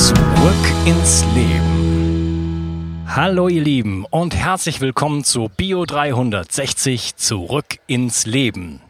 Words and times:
Zurück 0.00 0.16
ins 0.86 1.26
Leben. 1.34 3.04
Hallo 3.06 3.48
ihr 3.48 3.60
Lieben 3.60 4.06
und 4.06 4.34
herzlich 4.34 4.80
willkommen 4.80 5.24
zu 5.24 5.50
Bio 5.54 5.84
360 5.84 7.16
Zurück 7.16 7.80
ins 7.86 8.24
Leben. 8.24 8.80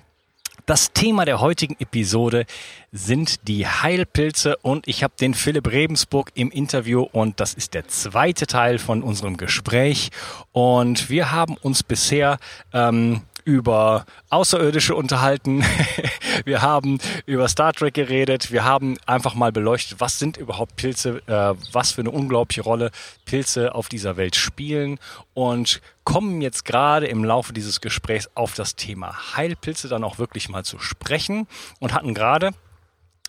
Das 0.66 0.92
Thema 0.92 1.24
der 1.24 1.41
heutigen 1.41 1.74
Episode 1.80 2.46
sind 2.92 3.48
die 3.48 3.66
Heilpilze 3.66 4.56
und 4.59 4.86
ich 4.86 5.02
habe 5.02 5.14
den 5.20 5.34
Philipp 5.34 5.66
Rebensburg 5.66 6.30
im 6.34 6.52
Interview 6.52 7.02
und 7.02 7.41
das 7.41 7.55
ist 7.55 7.74
der 7.74 7.88
zweite 7.88 8.47
Teil 8.47 8.78
von 8.78 9.02
unserem 9.02 9.36
Gespräch 9.36 10.11
und 10.52 11.11
wir 11.11 11.33
haben 11.33 11.56
uns 11.56 11.83
bisher 11.83 12.38
ähm, 12.72 13.22
über 13.51 14.05
Außerirdische 14.29 14.95
unterhalten. 14.95 15.65
wir 16.45 16.63
haben 16.63 16.99
über 17.27 17.49
Star 17.49 17.73
Trek 17.73 17.95
geredet. 17.95 18.53
Wir 18.53 18.63
haben 18.65 18.97
einfach 19.07 19.35
mal 19.35 19.51
beleuchtet, 19.51 19.99
was 19.99 20.21
sind 20.21 20.37
überhaupt 20.37 20.77
Pilze, 20.77 21.21
äh, 21.27 21.55
was 21.73 21.91
für 21.91 22.03
eine 22.03 22.13
unglaubliche 22.13 22.63
Rolle 22.63 22.92
Pilze 23.25 23.75
auf 23.75 23.89
dieser 23.89 24.17
Welt 24.17 24.37
spielen 24.37 25.01
und 25.34 25.81
kommen 26.05 26.41
jetzt 26.41 26.65
gerade 26.65 27.09
im 27.09 27.25
Laufe 27.25 27.53
dieses 27.53 27.81
Gesprächs 27.81 28.31
auf 28.34 28.55
das 28.55 28.77
Thema 28.77 29.37
Heilpilze 29.37 29.89
dann 29.89 30.05
auch 30.05 30.19
wirklich 30.19 30.48
mal 30.48 30.64
zu 30.64 30.79
sprechen 30.79 31.48
und 31.81 31.92
hatten 31.92 32.14
gerade 32.14 32.53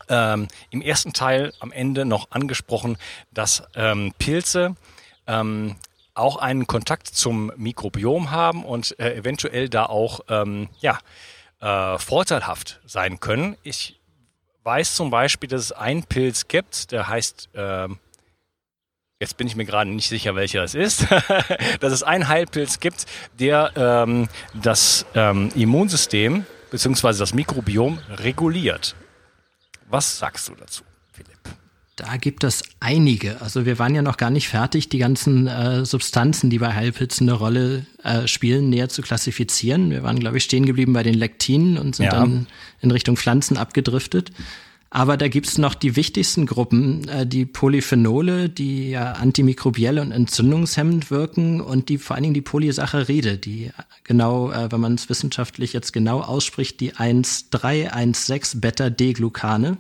ähm, 0.08 0.48
im 0.70 0.82
ersten 0.84 1.14
Teil 1.14 1.52
am 1.60 1.72
Ende 1.72 2.06
noch 2.06 2.30
angesprochen, 2.30 2.98
dass 3.32 3.64
ähm, 3.74 4.14
Pilze 4.20 4.76
ähm, 5.26 5.78
auch 6.14 6.38
einen 6.38 6.68
Kontakt 6.68 7.08
zum 7.08 7.52
Mikrobiom 7.56 8.32
haben 8.32 8.66
und 8.66 9.00
äh, 9.00 9.16
eventuell 9.16 9.70
da 9.70 9.86
auch 9.86 10.22
ähm, 10.30 10.70
ja, 10.80 11.00
äh, 11.62 11.98
vorteilhaft 11.98 12.82
sein 12.86 13.20
können. 13.20 13.58
Ich 13.64 14.00
weiß 14.64 14.96
zum 14.96 15.10
Beispiel, 15.10 15.50
dass 15.50 15.62
es 15.62 15.72
einen 15.72 16.04
Pilz 16.04 16.48
gibt, 16.48 16.92
der 16.92 17.08
heißt, 17.08 17.50
äh, 17.54 17.88
jetzt 19.20 19.38
bin 19.38 19.48
ich 19.48 19.56
mir 19.56 19.66
gerade 19.66 19.90
nicht 19.90 20.10
sicher, 20.10 20.36
welcher 20.36 20.64
es 20.64 20.76
ist, 20.76 21.08
dass 21.80 21.94
es 21.94 22.04
einen 22.04 22.28
Heilpilz 22.28 22.80
gibt, 22.80 23.06
der 23.40 23.72
ähm, 23.76 24.28
das 24.54 25.06
ähm, 25.16 25.50
Immunsystem 25.56 26.46
bzw. 26.72 27.18
das 27.18 27.34
Mikrobiom 27.34 28.00
reguliert. 28.10 28.96
Was 29.88 30.20
sagst 30.20 30.48
du 30.50 30.56
dazu? 30.56 30.84
Da 32.02 32.18
gibt 32.18 32.44
es 32.44 32.64
einige. 32.80 33.40
Also 33.42 33.68
wir 33.68 33.78
waren 33.78 33.94
ja 33.94 34.02
noch 34.02 34.18
gar 34.18 34.32
nicht 34.32 34.48
fertig, 34.48 34.90
die 34.90 34.98
ganzen 34.98 35.46
äh, 35.46 35.86
Substanzen, 35.86 36.50
die 36.50 36.58
bei 36.58 36.74
Heilpilzen 36.74 37.30
eine 37.30 37.38
Rolle 37.38 37.86
äh, 38.04 38.28
spielen, 38.28 38.72
näher 38.72 38.90
zu 38.90 39.04
klassifizieren. 39.04 39.92
Wir 39.92 40.02
waren, 40.02 40.18
glaube 40.20 40.38
ich, 40.38 40.44
stehen 40.44 40.66
geblieben 40.66 40.94
bei 40.94 41.04
den 41.04 41.14
Lektinen 41.14 41.78
und 41.78 41.96
sind 41.96 42.08
ja. 42.08 42.12
dann 42.14 42.48
in 42.82 42.90
Richtung 42.90 43.18
Pflanzen 43.18 43.56
abgedriftet. 43.56 44.32
Aber 44.90 45.16
da 45.16 45.28
gibt's 45.28 45.60
noch 45.60 45.76
die 45.76 45.96
wichtigsten 45.96 46.48
Gruppen, 46.48 47.08
äh, 47.08 47.28
die 47.28 47.46
Polyphenole, 47.46 48.50
die 48.50 48.90
ja 48.90 49.12
antimikrobiell 49.12 50.00
und 50.00 50.12
entzündungshemmend 50.12 51.12
wirken 51.12 51.62
und 51.62 51.88
die 51.90 52.00
vor 52.00 52.16
allen 52.16 52.24
Dingen 52.24 52.34
die 52.34 52.42
Polysaccharide, 52.42 53.38
die 53.38 53.70
genau, 54.04 54.52
äh, 54.52 54.72
wenn 54.72 54.82
man 54.82 54.96
es 54.96 55.08
wissenschaftlich 55.08 55.74
jetzt 55.74 55.94
genau 55.94 56.22
ausspricht, 56.22 56.80
die 56.80 56.94
1,3,1,6 56.94 58.60
Beta-D-Glucane. 58.60 59.78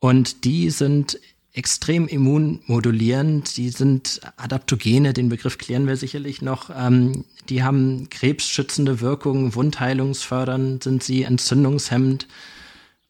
Und 0.00 0.44
die 0.44 0.70
sind 0.70 1.18
extrem 1.52 2.06
immunmodulierend, 2.06 3.56
die 3.56 3.70
sind 3.70 4.20
Adaptogene, 4.36 5.12
den 5.12 5.28
Begriff 5.28 5.58
klären 5.58 5.86
wir 5.86 5.96
sicherlich 5.96 6.40
noch. 6.40 6.70
Ähm, 6.70 7.24
die 7.48 7.64
haben 7.64 8.08
krebsschützende 8.10 9.00
Wirkung, 9.00 9.54
wundheilungsfördernd 9.54 10.84
sind 10.84 11.02
sie, 11.02 11.24
entzündungshemmend. 11.24 12.28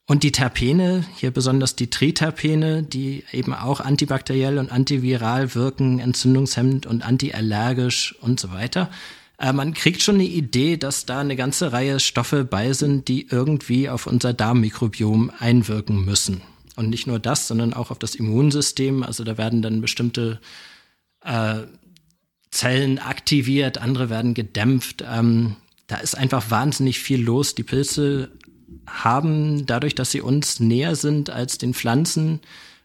Und 0.06 0.22
die 0.22 0.32
Terpene, 0.32 1.04
hier 1.16 1.31
besonders 1.31 1.76
die 1.76 1.91
Triterpene, 1.91 2.82
die 2.82 3.25
eben 3.32 3.53
auch 3.53 3.81
antibakteriell 3.81 4.56
und 4.56 4.72
antiviral 4.72 5.55
wirken, 5.55 5.99
entzündungshemmend 5.99 6.87
und 6.87 7.03
antiallergisch 7.03 8.15
und 8.22 8.41
so 8.41 8.50
weiter. 8.50 8.91
Äh, 9.38 9.53
man 9.53 9.75
kriegt 9.75 10.00
schon 10.00 10.15
eine 10.15 10.25
Idee, 10.25 10.78
dass 10.78 11.05
da 11.05 11.20
eine 11.20 11.37
ganze 11.37 11.72
Reihe 11.72 12.00
Stoffe 12.00 12.44
bei 12.44 12.72
sind, 12.72 13.09
die 13.09 13.26
irgendwie 13.28 13.91
auf 13.91 14.06
unser 14.06 14.32
Darmmikrobiom 14.32 15.31
einwirken 15.38 16.06
müssen. 16.06 16.41
Und 16.78 16.90
nicht 16.90 17.08
nur 17.08 17.18
das, 17.18 17.48
sondern 17.48 17.74
auch 17.74 17.90
auf 17.90 17.98
das 17.98 18.14
Immunsystem. 18.14 19.02
Also 19.02 19.24
da 19.24 19.36
werden 19.36 19.62
dann 19.62 19.80
bestimmte 19.80 20.38
äh, 21.24 21.62
Zellen 22.52 23.00
aktiviert, 23.00 23.78
andere 23.78 24.10
werden 24.10 24.32
gedämpft. 24.32 25.02
Ähm, 25.04 25.56
da 25.88 25.96
ist 25.96 26.16
einfach 26.16 26.52
wahnsinnig 26.52 27.00
viel 27.00 27.20
los. 27.20 27.56
Die 27.56 27.64
Pilze 27.64 28.30
haben 28.86 29.66
dadurch, 29.66 29.96
dass 29.96 30.12
sie 30.12 30.20
uns 30.20 30.60
näher 30.60 30.94
sind 30.94 31.30
als 31.30 31.58
den 31.58 31.74
Pflanzen 31.74 32.38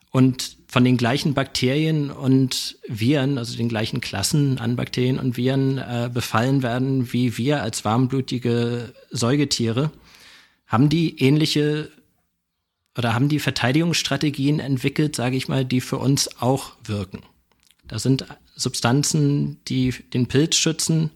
und 0.10 0.58
von 0.68 0.84
den 0.84 0.98
gleichen 0.98 1.36
Bakterien 1.36 2.10
und 2.10 2.80
Viren, 2.88 3.38
also 3.38 3.56
den 3.56 3.70
gleichen 3.70 4.02
Klassen 4.02 4.58
an 4.58 4.76
Bakterien 4.76 5.20
und 5.20 5.38
Viren 5.38 5.78
äh, 5.78 6.10
befallen 6.12 6.64
werden 6.64 7.14
wie 7.14 7.38
wir 7.38 7.62
als 7.62 7.86
warmblutige 7.86 8.92
Säugetiere, 9.12 9.92
haben 10.66 10.90
die 10.90 11.20
ähnliche 11.20 11.92
oder 12.98 13.14
haben 13.14 13.30
die 13.30 13.40
Verteidigungsstrategien 13.40 14.60
entwickelt, 14.60 15.16
sage 15.16 15.36
ich 15.36 15.48
mal, 15.48 15.66
die 15.66 15.82
für 15.82 15.98
uns 15.98 16.42
auch 16.42 16.74
wirken. 16.84 17.24
Da 17.88 18.00
sind 18.00 18.26
Substanzen, 18.56 19.60
die 19.68 19.92
den 20.14 20.28
Pilz 20.28 20.56
schützen 20.56 21.12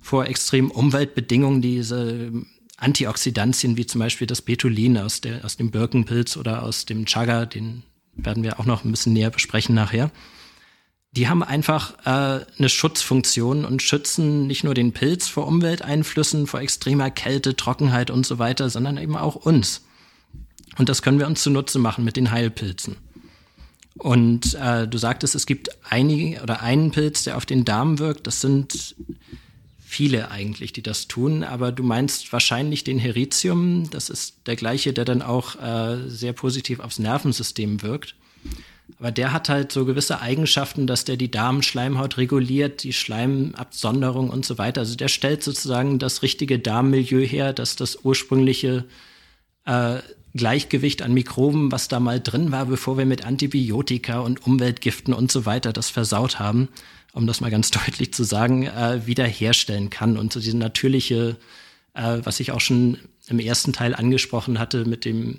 vor 0.00 0.26
extremen 0.26 0.70
Umweltbedingungen, 0.70 1.62
diese 1.62 2.30
Antioxidantien 2.76 3.76
wie 3.76 3.86
zum 3.86 4.00
Beispiel 4.00 4.26
das 4.26 4.42
Betulin 4.42 4.98
aus, 4.98 5.20
der, 5.20 5.44
aus 5.44 5.56
dem 5.56 5.70
Birkenpilz 5.70 6.36
oder 6.36 6.62
aus 6.62 6.84
dem 6.84 7.06
Chaga, 7.06 7.46
den 7.46 7.82
werden 8.14 8.42
wir 8.42 8.60
auch 8.60 8.66
noch 8.66 8.84
ein 8.84 8.90
bisschen 8.90 9.14
näher 9.14 9.30
besprechen 9.30 9.74
nachher. 9.74 10.10
Die 11.12 11.28
haben 11.28 11.42
einfach 11.42 11.94
äh, 12.04 12.44
eine 12.58 12.68
Schutzfunktion 12.68 13.64
und 13.64 13.82
schützen 13.82 14.46
nicht 14.46 14.64
nur 14.64 14.74
den 14.74 14.92
Pilz 14.92 15.28
vor 15.28 15.46
Umwelteinflüssen, 15.46 16.46
vor 16.46 16.60
extremer 16.60 17.10
Kälte, 17.10 17.54
Trockenheit 17.54 18.10
und 18.10 18.26
so 18.26 18.38
weiter, 18.38 18.68
sondern 18.68 18.98
eben 18.98 19.16
auch 19.16 19.36
uns. 19.36 19.83
Und 20.78 20.88
das 20.88 21.02
können 21.02 21.18
wir 21.18 21.26
uns 21.26 21.42
zunutze 21.42 21.78
machen 21.78 22.04
mit 22.04 22.16
den 22.16 22.30
Heilpilzen. 22.30 22.96
Und 23.96 24.54
äh, 24.54 24.88
du 24.88 24.98
sagtest, 24.98 25.34
es 25.34 25.46
gibt 25.46 25.70
einige 25.88 26.42
oder 26.42 26.62
einen 26.62 26.90
Pilz, 26.90 27.22
der 27.24 27.36
auf 27.36 27.46
den 27.46 27.64
Darm 27.64 27.98
wirkt. 27.98 28.26
Das 28.26 28.40
sind 28.40 28.96
viele 29.78 30.30
eigentlich, 30.32 30.72
die 30.72 30.82
das 30.82 31.06
tun. 31.06 31.44
Aber 31.44 31.70
du 31.70 31.84
meinst 31.84 32.32
wahrscheinlich 32.32 32.82
den 32.82 32.98
Heritium. 32.98 33.88
Das 33.90 34.10
ist 34.10 34.46
der 34.46 34.56
gleiche, 34.56 34.92
der 34.92 35.04
dann 35.04 35.22
auch 35.22 35.54
äh, 35.62 36.08
sehr 36.08 36.32
positiv 36.32 36.80
aufs 36.80 36.98
Nervensystem 36.98 37.82
wirkt. 37.82 38.16
Aber 38.98 39.12
der 39.12 39.32
hat 39.32 39.48
halt 39.48 39.72
so 39.72 39.84
gewisse 39.84 40.20
Eigenschaften, 40.20 40.86
dass 40.86 41.04
der 41.04 41.16
die 41.16 41.30
Darmschleimhaut 41.30 42.16
reguliert, 42.16 42.82
die 42.82 42.92
Schleimabsonderung 42.92 44.28
und 44.28 44.44
so 44.44 44.58
weiter. 44.58 44.80
Also 44.80 44.96
der 44.96 45.08
stellt 45.08 45.42
sozusagen 45.42 45.98
das 45.98 46.22
richtige 46.22 46.58
Darmmilieu 46.58 47.24
her, 47.24 47.52
dass 47.52 47.76
das 47.76 48.04
ursprüngliche 48.04 48.84
äh, 49.64 49.98
Gleichgewicht 50.36 51.02
an 51.02 51.14
Mikroben, 51.14 51.70
was 51.70 51.88
da 51.88 52.00
mal 52.00 52.20
drin 52.20 52.50
war, 52.50 52.66
bevor 52.66 52.98
wir 52.98 53.06
mit 53.06 53.24
Antibiotika 53.24 54.18
und 54.20 54.44
Umweltgiften 54.44 55.14
und 55.14 55.30
so 55.30 55.46
weiter 55.46 55.72
das 55.72 55.90
versaut 55.90 56.40
haben, 56.40 56.68
um 57.12 57.26
das 57.26 57.40
mal 57.40 57.50
ganz 57.50 57.70
deutlich 57.70 58.12
zu 58.12 58.24
sagen, 58.24 58.64
äh, 58.64 59.06
wiederherstellen 59.06 59.90
kann. 59.90 60.16
Und 60.16 60.32
so 60.32 60.40
diese 60.40 60.56
natürliche, 60.56 61.36
äh, 61.94 62.18
was 62.24 62.40
ich 62.40 62.50
auch 62.50 62.60
schon 62.60 62.98
im 63.28 63.38
ersten 63.38 63.72
Teil 63.72 63.94
angesprochen 63.94 64.58
hatte 64.58 64.84
mit 64.84 65.04
dem, 65.04 65.38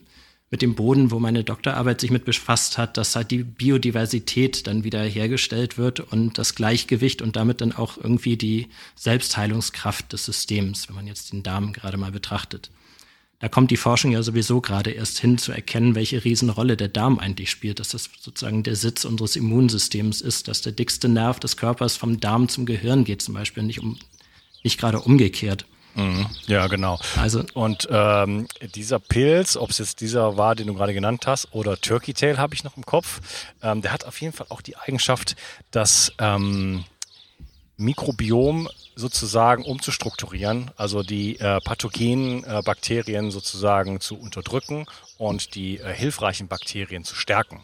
mit 0.50 0.62
dem 0.62 0.75
Boden, 0.75 1.12
wo 1.12 1.19
meine 1.19 1.44
Doktorarbeit 1.44 2.00
sich 2.00 2.12
mit 2.12 2.24
befasst 2.24 2.77
hat, 2.77 2.95
dass 2.95 3.18
halt 3.18 3.31
die 3.31 3.44
Biodiversität 3.44 4.65
dann 4.65 4.86
wieder 4.86 5.03
hergestellt 5.03 5.77
wird 5.77 6.00
und 6.00 6.38
das 6.38 6.56
Gleichgewicht 6.56 7.21
und 7.21 7.36
damit 7.36 7.59
dann 7.59 7.74
auch 7.74 7.98
irgendwie 7.98 8.38
die 8.38 8.69
Selbstheilungskraft 8.95 10.13
des 10.13 10.24
Systems, 10.24 10.88
wenn 10.88 10.95
man 10.95 11.07
jetzt 11.07 11.33
den 11.33 11.44
Darm 11.44 11.74
gerade 11.74 11.98
mal 11.98 12.12
betrachtet. 12.12 12.69
Da 13.39 13.49
kommt 13.49 13.69
die 13.69 13.77
Forschung 13.77 14.11
ja 14.11 14.23
sowieso 14.23 14.61
gerade 14.61 14.91
erst 14.91 15.19
hin, 15.19 15.37
zu 15.37 15.51
erkennen, 15.51 15.93
welche 15.93 16.23
Riesenrolle 16.23 16.77
der 16.77 16.87
Darm 16.87 17.19
eigentlich 17.19 17.49
spielt, 17.49 17.79
dass 17.79 17.89
das 17.89 18.09
sozusagen 18.19 18.63
der 18.63 18.75
Sitz 18.75 19.03
unseres 19.03 19.35
Immunsystems 19.35 20.21
ist, 20.21 20.47
dass 20.47 20.61
der 20.61 20.71
dickste 20.71 21.09
Nerv 21.09 21.39
des 21.39 21.57
Körpers 21.57 21.97
vom 21.97 22.19
Darm 22.19 22.47
zum 22.47 22.65
Gehirn 22.65 23.03
geht 23.03 23.21
zum 23.21 23.33
Beispiel, 23.33 23.63
nicht, 23.63 23.81
um, 23.81 23.99
nicht 24.63 24.79
gerade 24.79 24.99
umgekehrt. 24.99 25.65
Mhm. 25.95 26.25
Ja, 26.47 26.67
genau. 26.67 26.99
Also 27.15 27.43
und 27.53 27.87
ähm, 27.89 28.47
dieser 28.75 28.99
Pilz, 28.99 29.55
ob 29.55 29.69
es 29.69 29.77
jetzt 29.77 30.01
dieser 30.01 30.38
war, 30.38 30.55
den 30.55 30.67
du 30.67 30.73
gerade 30.73 30.93
genannt 30.93 31.25
hast, 31.25 31.53
oder 31.53 31.79
Turkey 31.79 32.13
Tail 32.13 32.38
habe 32.38 32.53
ich 32.53 32.63
noch 32.63 32.75
im 32.75 32.85
Kopf, 32.85 33.21
ähm, 33.63 33.81
der 33.81 33.93
hat 33.93 34.03
auf 34.05 34.19
jeden 34.21 34.33
Fall 34.33 34.47
auch 34.49 34.61
die 34.61 34.77
Eigenschaft, 34.77 35.35
das 35.71 36.13
ähm, 36.19 36.83
Mikrobiom 37.77 38.69
sozusagen 38.95 39.63
umzustrukturieren, 39.63 40.72
also 40.77 41.04
die 41.04 41.39
äh, 41.39 41.60
pathogenen 41.62 42.44
äh, 42.44 42.62
Bakterien 42.63 43.31
sozusagen 43.31 44.00
zu 44.00 44.18
unterdrücken 44.18 44.86
und 45.18 45.56
die 45.56 45.80
äh, 45.80 45.94
hilfreichen 45.94 46.48
Bakterien 46.48 47.04
zu 47.04 47.16
stärken. 47.16 47.62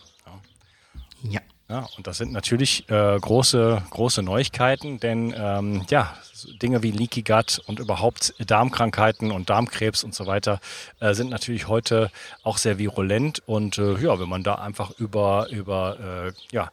Ja. 1.23 1.31
ja. 1.31 1.41
Ja, 1.71 1.87
und 1.95 2.05
das 2.05 2.17
sind 2.17 2.33
natürlich 2.33 2.89
äh, 2.89 3.17
große, 3.17 3.81
große 3.91 4.21
Neuigkeiten, 4.23 4.99
denn 4.99 5.33
ähm, 5.37 5.85
ja, 5.89 6.13
Dinge 6.61 6.83
wie 6.83 6.91
Leaky 6.91 7.21
Gut 7.21 7.61
und 7.65 7.79
überhaupt 7.79 8.33
Darmkrankheiten 8.45 9.31
und 9.31 9.49
Darmkrebs 9.49 10.03
und 10.03 10.13
so 10.13 10.27
weiter 10.27 10.59
äh, 10.99 11.13
sind 11.13 11.29
natürlich 11.29 11.69
heute 11.69 12.11
auch 12.43 12.57
sehr 12.57 12.77
virulent. 12.77 13.41
Und 13.45 13.77
äh, 13.77 13.97
ja, 14.03 14.19
wenn 14.19 14.27
man 14.27 14.43
da 14.43 14.55
einfach 14.55 14.91
über, 14.99 15.47
über 15.49 16.25
äh, 16.27 16.33
ja, 16.53 16.69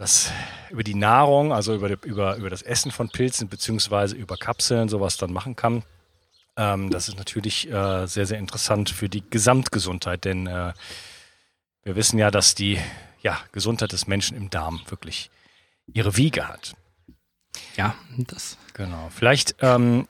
das 0.00 0.32
über 0.70 0.82
die 0.82 0.94
Nahrung, 0.94 1.52
also 1.52 1.74
über, 1.74 1.90
über, 2.04 2.36
über 2.36 2.48
das 2.48 2.62
Essen 2.62 2.90
von 2.90 3.10
Pilzen 3.10 3.48
beziehungsweise 3.48 4.16
über 4.16 4.38
Kapseln 4.38 4.88
sowas 4.88 5.18
dann 5.18 5.30
machen 5.30 5.56
kann. 5.56 5.82
Ähm, 6.56 6.90
das 6.90 7.08
ist 7.08 7.18
natürlich 7.18 7.70
äh, 7.70 8.06
sehr, 8.06 8.24
sehr 8.24 8.38
interessant 8.38 8.88
für 8.88 9.10
die 9.10 9.22
Gesamtgesundheit, 9.28 10.24
denn 10.24 10.46
äh, 10.46 10.72
wir 11.82 11.96
wissen 11.96 12.18
ja, 12.18 12.30
dass 12.30 12.54
die 12.54 12.78
ja, 13.20 13.38
Gesundheit 13.52 13.92
des 13.92 14.06
Menschen 14.06 14.38
im 14.38 14.48
Darm 14.48 14.80
wirklich 14.88 15.30
ihre 15.92 16.16
Wiege 16.16 16.48
hat. 16.48 16.74
Ja, 17.76 17.94
das. 18.16 18.56
Genau. 18.72 19.10
Vielleicht, 19.14 19.56
ähm, 19.60 20.08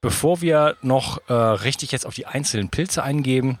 bevor 0.00 0.42
wir 0.42 0.76
noch 0.82 1.28
äh, 1.28 1.32
richtig 1.32 1.90
jetzt 1.90 2.06
auf 2.06 2.14
die 2.14 2.26
einzelnen 2.26 2.68
Pilze 2.68 3.02
eingeben, 3.02 3.58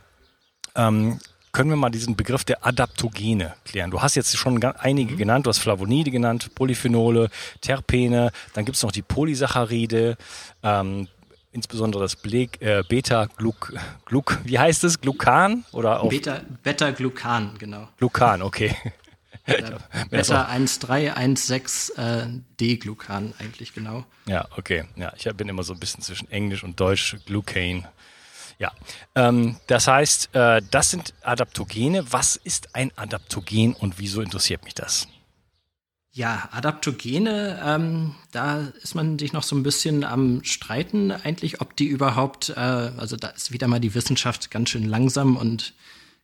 ähm, 0.76 1.18
können 1.56 1.70
wir 1.70 1.76
mal 1.76 1.88
diesen 1.88 2.16
Begriff 2.16 2.44
der 2.44 2.66
Adaptogene 2.66 3.54
klären. 3.64 3.90
Du 3.90 4.02
hast 4.02 4.14
jetzt 4.14 4.36
schon 4.36 4.62
einige 4.62 5.14
mhm. 5.14 5.16
genannt, 5.16 5.46
du 5.46 5.48
hast 5.48 5.60
Flavonide 5.60 6.10
genannt, 6.10 6.54
Polyphenole, 6.54 7.30
Terpene, 7.62 8.30
dann 8.52 8.66
gibt 8.66 8.76
es 8.76 8.82
noch 8.82 8.92
die 8.92 9.00
Polysaccharide, 9.00 10.18
ähm, 10.62 11.08
insbesondere 11.52 12.02
das 12.02 12.18
äh, 12.26 12.82
Beta-Gluc, 12.86 13.72
Gluc, 14.04 14.38
wie 14.44 14.58
heißt 14.58 14.84
es? 14.84 15.00
Glucan? 15.00 15.64
Oder 15.72 16.02
auch 16.02 16.10
Beta, 16.10 16.42
Beta-Glucan, 16.62 17.56
genau. 17.58 17.88
Glucan, 17.96 18.42
okay. 18.42 18.76
Beta 19.46 20.50
1.3, 20.50 21.96
äh, 21.96 22.26
D-Glucan 22.60 23.32
eigentlich 23.38 23.72
genau. 23.72 24.04
Ja, 24.26 24.46
okay. 24.58 24.84
Ja, 24.96 25.14
ich 25.16 25.24
bin 25.34 25.48
immer 25.48 25.62
so 25.62 25.72
ein 25.72 25.80
bisschen 25.80 26.02
zwischen 26.02 26.30
Englisch 26.30 26.62
und 26.64 26.78
Deutsch, 26.78 27.16
Glucane. 27.24 27.88
Ja, 28.58 28.72
ähm, 29.14 29.56
das 29.66 29.86
heißt, 29.86 30.34
äh, 30.34 30.62
das 30.70 30.90
sind 30.90 31.14
Adaptogene. 31.22 32.10
Was 32.12 32.36
ist 32.36 32.74
ein 32.74 32.90
Adaptogen 32.96 33.74
und 33.74 33.98
wieso 33.98 34.22
interessiert 34.22 34.64
mich 34.64 34.74
das? 34.74 35.08
Ja, 36.12 36.48
Adaptogene, 36.52 37.60
ähm, 37.62 38.14
da 38.32 38.68
ist 38.82 38.94
man 38.94 39.18
sich 39.18 39.34
noch 39.34 39.42
so 39.42 39.54
ein 39.54 39.62
bisschen 39.62 40.02
am 40.02 40.42
Streiten 40.44 41.10
eigentlich, 41.10 41.60
ob 41.60 41.76
die 41.76 41.84
überhaupt, 41.84 42.48
äh, 42.56 42.60
also 42.60 43.16
da 43.16 43.28
ist 43.28 43.52
wieder 43.52 43.68
mal 43.68 43.80
die 43.80 43.94
Wissenschaft 43.94 44.50
ganz 44.50 44.70
schön 44.70 44.88
langsam 44.88 45.36
und 45.36 45.74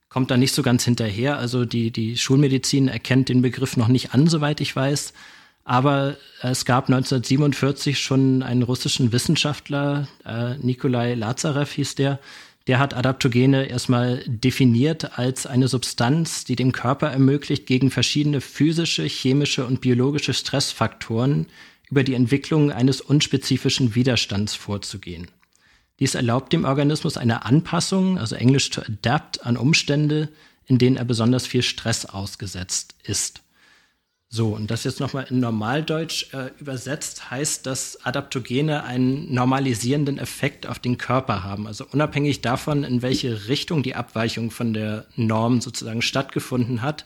kommt 0.08 0.30
da 0.30 0.38
nicht 0.38 0.54
so 0.54 0.62
ganz 0.62 0.84
hinterher. 0.84 1.36
Also 1.36 1.66
die, 1.66 1.90
die 1.90 2.16
Schulmedizin 2.16 2.88
erkennt 2.88 3.28
den 3.28 3.42
Begriff 3.42 3.76
noch 3.76 3.88
nicht 3.88 4.14
an, 4.14 4.28
soweit 4.28 4.62
ich 4.62 4.74
weiß. 4.74 5.12
Aber 5.64 6.16
es 6.40 6.64
gab 6.64 6.88
1947 6.88 7.98
schon 7.98 8.42
einen 8.42 8.62
russischen 8.62 9.12
Wissenschaftler, 9.12 10.08
äh, 10.24 10.56
Nikolai 10.58 11.14
Lazarev 11.14 11.72
hieß 11.72 11.94
der, 11.94 12.18
der 12.66 12.78
hat 12.78 12.94
Adaptogene 12.94 13.66
erstmal 13.66 14.22
definiert 14.26 15.18
als 15.18 15.46
eine 15.46 15.66
Substanz, 15.66 16.44
die 16.44 16.56
dem 16.56 16.72
Körper 16.72 17.08
ermöglicht, 17.08 17.66
gegen 17.66 17.90
verschiedene 17.90 18.40
physische, 18.40 19.04
chemische 19.04 19.66
und 19.66 19.80
biologische 19.80 20.32
Stressfaktoren 20.32 21.46
über 21.90 22.04
die 22.04 22.14
Entwicklung 22.14 22.70
eines 22.70 23.00
unspezifischen 23.00 23.94
Widerstands 23.94 24.54
vorzugehen. 24.54 25.28
Dies 25.98 26.14
erlaubt 26.14 26.52
dem 26.52 26.64
Organismus 26.64 27.16
eine 27.16 27.44
Anpassung, 27.44 28.18
also 28.18 28.34
englisch 28.34 28.70
to 28.70 28.82
adapt, 28.82 29.44
an 29.44 29.56
Umstände, 29.56 30.28
in 30.66 30.78
denen 30.78 30.96
er 30.96 31.04
besonders 31.04 31.46
viel 31.46 31.62
Stress 31.62 32.06
ausgesetzt 32.06 32.94
ist. 33.02 33.42
So, 34.34 34.54
und 34.54 34.70
das 34.70 34.84
jetzt 34.84 34.98
nochmal 34.98 35.26
in 35.28 35.40
Normaldeutsch 35.40 36.32
äh, 36.32 36.52
übersetzt, 36.58 37.30
heißt, 37.30 37.66
dass 37.66 38.06
Adaptogene 38.06 38.82
einen 38.82 39.34
normalisierenden 39.34 40.16
Effekt 40.16 40.66
auf 40.66 40.78
den 40.78 40.96
Körper 40.96 41.44
haben. 41.44 41.66
Also 41.66 41.84
unabhängig 41.92 42.40
davon, 42.40 42.82
in 42.82 43.02
welche 43.02 43.48
Richtung 43.48 43.82
die 43.82 43.94
Abweichung 43.94 44.50
von 44.50 44.72
der 44.72 45.04
Norm 45.16 45.60
sozusagen 45.60 46.00
stattgefunden 46.00 46.80
hat, 46.80 47.04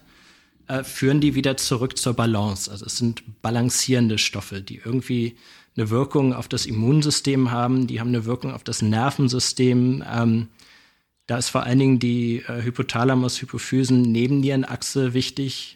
äh, 0.69 0.85
führen 0.85 1.21
die 1.21 1.35
wieder 1.35 1.57
zurück 1.57 1.99
zur 1.99 2.15
Balance. 2.15 2.71
Also 2.71 2.87
es 2.87 2.97
sind 2.97 3.25
balancierende 3.43 4.19
Stoffe, 4.19 4.61
die 4.61 4.81
irgendwie 4.85 5.37
eine 5.77 5.91
Wirkung 5.91 6.33
auf 6.33 6.47
das 6.47 6.65
Immunsystem 6.65 7.51
haben, 7.51 7.89
die 7.89 7.99
haben 7.99 8.11
eine 8.11 8.25
Wirkung 8.25 8.53
auf 8.53 8.63
das 8.63 8.83
Nervensystem. 8.83 10.05
Ähm, 10.09 10.47
da 11.27 11.39
ist 11.39 11.49
vor 11.49 11.65
allen 11.65 11.81
Dingen 11.81 11.99
die 11.99 12.45
äh, 12.47 12.63
Hypothalamus-Hypophysen-Nebennierenachse 12.63 15.13
wichtig 15.13 15.76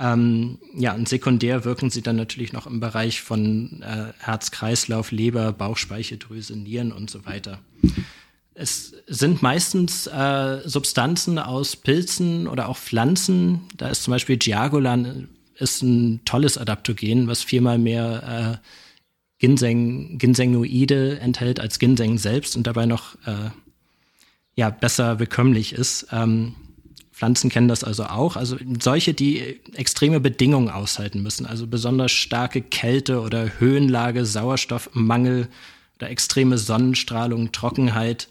ähm, 0.00 0.58
ja, 0.74 0.94
und 0.94 1.08
sekundär 1.08 1.64
wirken 1.66 1.90
sie 1.90 2.00
dann 2.00 2.16
natürlich 2.16 2.54
noch 2.54 2.66
im 2.66 2.80
Bereich 2.80 3.20
von 3.20 3.82
äh, 3.82 4.12
Herz-Kreislauf, 4.18 5.12
Leber, 5.12 5.52
Bauchspeicheldrüse, 5.52 6.56
Nieren 6.56 6.90
und 6.90 7.10
so 7.10 7.26
weiter. 7.26 7.60
Es 8.54 8.94
sind 9.06 9.42
meistens 9.42 10.06
äh, 10.06 10.62
Substanzen 10.64 11.38
aus 11.38 11.76
Pilzen 11.76 12.48
oder 12.48 12.68
auch 12.68 12.78
Pflanzen. 12.78 13.60
Da 13.76 13.88
ist 13.88 14.02
zum 14.02 14.12
Beispiel 14.12 14.38
Giagolan 14.38 15.28
ist 15.56 15.82
ein 15.82 16.20
tolles 16.24 16.56
Adaptogen, 16.56 17.26
was 17.26 17.42
viermal 17.42 17.78
mehr 17.78 18.58
äh, 18.62 18.66
Ginseng, 19.38 20.16
Ginsengnoide 20.16 21.20
enthält 21.20 21.60
als 21.60 21.78
Ginseng 21.78 22.16
selbst 22.16 22.56
und 22.56 22.66
dabei 22.66 22.86
noch 22.86 23.16
äh, 23.26 23.50
ja, 24.54 24.70
besser 24.70 25.16
bekömmlich 25.16 25.74
ist. 25.74 26.06
Ähm, 26.10 26.54
Pflanzen 27.20 27.50
kennen 27.50 27.68
das 27.68 27.84
also 27.84 28.04
auch. 28.04 28.36
Also 28.36 28.56
solche, 28.80 29.12
die 29.12 29.60
extreme 29.74 30.20
Bedingungen 30.20 30.70
aushalten 30.70 31.22
müssen, 31.22 31.44
also 31.44 31.66
besonders 31.66 32.12
starke 32.12 32.62
Kälte 32.62 33.20
oder 33.20 33.60
Höhenlage, 33.60 34.24
Sauerstoffmangel 34.24 35.48
oder 35.98 36.08
extreme 36.08 36.56
Sonnenstrahlung, 36.56 37.52
Trockenheit. 37.52 38.28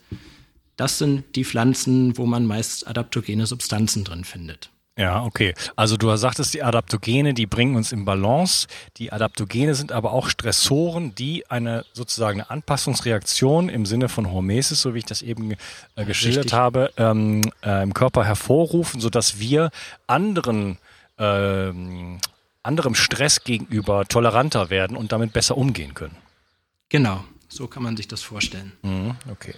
Das 0.75 0.97
sind 0.97 1.23
die 1.35 1.45
Pflanzen, 1.45 2.17
wo 2.17 2.25
man 2.25 2.47
meist 2.47 2.87
adaptogene 2.87 3.45
Substanzen 3.45 4.05
drin 4.05 4.23
findet. 4.23 4.71
Ja, 4.99 5.23
okay. 5.23 5.53
Also 5.77 5.95
du 5.95 6.13
sagtest, 6.17 6.53
die 6.53 6.61
Adaptogene, 6.61 7.33
die 7.33 7.45
bringen 7.45 7.77
uns 7.77 7.93
in 7.93 8.03
Balance. 8.03 8.67
Die 8.97 9.13
Adaptogene 9.13 9.73
sind 9.73 9.93
aber 9.93 10.11
auch 10.11 10.27
Stressoren, 10.27 11.15
die 11.15 11.49
eine 11.49 11.85
sozusagen 11.93 12.41
eine 12.41 12.49
Anpassungsreaktion 12.49 13.69
im 13.69 13.85
Sinne 13.85 14.09
von 14.09 14.29
Hormesis, 14.29 14.81
so 14.81 14.93
wie 14.93 14.99
ich 14.99 15.05
das 15.05 15.21
eben 15.21 15.53
äh, 15.95 16.03
geschildert 16.03 16.45
Richtig. 16.45 16.59
habe, 16.59 16.91
ähm, 16.97 17.49
äh, 17.63 17.81
im 17.81 17.93
Körper 17.93 18.25
hervorrufen, 18.25 18.99
sodass 18.99 19.39
wir 19.39 19.71
anderen 20.05 20.79
ähm, 21.17 22.19
anderem 22.61 22.93
Stress 22.93 23.45
gegenüber 23.45 24.03
toleranter 24.03 24.69
werden 24.69 24.97
und 24.97 25.13
damit 25.13 25.31
besser 25.31 25.57
umgehen 25.57 25.93
können. 25.93 26.17
Genau, 26.89 27.23
so 27.47 27.67
kann 27.67 27.83
man 27.83 27.95
sich 27.95 28.09
das 28.09 28.21
vorstellen. 28.21 28.73
Mhm, 28.81 29.15
okay. 29.31 29.55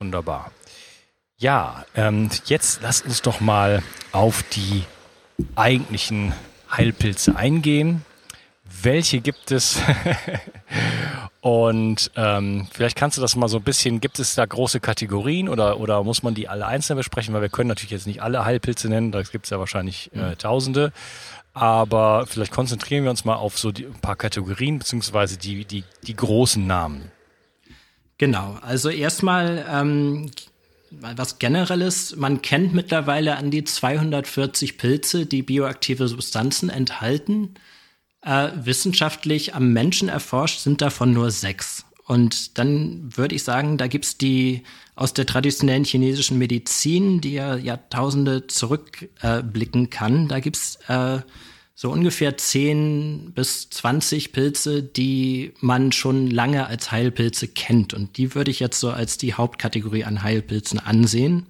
Wunderbar. 0.00 0.50
Ja, 1.42 1.84
ähm, 1.96 2.30
jetzt 2.44 2.82
lass 2.82 3.02
uns 3.02 3.20
doch 3.20 3.40
mal 3.40 3.82
auf 4.12 4.44
die 4.44 4.84
eigentlichen 5.56 6.32
Heilpilze 6.70 7.34
eingehen. 7.34 8.04
Welche 8.80 9.20
gibt 9.20 9.50
es? 9.50 9.80
Und 11.40 12.12
ähm, 12.14 12.68
vielleicht 12.70 12.96
kannst 12.96 13.16
du 13.16 13.20
das 13.20 13.34
mal 13.34 13.48
so 13.48 13.56
ein 13.56 13.64
bisschen, 13.64 14.00
gibt 14.00 14.20
es 14.20 14.36
da 14.36 14.46
große 14.46 14.78
Kategorien 14.78 15.48
oder, 15.48 15.80
oder 15.80 16.04
muss 16.04 16.22
man 16.22 16.34
die 16.34 16.46
alle 16.46 16.64
einzeln 16.64 16.96
besprechen? 16.96 17.34
Weil 17.34 17.42
wir 17.42 17.48
können 17.48 17.66
natürlich 17.66 17.90
jetzt 17.90 18.06
nicht 18.06 18.22
alle 18.22 18.44
Heilpilze 18.44 18.88
nennen, 18.88 19.10
da 19.10 19.22
gibt 19.22 19.46
es 19.46 19.50
ja 19.50 19.58
wahrscheinlich 19.58 20.12
äh, 20.14 20.18
mhm. 20.18 20.38
Tausende. 20.38 20.92
Aber 21.54 22.24
vielleicht 22.28 22.52
konzentrieren 22.52 23.02
wir 23.02 23.10
uns 23.10 23.24
mal 23.24 23.34
auf 23.34 23.58
so 23.58 23.72
die, 23.72 23.86
ein 23.86 23.94
paar 23.94 24.14
Kategorien 24.14 24.78
beziehungsweise 24.78 25.38
die, 25.38 25.64
die, 25.64 25.82
die 26.06 26.14
großen 26.14 26.64
Namen. 26.64 27.10
Genau, 28.16 28.56
also 28.62 28.90
erstmal 28.90 29.66
ähm, 29.68 30.30
was 31.00 31.38
generelles. 31.38 32.16
Man 32.16 32.42
kennt 32.42 32.74
mittlerweile 32.74 33.36
an 33.36 33.50
die 33.50 33.64
240 33.64 34.78
Pilze, 34.78 35.26
die 35.26 35.42
bioaktive 35.42 36.08
Substanzen 36.08 36.70
enthalten. 36.70 37.54
Äh, 38.22 38.50
wissenschaftlich 38.54 39.54
am 39.54 39.72
Menschen 39.72 40.08
erforscht 40.08 40.60
sind 40.60 40.80
davon 40.80 41.12
nur 41.12 41.30
sechs. 41.30 41.84
Und 42.06 42.58
dann 42.58 43.16
würde 43.16 43.34
ich 43.34 43.44
sagen, 43.44 43.78
da 43.78 43.86
gibt's 43.86 44.18
die 44.18 44.62
aus 44.94 45.14
der 45.14 45.26
traditionellen 45.26 45.84
chinesischen 45.84 46.38
Medizin, 46.38 47.20
die 47.20 47.32
ja 47.32 47.56
Jahrtausende 47.56 48.46
zurückblicken 48.46 49.84
äh, 49.84 49.88
kann. 49.88 50.28
Da 50.28 50.40
gibt's 50.40 50.78
äh, 50.88 51.20
so 51.74 51.90
ungefähr 51.90 52.36
10 52.36 53.32
bis 53.34 53.70
20 53.70 54.32
Pilze, 54.32 54.82
die 54.82 55.52
man 55.60 55.92
schon 55.92 56.28
lange 56.30 56.66
als 56.66 56.92
Heilpilze 56.92 57.48
kennt. 57.48 57.94
Und 57.94 58.16
die 58.18 58.34
würde 58.34 58.50
ich 58.50 58.60
jetzt 58.60 58.78
so 58.78 58.90
als 58.90 59.18
die 59.18 59.34
Hauptkategorie 59.34 60.04
an 60.04 60.22
Heilpilzen 60.22 60.78
ansehen. 60.78 61.46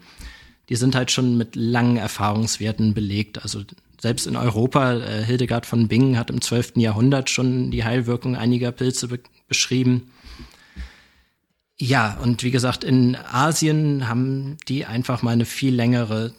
Die 0.68 0.76
sind 0.76 0.94
halt 0.94 1.10
schon 1.10 1.36
mit 1.36 1.56
langen 1.56 1.96
Erfahrungswerten 1.96 2.94
belegt. 2.94 3.42
Also 3.42 3.62
selbst 4.00 4.26
in 4.26 4.36
Europa, 4.36 4.94
äh, 4.94 5.24
Hildegard 5.24 5.66
von 5.66 5.88
Bingen 5.88 6.18
hat 6.18 6.30
im 6.30 6.40
12. 6.40 6.72
Jahrhundert 6.76 7.30
schon 7.30 7.70
die 7.70 7.84
Heilwirkung 7.84 8.36
einiger 8.36 8.72
Pilze 8.72 9.08
be 9.08 9.20
beschrieben. 9.48 10.10
Ja, 11.78 12.16
und 12.22 12.42
wie 12.42 12.50
gesagt, 12.50 12.84
in 12.84 13.16
Asien 13.16 14.08
haben 14.08 14.56
die 14.68 14.86
einfach 14.86 15.22
mal 15.22 15.32
eine 15.32 15.44
viel 15.44 15.74
längere 15.74 16.32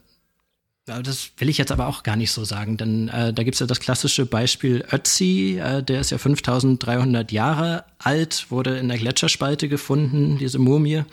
das 0.85 1.31
will 1.37 1.47
ich 1.47 1.57
jetzt 1.57 1.71
aber 1.71 1.87
auch 1.87 2.03
gar 2.03 2.17
nicht 2.17 2.31
so 2.31 2.43
sagen, 2.43 2.75
denn 2.75 3.07
äh, 3.07 3.33
da 3.33 3.43
gibt's 3.43 3.59
ja 3.59 3.67
das 3.67 3.79
klassische 3.79 4.25
Beispiel 4.25 4.85
Ötzi, 4.91 5.57
äh, 5.57 5.81
der 5.81 6.01
ist 6.01 6.11
ja 6.11 6.17
5300 6.17 7.31
Jahre 7.31 7.85
alt, 7.99 8.47
wurde 8.49 8.77
in 8.77 8.89
der 8.89 8.97
Gletscherspalte 8.97 9.69
gefunden, 9.69 10.37
diese 10.37 10.59
Mumie. 10.59 11.03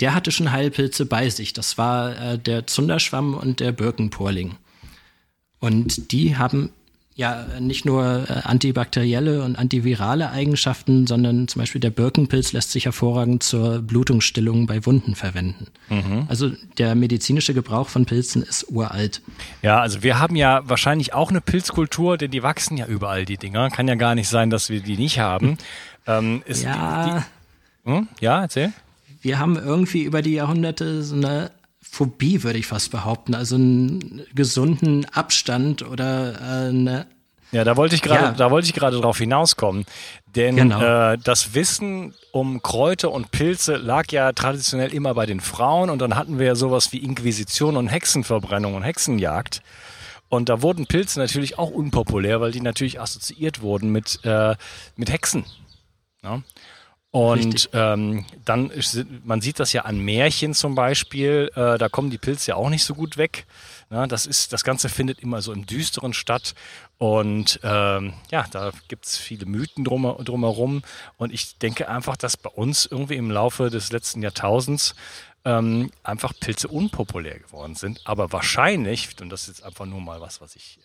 Der 0.00 0.14
hatte 0.14 0.32
schon 0.32 0.50
Heilpilze 0.50 1.06
bei 1.06 1.30
sich. 1.30 1.52
Das 1.52 1.78
war 1.78 2.18
äh, 2.20 2.38
der 2.38 2.66
Zunderschwamm 2.66 3.34
und 3.34 3.60
der 3.60 3.70
Birkenporling. 3.70 4.56
Und 5.60 6.10
die 6.10 6.36
haben 6.36 6.72
ja 7.14 7.46
nicht 7.58 7.84
nur 7.84 8.26
äh, 8.28 8.32
antibakterielle 8.44 9.42
und 9.42 9.56
antivirale 9.56 10.30
Eigenschaften, 10.30 11.06
sondern 11.06 11.48
zum 11.48 11.60
Beispiel 11.60 11.80
der 11.80 11.90
Birkenpilz 11.90 12.52
lässt 12.52 12.70
sich 12.70 12.86
hervorragend 12.86 13.42
zur 13.42 13.82
Blutungsstillung 13.82 14.66
bei 14.66 14.86
Wunden 14.86 15.14
verwenden. 15.14 15.66
Mhm. 15.88 16.26
Also 16.28 16.50
der 16.78 16.94
medizinische 16.94 17.52
Gebrauch 17.52 17.88
von 17.88 18.06
Pilzen 18.06 18.42
ist 18.42 18.70
uralt. 18.70 19.22
Ja, 19.62 19.80
also 19.80 20.02
wir 20.02 20.18
haben 20.18 20.36
ja 20.36 20.62
wahrscheinlich 20.64 21.12
auch 21.12 21.30
eine 21.30 21.40
Pilzkultur, 21.40 22.16
denn 22.16 22.30
die 22.30 22.42
wachsen 22.42 22.76
ja 22.76 22.86
überall, 22.86 23.24
die 23.24 23.36
Dinger. 23.36 23.70
Kann 23.70 23.88
ja 23.88 23.96
gar 23.96 24.14
nicht 24.14 24.28
sein, 24.28 24.48
dass 24.48 24.70
wir 24.70 24.80
die 24.80 24.96
nicht 24.96 25.18
haben. 25.18 25.58
ähm, 26.06 26.42
ja. 26.46 27.24
Die, 27.84 27.90
hm? 27.90 28.08
Ja, 28.20 28.42
erzähl. 28.42 28.72
Wir 29.20 29.38
haben 29.38 29.56
irgendwie 29.56 30.02
über 30.02 30.22
die 30.22 30.32
Jahrhunderte 30.32 31.02
so 31.02 31.16
eine 31.16 31.50
Phobie, 31.90 32.42
würde 32.42 32.58
ich 32.58 32.66
fast 32.66 32.90
behaupten. 32.90 33.34
Also 33.34 33.56
einen 33.56 34.22
gesunden 34.34 35.04
Abstand 35.06 35.82
oder 35.82 36.34
äh, 36.34 36.68
eine 36.68 37.06
ja, 37.52 37.64
da 37.64 37.76
wollte 37.76 37.96
ich 37.96 38.02
gerade, 38.02 38.26
ja. 38.26 38.30
da 38.30 38.52
wollte 38.52 38.68
ich 38.68 38.74
gerade 38.74 39.00
drauf 39.00 39.18
hinauskommen, 39.18 39.84
denn 40.36 40.54
genau. 40.54 41.12
äh, 41.12 41.18
das 41.18 41.52
Wissen 41.52 42.14
um 42.30 42.62
Kräuter 42.62 43.10
und 43.10 43.32
Pilze 43.32 43.74
lag 43.74 44.12
ja 44.12 44.32
traditionell 44.32 44.94
immer 44.94 45.14
bei 45.14 45.26
den 45.26 45.40
Frauen 45.40 45.90
und 45.90 46.00
dann 46.00 46.14
hatten 46.14 46.38
wir 46.38 46.46
ja 46.46 46.54
sowas 46.54 46.92
wie 46.92 46.98
Inquisition 46.98 47.76
und 47.76 47.88
Hexenverbrennung 47.88 48.76
und 48.76 48.84
Hexenjagd 48.84 49.62
und 50.28 50.48
da 50.48 50.62
wurden 50.62 50.86
Pilze 50.86 51.18
natürlich 51.18 51.58
auch 51.58 51.70
unpopulär, 51.70 52.40
weil 52.40 52.52
die 52.52 52.60
natürlich 52.60 53.00
assoziiert 53.00 53.62
wurden 53.62 53.90
mit 53.90 54.20
äh, 54.24 54.54
mit 54.94 55.10
Hexen. 55.10 55.44
Ja? 56.22 56.42
Und 57.12 57.70
ähm, 57.72 58.24
dann, 58.44 58.70
man 59.24 59.40
sieht 59.40 59.58
das 59.58 59.72
ja 59.72 59.82
an 59.82 59.98
Märchen 59.98 60.54
zum 60.54 60.76
Beispiel, 60.76 61.50
äh, 61.56 61.76
da 61.76 61.88
kommen 61.88 62.10
die 62.10 62.18
Pilze 62.18 62.52
ja 62.52 62.54
auch 62.54 62.70
nicht 62.70 62.84
so 62.84 62.94
gut 62.94 63.16
weg. 63.16 63.46
Ja, 63.90 64.06
das 64.06 64.26
ist, 64.26 64.52
das 64.52 64.62
Ganze 64.62 64.88
findet 64.88 65.18
immer 65.18 65.42
so 65.42 65.52
im 65.52 65.66
Düsteren 65.66 66.12
statt. 66.12 66.54
Und 66.98 67.58
ähm, 67.64 68.12
ja, 68.30 68.46
da 68.52 68.70
gibt's 68.86 69.16
viele 69.16 69.46
Mythen 69.46 69.82
drum, 69.84 70.02
drumherum. 70.22 70.82
Und 71.16 71.32
ich 71.32 71.58
denke 71.58 71.88
einfach, 71.88 72.16
dass 72.16 72.36
bei 72.36 72.50
uns 72.50 72.86
irgendwie 72.86 73.16
im 73.16 73.32
Laufe 73.32 73.70
des 73.70 73.90
letzten 73.90 74.22
Jahrtausends 74.22 74.94
ähm, 75.44 75.90
einfach 76.04 76.32
Pilze 76.38 76.68
unpopulär 76.68 77.40
geworden 77.40 77.74
sind. 77.74 78.02
Aber 78.04 78.30
wahrscheinlich, 78.32 79.08
und 79.20 79.30
das 79.30 79.42
ist 79.42 79.48
jetzt 79.48 79.62
einfach 79.64 79.86
nur 79.86 80.00
mal 80.00 80.20
was, 80.20 80.40
was 80.40 80.54
ich 80.54 80.78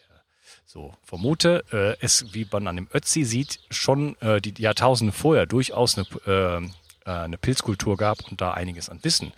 so 0.76 0.94
vermute, 1.04 1.64
äh, 1.72 1.96
es, 2.02 2.34
wie 2.34 2.46
man 2.52 2.68
an 2.68 2.76
dem 2.76 2.90
Ötzi 2.94 3.24
sieht, 3.24 3.62
schon 3.70 4.18
äh, 4.20 4.42
die 4.42 4.62
Jahrtausende 4.62 5.14
vorher 5.14 5.46
durchaus 5.46 5.98
eine, 5.98 6.06
äh, 6.28 6.66
äh, 6.66 7.12
eine 7.12 7.38
Pilzkultur 7.38 7.96
gab 7.96 8.30
und 8.30 8.42
da 8.42 8.54
einiges 8.54 8.90
an 8.90 9.02
Wissen, 9.02 9.32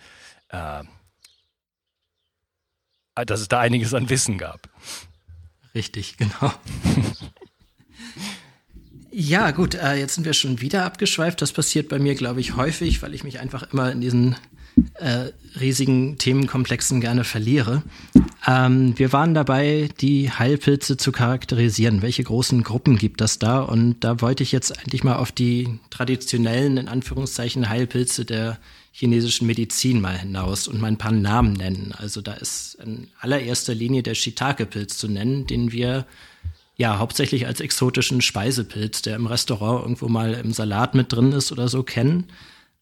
äh, 0.48 0.82
dass 3.24 3.40
es 3.40 3.46
da 3.46 3.60
einiges 3.60 3.94
an 3.94 4.10
Wissen 4.10 4.36
gab. 4.36 4.68
Richtig, 5.76 6.16
genau. 6.16 6.52
ja, 9.12 9.52
gut, 9.52 9.76
äh, 9.76 9.94
jetzt 9.94 10.16
sind 10.16 10.24
wir 10.24 10.32
schon 10.32 10.60
wieder 10.60 10.84
abgeschweift. 10.84 11.40
Das 11.40 11.52
passiert 11.52 11.88
bei 11.88 12.00
mir, 12.00 12.16
glaube 12.16 12.40
ich, 12.40 12.56
häufig, 12.56 13.00
weil 13.00 13.14
ich 13.14 13.22
mich 13.22 13.38
einfach 13.38 13.72
immer 13.72 13.92
in 13.92 14.00
diesen 14.00 14.34
äh, 14.94 15.30
riesigen 15.60 16.18
Themenkomplexen 16.18 17.00
gerne 17.00 17.24
verliere. 17.24 17.82
Ähm, 18.46 18.98
wir 18.98 19.12
waren 19.12 19.34
dabei, 19.34 19.88
die 20.00 20.30
Heilpilze 20.30 20.96
zu 20.96 21.12
charakterisieren. 21.12 22.02
Welche 22.02 22.24
großen 22.24 22.62
Gruppen 22.62 22.98
gibt 22.98 23.20
es 23.20 23.38
da? 23.38 23.60
Und 23.60 24.00
da 24.00 24.20
wollte 24.20 24.42
ich 24.42 24.52
jetzt 24.52 24.78
eigentlich 24.78 25.04
mal 25.04 25.16
auf 25.16 25.32
die 25.32 25.78
traditionellen, 25.90 26.76
in 26.76 26.88
Anführungszeichen, 26.88 27.68
Heilpilze 27.68 28.24
der 28.24 28.58
chinesischen 28.92 29.46
Medizin 29.46 30.00
mal 30.00 30.18
hinaus 30.18 30.66
und 30.66 30.80
mal 30.80 30.88
ein 30.88 30.98
paar 30.98 31.12
Namen 31.12 31.52
nennen. 31.52 31.94
Also 31.96 32.20
da 32.20 32.32
ist 32.32 32.74
in 32.84 33.08
allererster 33.20 33.74
Linie 33.74 34.02
der 34.02 34.14
Shiitake-Pilz 34.14 34.98
zu 34.98 35.08
nennen, 35.08 35.46
den 35.46 35.72
wir 35.72 36.06
ja 36.76 36.98
hauptsächlich 36.98 37.46
als 37.46 37.60
exotischen 37.60 38.20
Speisepilz, 38.22 39.02
der 39.02 39.16
im 39.16 39.26
Restaurant 39.26 39.82
irgendwo 39.82 40.08
mal 40.08 40.34
im 40.34 40.52
Salat 40.52 40.94
mit 40.94 41.12
drin 41.12 41.32
ist 41.32 41.52
oder 41.52 41.68
so, 41.68 41.82
kennen. 41.82 42.26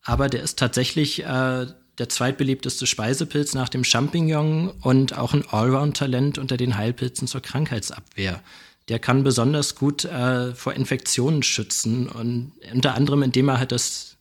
Aber 0.03 0.29
der 0.29 0.43
ist 0.43 0.59
tatsächlich 0.59 1.25
äh, 1.25 1.67
der 1.99 2.09
zweitbeliebteste 2.09 2.87
Speisepilz 2.87 3.55
nach 3.55 3.69
dem 3.69 3.85
Champignon 3.85 4.71
und 4.83 5.17
auch 5.17 5.33
ein 5.35 5.45
Allround-Talent 5.49 6.39
unter 6.39 6.57
den 6.57 6.77
Heilpilzen 6.77 7.27
zur 7.27 7.41
Krankheitsabwehr. 7.41 8.43
Der 8.89 8.99
kann 8.99 9.25
besonders 9.25 9.75
gut 9.75 10.05
äh, 10.05 10.55
vor 10.55 10.75
Infektionen 10.75 11.43
schützen 11.43 12.09
und 12.09 12.53
unter 12.73 12.95
anderem, 12.95 13.23
indem 13.23 13.49
er 13.49 13.59
halt 13.59 13.73
das 13.73 14.17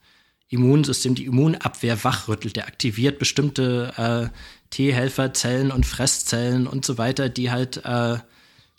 Immunsystem, 0.49 1.15
die 1.15 1.25
Immunabwehr 1.25 2.03
wachrüttelt. 2.03 2.55
Der 2.55 2.67
aktiviert 2.67 3.19
bestimmte 3.19 3.93
äh, 3.97 4.37
T-Helferzellen 4.69 5.71
und 5.71 5.85
Fresszellen 5.85 6.67
und 6.67 6.85
so 6.85 6.97
weiter, 6.97 7.29
die 7.29 7.51
halt 7.51 7.77
äh, 7.85 8.17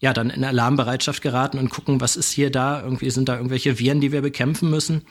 ja 0.01 0.13
dann 0.13 0.31
in 0.31 0.45
Alarmbereitschaft 0.45 1.23
geraten 1.23 1.59
und 1.59 1.71
gucken, 1.71 2.01
was 2.01 2.17
ist 2.17 2.33
hier 2.33 2.51
da? 2.51 2.83
Irgendwie 2.83 3.11
sind 3.11 3.29
da 3.29 3.37
irgendwelche 3.37 3.79
Viren, 3.79 4.01
die 4.01 4.13
wir 4.13 4.23
bekämpfen 4.23 4.71
müssen. 4.71 5.03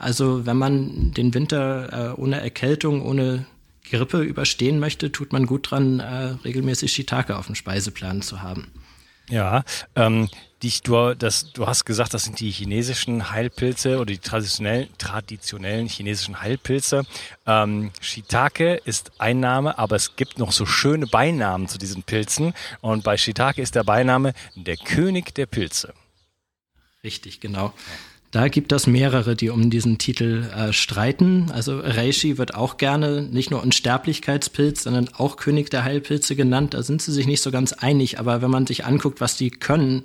Also 0.00 0.46
wenn 0.46 0.56
man 0.56 1.12
den 1.12 1.34
Winter 1.34 2.14
äh, 2.16 2.20
ohne 2.20 2.40
Erkältung, 2.40 3.02
ohne 3.02 3.44
Grippe 3.88 4.22
überstehen 4.22 4.80
möchte, 4.80 5.12
tut 5.12 5.32
man 5.32 5.44
gut 5.44 5.70
dran, 5.70 6.00
äh, 6.00 6.36
regelmäßig 6.42 6.90
Shiitake 6.90 7.36
auf 7.36 7.46
dem 7.46 7.54
Speiseplan 7.54 8.22
zu 8.22 8.40
haben. 8.40 8.68
Ja, 9.28 9.62
ähm, 9.96 10.30
die, 10.62 10.72
du, 10.82 11.14
das, 11.14 11.52
du 11.52 11.66
hast 11.66 11.84
gesagt, 11.84 12.14
das 12.14 12.24
sind 12.24 12.40
die 12.40 12.50
chinesischen 12.50 13.30
Heilpilze 13.30 13.96
oder 13.96 14.06
die 14.06 14.18
traditionellen, 14.18 14.88
traditionellen 14.96 15.86
chinesischen 15.86 16.40
Heilpilze. 16.40 17.04
Ähm, 17.46 17.90
Shiitake 18.00 18.80
ist 18.86 19.12
ein 19.18 19.38
Name, 19.38 19.76
aber 19.78 19.96
es 19.96 20.16
gibt 20.16 20.38
noch 20.38 20.52
so 20.52 20.64
schöne 20.64 21.06
Beinamen 21.08 21.68
zu 21.68 21.76
diesen 21.76 22.04
Pilzen. 22.04 22.54
Und 22.80 23.04
bei 23.04 23.18
Shiitake 23.18 23.60
ist 23.60 23.74
der 23.74 23.84
Beiname 23.84 24.32
der 24.56 24.78
König 24.78 25.34
der 25.34 25.46
Pilze. 25.46 25.92
Richtig, 27.04 27.40
genau. 27.40 27.74
Da 28.30 28.46
gibt 28.46 28.70
es 28.70 28.86
mehrere, 28.86 29.34
die 29.34 29.50
um 29.50 29.70
diesen 29.70 29.98
Titel 29.98 30.44
äh, 30.56 30.72
streiten. 30.72 31.50
Also 31.52 31.80
Reishi 31.80 32.38
wird 32.38 32.54
auch 32.54 32.76
gerne 32.76 33.22
nicht 33.22 33.50
nur 33.50 33.60
Unsterblichkeitspilz, 33.60 34.84
sondern 34.84 35.08
auch 35.16 35.36
König 35.36 35.70
der 35.70 35.82
Heilpilze 35.82 36.36
genannt. 36.36 36.74
Da 36.74 36.82
sind 36.84 37.02
sie 37.02 37.12
sich 37.12 37.26
nicht 37.26 37.42
so 37.42 37.50
ganz 37.50 37.72
einig. 37.72 38.20
Aber 38.20 38.40
wenn 38.40 38.50
man 38.50 38.68
sich 38.68 38.84
anguckt, 38.84 39.20
was 39.20 39.36
die 39.36 39.50
können, 39.50 40.04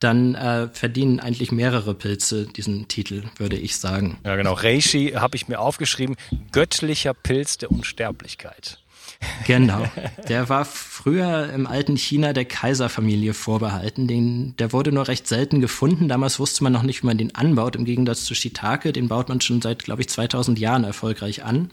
dann 0.00 0.34
äh, 0.34 0.68
verdienen 0.68 1.20
eigentlich 1.20 1.50
mehrere 1.50 1.94
Pilze 1.94 2.46
diesen 2.46 2.88
Titel, 2.88 3.24
würde 3.38 3.56
ich 3.56 3.76
sagen. 3.78 4.18
Ja, 4.24 4.36
genau. 4.36 4.52
Reishi 4.52 5.12
habe 5.16 5.36
ich 5.36 5.48
mir 5.48 5.58
aufgeschrieben. 5.58 6.16
Göttlicher 6.52 7.14
Pilz 7.14 7.56
der 7.56 7.70
Unsterblichkeit. 7.70 8.80
Genau. 9.46 9.84
Der 10.28 10.48
war 10.48 10.64
früher 10.64 11.52
im 11.52 11.66
alten 11.66 11.96
China 11.96 12.32
der 12.32 12.44
Kaiserfamilie 12.44 13.32
vorbehalten. 13.32 14.08
Den, 14.08 14.56
der 14.56 14.72
wurde 14.72 14.92
nur 14.92 15.08
recht 15.08 15.26
selten 15.28 15.60
gefunden. 15.60 16.08
Damals 16.08 16.40
wusste 16.40 16.64
man 16.64 16.72
noch 16.72 16.82
nicht, 16.82 17.02
wie 17.02 17.06
man 17.06 17.18
den 17.18 17.34
anbaut. 17.34 17.76
Im 17.76 17.84
Gegensatz 17.84 18.24
zu 18.24 18.34
Shiitake, 18.34 18.92
den 18.92 19.08
baut 19.08 19.28
man 19.28 19.40
schon 19.40 19.62
seit, 19.62 19.84
glaube 19.84 20.02
ich, 20.02 20.08
2000 20.08 20.58
Jahren 20.58 20.84
erfolgreich 20.84 21.44
an. 21.44 21.70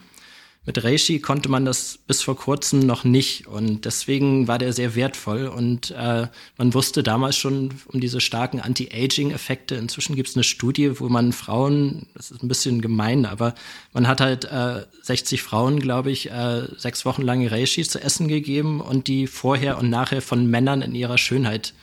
Mit 0.66 0.82
Reishi 0.82 1.20
konnte 1.20 1.50
man 1.50 1.66
das 1.66 2.00
bis 2.08 2.22
vor 2.22 2.38
kurzem 2.38 2.80
noch 2.80 3.04
nicht 3.04 3.48
und 3.48 3.84
deswegen 3.84 4.48
war 4.48 4.58
der 4.58 4.72
sehr 4.72 4.96
wertvoll 4.96 5.48
und 5.48 5.92
äh, 5.92 6.28
man 6.58 6.74
wusste 6.74 7.04
damals 7.04 7.36
schon 7.36 7.72
um 7.88 8.00
diese 8.00 8.22
starken 8.22 8.62
Anti-Aging-Effekte. 8.62 9.76
Inzwischen 9.76 10.16
gibt 10.16 10.30
es 10.30 10.38
eine 10.38 10.46
Studie, 10.46 11.02
wo 11.02 11.10
man 11.10 11.34
Frauen, 11.34 12.08
das 12.16 12.32
ist 12.32 12.44
ein 12.44 12.48
bisschen 12.48 12.82
gemein, 12.82 13.26
aber 13.26 13.56
man 13.92 14.08
hat 14.08 14.22
halt 14.22 14.46
äh, 14.46 14.86
60 15.02 15.44
Frauen, 15.44 15.80
glaube 15.82 16.12
ich, 16.12 16.32
äh, 16.32 16.66
sechs 16.78 17.04
Wochen 17.04 17.24
lang 17.24 17.46
Reishi 17.46 17.84
zu 17.84 18.02
essen 18.02 18.30
gegeben 18.30 18.80
und 18.80 19.08
die 19.08 19.28
vorher 19.28 19.78
und 19.78 19.90
nachher 19.90 20.22
von 20.22 20.48
Männern 20.48 20.82
in 20.82 20.96
ihrer 20.96 21.18
Schönheit 21.18 21.74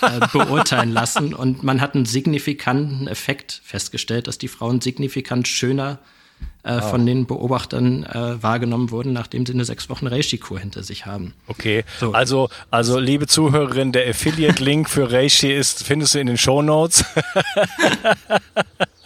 äh, 0.00 0.26
beurteilen 0.32 0.92
lassen 0.92 1.34
und 1.34 1.62
man 1.62 1.82
hat 1.82 1.94
einen 1.94 2.06
signifikanten 2.06 3.06
Effekt 3.06 3.60
festgestellt, 3.62 4.28
dass 4.28 4.38
die 4.38 4.48
Frauen 4.48 4.80
signifikant 4.80 5.46
schöner 5.46 5.98
äh, 6.62 6.80
von 6.80 7.06
den 7.06 7.26
Beobachtern 7.26 8.04
äh, 8.04 8.42
wahrgenommen 8.42 8.90
wurden, 8.90 9.12
nachdem 9.12 9.46
sie 9.46 9.54
eine 9.54 9.64
sechs 9.64 9.88
Wochen 9.88 10.06
Reishi-Kur 10.06 10.58
hinter 10.58 10.82
sich 10.82 11.06
haben. 11.06 11.34
Okay, 11.46 11.84
so. 11.98 12.12
also, 12.12 12.48
also 12.70 12.98
liebe 12.98 13.26
Zuhörerin, 13.26 13.92
der 13.92 14.08
Affiliate-Link 14.08 14.88
für 14.88 15.10
Reishi 15.10 15.52
ist, 15.52 15.84
findest 15.84 16.14
du 16.14 16.20
in 16.20 16.26
den 16.26 16.38
Show 16.38 16.62
Notes. 16.62 17.04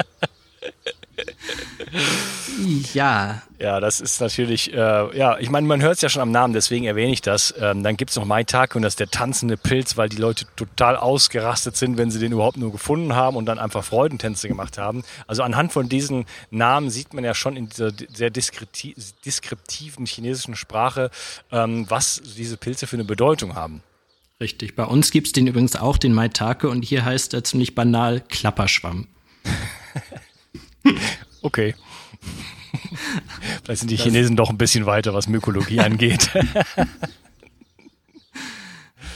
ja. 2.92 3.42
Ja, 3.58 3.80
das 3.80 4.00
ist 4.00 4.20
natürlich, 4.20 4.72
äh, 4.72 5.16
ja, 5.16 5.38
ich 5.38 5.48
meine, 5.48 5.66
man 5.66 5.80
hört 5.80 5.94
es 5.94 6.00
ja 6.00 6.08
schon 6.08 6.22
am 6.22 6.30
Namen, 6.30 6.52
deswegen 6.52 6.84
erwähne 6.84 7.12
ich 7.12 7.22
das. 7.22 7.54
Ähm, 7.58 7.82
dann 7.82 7.96
gibt 7.96 8.10
es 8.10 8.16
noch 8.16 8.24
Maitake 8.24 8.76
und 8.76 8.82
das 8.82 8.94
ist 8.94 9.00
der 9.00 9.10
tanzende 9.10 9.56
Pilz, 9.56 9.96
weil 9.96 10.08
die 10.08 10.16
Leute 10.16 10.46
total 10.56 10.96
ausgerastet 10.96 11.76
sind, 11.76 11.96
wenn 11.96 12.10
sie 12.10 12.18
den 12.18 12.32
überhaupt 12.32 12.56
nur 12.56 12.72
gefunden 12.72 13.14
haben 13.14 13.36
und 13.36 13.46
dann 13.46 13.58
einfach 13.58 13.84
Freudentänze 13.84 14.48
gemacht 14.48 14.76
haben. 14.78 15.04
Also 15.26 15.42
anhand 15.42 15.72
von 15.72 15.88
diesen 15.88 16.26
Namen 16.50 16.90
sieht 16.90 17.14
man 17.14 17.24
ja 17.24 17.34
schon 17.34 17.56
in 17.56 17.68
dieser 17.68 17.92
sehr 18.12 18.30
deskriptiven 18.30 20.06
chinesischen 20.06 20.56
Sprache, 20.56 21.10
ähm, 21.52 21.86
was 21.88 22.20
diese 22.36 22.56
Pilze 22.56 22.86
für 22.86 22.96
eine 22.96 23.04
Bedeutung 23.04 23.54
haben. 23.54 23.82
Richtig. 24.40 24.74
Bei 24.74 24.84
uns 24.84 25.10
gibt 25.10 25.28
es 25.28 25.32
den 25.32 25.46
übrigens 25.46 25.76
auch, 25.76 25.96
den 25.96 26.12
Maitake, 26.12 26.68
und 26.68 26.84
hier 26.84 27.04
heißt 27.04 27.34
er 27.34 27.44
ziemlich 27.44 27.74
banal 27.74 28.20
Klapperschwamm. 28.20 29.06
okay. 31.42 31.74
Vielleicht 33.64 33.80
sind 33.80 33.90
die 33.90 33.96
Chinesen 33.96 34.36
doch 34.36 34.50
ein 34.50 34.58
bisschen 34.58 34.86
weiter, 34.86 35.14
was 35.14 35.28
Mykologie 35.28 35.80
angeht. 35.80 36.30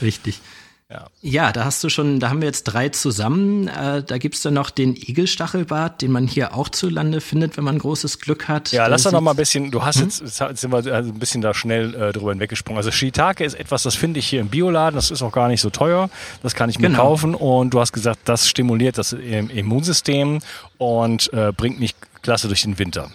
Richtig. 0.01 0.41
Ja. 0.91 1.05
ja, 1.21 1.51
da 1.51 1.65
hast 1.65 1.83
du 1.83 1.89
schon, 1.89 2.19
da 2.19 2.29
haben 2.29 2.41
wir 2.41 2.47
jetzt 2.47 2.63
drei 2.63 2.89
zusammen. 2.89 3.67
Äh, 3.67 4.01
da 4.01 4.17
gibt's 4.17 4.41
dann 4.41 4.55
noch 4.55 4.71
den 4.71 4.95
Igelstachelbart, 4.95 6.01
den 6.01 6.11
man 6.11 6.25
hier 6.25 6.55
auch 6.55 6.67
zu 6.67 6.89
Lande 6.89 7.21
findet, 7.21 7.57
wenn 7.57 7.63
man 7.63 7.77
großes 7.77 8.19
Glück 8.19 8.47
hat. 8.47 8.71
Ja, 8.71 8.87
lass 8.87 9.03
doch 9.03 9.11
noch 9.11 9.21
mal 9.21 9.31
ein 9.31 9.37
bisschen, 9.37 9.69
du 9.69 9.83
hast 9.83 9.97
hm? 9.97 10.05
jetzt, 10.05 10.21
jetzt 10.39 10.61
sind 10.61 10.71
wir 10.71 10.77
also 10.77 11.11
ein 11.11 11.19
bisschen 11.19 11.41
da 11.41 11.53
schnell 11.53 11.93
äh, 11.93 12.11
drüber 12.11 12.31
hinweggesprungen. 12.31 12.79
Also 12.79 12.89
Shiitake 12.89 13.43
ist 13.43 13.53
etwas, 13.53 13.83
das 13.83 13.93
finde 13.93 14.17
ich 14.17 14.27
hier 14.27 14.41
im 14.41 14.47
Bioladen, 14.47 14.95
das 14.95 15.11
ist 15.11 15.21
auch 15.21 15.31
gar 15.31 15.47
nicht 15.47 15.61
so 15.61 15.69
teuer, 15.69 16.09
das 16.41 16.55
kann 16.55 16.71
ich 16.71 16.79
mir 16.79 16.87
genau. 16.87 17.03
kaufen 17.03 17.35
und 17.35 17.71
du 17.71 17.79
hast 17.79 17.93
gesagt, 17.93 18.21
das 18.25 18.49
stimuliert 18.49 18.97
das 18.97 19.13
Immunsystem 19.13 20.39
und 20.79 21.31
äh, 21.33 21.51
bringt 21.55 21.79
mich 21.79 21.93
klasse 22.23 22.47
durch 22.47 22.63
den 22.63 22.79
Winter. 22.79 23.11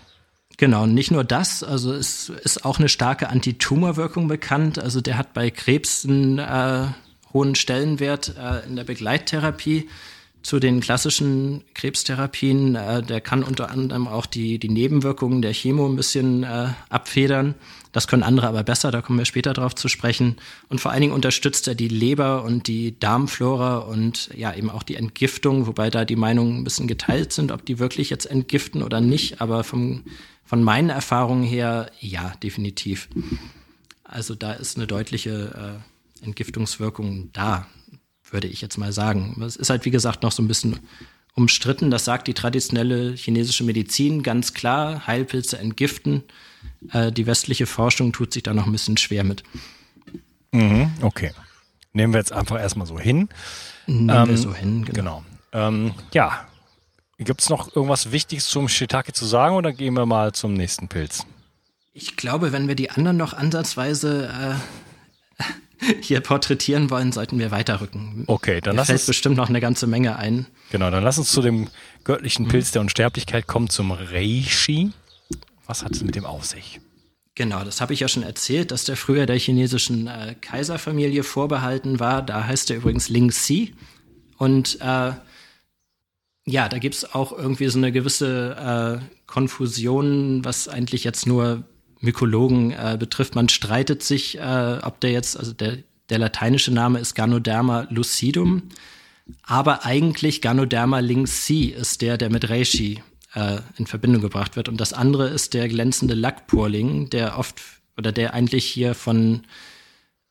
Genau, 0.59 0.87
nicht 0.87 1.11
nur 1.11 1.25
das, 1.25 1.65
also 1.65 1.93
es 1.93 2.29
ist 2.29 2.65
auch 2.65 2.79
eine 2.79 2.89
starke 2.89 3.31
Antitumorwirkung 3.31 4.29
bekannt. 4.29 4.79
Also 4.79 5.01
der 5.01 5.19
hat 5.19 5.35
bei 5.35 5.51
Krebs 5.51 6.05
einen 6.05 6.39
äh, 6.39 6.87
hohen 7.35 7.55
Stellenwert 7.55 8.35
äh, 8.39 8.67
in 8.67 8.77
der 8.77 8.85
Begleittherapie 8.85 9.89
zu 10.43 10.61
den 10.61 10.81
klassischen 10.81 11.63
Krebstherapien. 11.75 12.77
Äh, 12.77 13.03
der 13.03 13.21
kann 13.21 13.43
unter 13.43 13.71
anderem 13.71 14.09
auch 14.09 14.25
die, 14.25 14.59
die 14.59 14.69
Nebenwirkungen 14.69 15.43
der 15.43 15.53
Chemo 15.53 15.87
ein 15.87 15.97
bisschen 15.97 16.45
äh, 16.45 16.69
abfedern. 16.89 17.55
Das 17.93 18.09
können 18.09 18.23
andere 18.23 18.49
aber 18.49 18.63
besser, 18.63 18.91
da 18.91 19.03
kommen 19.03 19.19
wir 19.19 19.27
später 19.27 19.53
drauf 19.53 19.75
zu 19.75 19.89
sprechen. 19.89 20.37
Und 20.69 20.81
vor 20.81 20.93
allen 20.93 21.03
Dingen 21.03 21.13
unterstützt 21.13 21.69
er 21.69 21.75
die 21.75 21.89
Leber 21.89 22.43
und 22.45 22.67
die 22.67 22.99
Darmflora 22.99 23.79
und 23.79 24.31
ja 24.35 24.55
eben 24.55 24.71
auch 24.71 24.83
die 24.83 24.97
Entgiftung, 24.97 25.67
wobei 25.67 25.91
da 25.91 26.05
die 26.05 26.17
Meinungen 26.17 26.59
ein 26.59 26.65
bisschen 26.65 26.89
geteilt 26.89 27.33
sind, 27.33 27.53
ob 27.53 27.65
die 27.67 27.79
wirklich 27.79 28.11
jetzt 28.11 28.27
entgiften 28.27 28.83
oder 28.83 29.01
nicht. 29.01 29.41
Aber 29.41 29.65
vom 29.65 30.05
von 30.45 30.63
meinen 30.63 30.91
Erfahrungen 30.91 31.43
her, 31.43 31.91
ja, 32.01 32.33
definitiv. 32.43 33.09
Also 34.05 34.35
da 34.35 34.53
ist 34.53 34.77
eine 34.77 34.87
deutliche 34.87 35.81
äh, 35.81 35.94
Entgiftungswirkung 36.25 37.31
da, 37.33 37.67
würde 38.31 38.49
ich 38.49 38.61
jetzt 38.61 38.79
mal 38.79 38.93
sagen. 38.93 39.41
Es 39.43 39.57
ist 39.57 39.71
halt, 39.71 39.85
wie 39.85 39.91
gesagt, 39.91 40.23
noch 40.23 40.33
so 40.33 40.43
ein 40.43 40.49
bisschen 40.49 40.81
umstritten. 41.35 41.91
Das 41.91 42.05
sagt 42.05 42.27
die 42.29 42.35
traditionelle 42.35 43.15
chinesische 43.15 43.65
Medizin 43.65 44.23
ganz 44.23 44.55
klar. 44.55 45.07
Heilpilze 45.07 45.59
entgiften. 45.59 46.23
Äh, 46.91 47.13
die 47.13 47.27
westliche 47.27 47.67
Forschung 47.67 48.13
tut 48.13 48.33
sich 48.33 48.43
da 48.43 48.55
noch 48.55 48.67
ein 48.67 48.73
bisschen 48.73 48.97
schwer 48.97 49.25
mit. 49.25 49.43
Mhm, 50.53 50.93
okay. 51.03 51.33
Nehmen 51.93 52.13
wir 52.13 52.19
jetzt 52.19 52.33
einfach 52.33 52.59
erstmal 52.59 52.87
so 52.87 52.99
hin. 52.99 53.29
Nehmen 53.87 54.11
ähm, 54.11 54.29
wir 54.29 54.39
so 54.39 54.55
hin, 54.55 54.85
genau. 54.85 55.23
genau. 55.53 55.69
Ähm, 55.69 55.95
ja, 56.13 56.47
Gibt 57.19 57.43
es 57.43 57.49
noch 57.49 57.75
irgendwas 57.75 58.11
Wichtiges 58.11 58.49
zum 58.49 58.69
Shiitake 58.69 59.13
zu 59.13 59.25
sagen 59.25 59.55
oder 59.55 59.73
gehen 59.73 59.95
wir 59.95 60.05
mal 60.05 60.33
zum 60.33 60.55
nächsten 60.55 60.89
Pilz? 60.89 61.25
Ich 61.93 62.17
glaube, 62.17 62.53
wenn 62.53 62.67
wir 62.67 62.75
die 62.75 62.91
anderen 62.91 63.17
noch 63.17 63.35
ansatzweise 63.35 64.59
äh, 65.39 65.45
hier 66.01 66.21
porträtieren 66.21 66.91
wollen, 66.91 67.13
sollten 67.13 67.39
wir 67.39 67.51
weiterrücken. 67.51 68.25
Okay, 68.27 68.61
dann 68.61 68.75
Mir 68.75 68.81
lass 68.81 68.87
fällt 68.87 69.01
uns 69.01 69.07
bestimmt 69.07 69.37
noch 69.37 69.49
eine 69.49 69.61
ganze 69.61 69.87
Menge 69.87 70.17
ein. 70.17 70.47
Genau, 70.71 70.91
dann 70.91 71.05
lass 71.05 71.19
uns 71.19 71.31
zu 71.31 71.43
dem 71.43 71.69
göttlichen 72.05 72.49
Pilz 72.49 72.71
der 72.73 72.81
Unsterblichkeit 72.83 73.47
kommen, 73.47 73.69
zum 73.69 73.93
Reishi. 73.93 74.93
Was 75.67 75.83
hat 75.83 75.93
es 75.93 76.03
mit 76.03 76.15
dem 76.15 76.25
auf 76.25 76.45
sich? 76.45 76.81
Genau, 77.35 77.65
das 77.65 77.81
habe 77.81 77.93
ich 77.93 78.01
ja 78.01 78.09
schon 78.09 78.23
erzählt, 78.23 78.71
dass 78.71 78.85
der 78.85 78.97
früher 78.97 79.27
der 79.27 79.39
chinesischen 79.39 80.07
äh, 80.07 80.37
Kaiserfamilie 80.41 81.25
vorbehalten 81.25 81.99
war. 81.99 82.23
Da 82.23 82.45
heißt 82.47 82.71
er 82.71 82.77
übrigens 82.77 83.09
Ling 83.09 83.31
Xi. 83.31 83.75
Und 84.39 84.79
äh, 84.81 85.13
ja, 86.47 86.69
da 86.69 86.79
gibt's 86.79 87.15
auch 87.15 87.33
irgendwie 87.33 87.69
so 87.69 87.79
eine 87.79 87.91
gewisse 87.91 89.01
äh, 89.03 89.17
Konfusion, 89.27 90.45
was 90.45 90.69
eigentlich 90.69 91.03
jetzt 91.03 91.27
nur 91.27 91.65
Mykologen 92.05 92.73
äh, 92.73 92.97
betrifft. 92.99 93.35
Man 93.35 93.49
streitet 93.49 94.03
sich, 94.03 94.39
äh, 94.39 94.79
ob 94.83 95.01
der 95.01 95.11
jetzt, 95.11 95.39
also 95.39 95.53
der, 95.53 95.79
der 96.11 96.19
lateinische 96.19 96.73
Name 96.73 96.99
ist 97.01 97.15
Ganoderma 97.15 97.87
lucidum, 97.91 98.65
aber 99.43 99.85
eigentlich 99.85 100.43
Ganoderma 100.43 100.99
lingsi 100.99 101.67
ist 101.67 102.03
der, 102.03 102.19
der 102.19 102.31
mit 102.31 102.49
Reishi 102.49 103.03
äh, 103.35 103.59
in 103.77 103.87
Verbindung 103.87 104.23
gebracht 104.23 104.57
wird. 104.57 104.69
Und 104.69 104.81
das 104.81 104.93
andere 104.93 105.29
ist 105.29 105.55
der 105.55 105.69
glänzende 105.69 106.15
Lackpurling, 106.15 107.11
der 107.11 107.39
oft 107.39 107.61
oder 107.97 108.13
der 108.13 108.35
eigentlich 108.35 108.65
hier 108.65 108.95
von, 108.95 109.43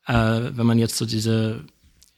äh, 0.06 0.14
wenn 0.14 0.66
man 0.66 0.80
jetzt 0.80 0.98
so 0.98 1.06
diese 1.06 1.64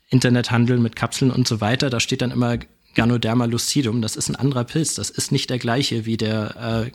Internethandel 0.09 0.77
mit 0.77 0.95
Kapseln 0.95 1.31
und 1.31 1.47
so 1.47 1.61
weiter, 1.61 1.89
da 1.89 1.99
steht 1.99 2.21
dann 2.21 2.31
immer 2.31 2.57
Ganoderma 2.93 3.45
lucidum, 3.45 4.01
das 4.01 4.15
ist 4.15 4.29
ein 4.29 4.35
anderer 4.35 4.63
Pilz, 4.63 4.95
das 4.95 5.09
ist 5.09 5.31
nicht 5.31 5.49
der 5.49 5.59
gleiche 5.59 6.05
wie 6.05 6.17
der, 6.17 6.85
äh, 6.85 6.91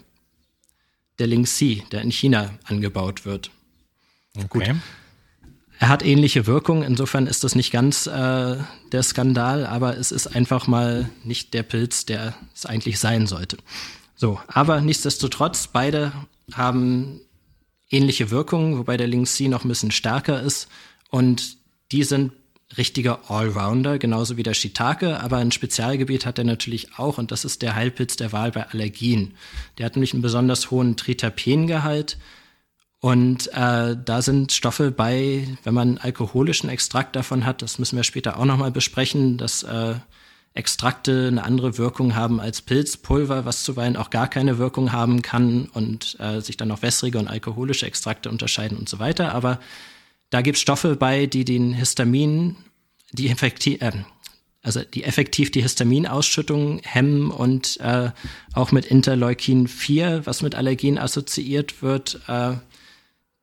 der 1.21 1.27
Lingxi, 1.27 1.85
der 1.93 2.03
in 2.03 2.11
China 2.11 2.51
angebaut 2.65 3.25
wird. 3.25 3.51
Okay. 4.37 4.47
Gut. 4.49 4.77
Er 5.79 5.89
hat 5.89 6.05
ähnliche 6.05 6.47
Wirkung, 6.47 6.83
insofern 6.83 7.27
ist 7.27 7.43
das 7.43 7.55
nicht 7.55 7.73
ganz 7.73 8.07
äh, 8.07 8.57
der 8.93 9.03
Skandal, 9.03 9.65
aber 9.65 9.97
es 9.97 10.13
ist 10.13 10.27
einfach 10.27 10.67
mal 10.67 11.09
nicht 11.25 11.55
der 11.55 11.63
Pilz, 11.63 12.05
der 12.05 12.35
es 12.55 12.67
eigentlich 12.67 12.99
sein 12.99 13.27
sollte. 13.27 13.57
So, 14.15 14.39
aber 14.47 14.83
nichtsdestotrotz, 14.83 15.69
beide 15.69 16.13
haben 16.53 17.23
ähnliche 17.89 18.31
Wirkungen, 18.31 18.77
wobei 18.77 18.99
der 18.99 19.07
Lingxi 19.07 19.49
noch 19.49 19.65
ein 19.65 19.69
bisschen 19.69 19.91
stärker 19.91 20.43
ist 20.43 20.69
und 21.09 21.57
die 21.93 22.05
sind 22.05 22.33
richtiger 22.77 23.31
Allrounder, 23.31 23.99
genauso 23.99 24.37
wie 24.37 24.43
der 24.43 24.55
Shiitake, 24.55 25.21
aber 25.21 25.39
ein 25.39 25.53
Spezialgebiet 25.53 26.25
hat 26.25 26.39
er 26.39 26.45
natürlich 26.45 26.99
auch 26.99 27.19
und 27.19 27.33
das 27.33 27.45
ist 27.45 27.63
der 27.63 27.75
Heilpilz 27.75 28.17
der 28.17 28.33
Wahl 28.33 28.53
bei 28.53 28.69
Allergien. 28.69 29.35
Der 29.79 29.87
hat 29.87 29.97
nämlich 29.97 30.13
einen 30.13 30.23
besonders 30.23 30.71
hohen 30.71 30.97
Tritapengehalt 30.97 32.17
und 33.01 33.49
äh, 33.55 33.97
da 34.05 34.23
sind 34.23 34.53
Stoffe 34.53 34.91
bei, 34.91 35.49
wenn 35.65 35.75
man 35.75 35.99
alkoholischen 35.99 36.69
Extrakt 36.69 37.17
davon 37.17 37.47
hat, 37.47 37.63
das 37.63 37.79
müssen 37.79 37.97
wir 37.97 38.05
später 38.05 38.39
auch 38.39 38.45
nochmal 38.45 38.71
besprechen, 38.71 39.39
dass 39.39 39.63
äh, 39.63 39.95
Extrakte 40.53 41.29
eine 41.29 41.45
andere 41.45 41.79
Wirkung 41.79 42.15
haben 42.15 42.41
als 42.41 42.61
Pilzpulver, 42.61 43.45
was 43.45 43.63
zuweilen 43.63 43.97
auch 43.97 44.11
gar 44.11 44.29
keine 44.29 44.59
Wirkung 44.59 44.93
haben 44.93 45.23
kann 45.23 45.69
und 45.73 46.19
äh, 46.21 46.41
sich 46.41 46.57
dann 46.57 46.69
noch 46.69 46.83
wässrige 46.83 47.19
und 47.19 47.29
alkoholische 47.29 47.87
Extrakte 47.87 48.29
unterscheiden 48.29 48.77
und 48.77 48.89
so 48.89 48.99
weiter. 48.99 49.35
Aber 49.35 49.61
da 50.31 50.43
gibt 50.43 50.57
es 50.57 50.62
Stoffe 50.62 50.97
bei, 50.97 51.27
die 51.27 51.45
den 51.45 51.73
Histamin, 51.73 52.57
die 53.12 53.29
effektiv, 53.29 53.83
äh, 53.83 53.93
also 54.62 54.83
die 54.83 55.05
effektiv 55.05 55.51
die 55.51 55.62
Histaminausschüttung 55.62 56.81
hemmen 56.85 57.31
und 57.31 57.79
äh, 57.81 58.11
auch 58.55 58.73
mit 58.73 58.87
Interleukin 58.87 59.69
4, 59.69 60.27
was 60.27 60.43
mit 60.43 60.55
Allergien 60.55 60.99
assoziiert 60.99 61.83
wird, 61.83 62.21
äh, 62.29 62.55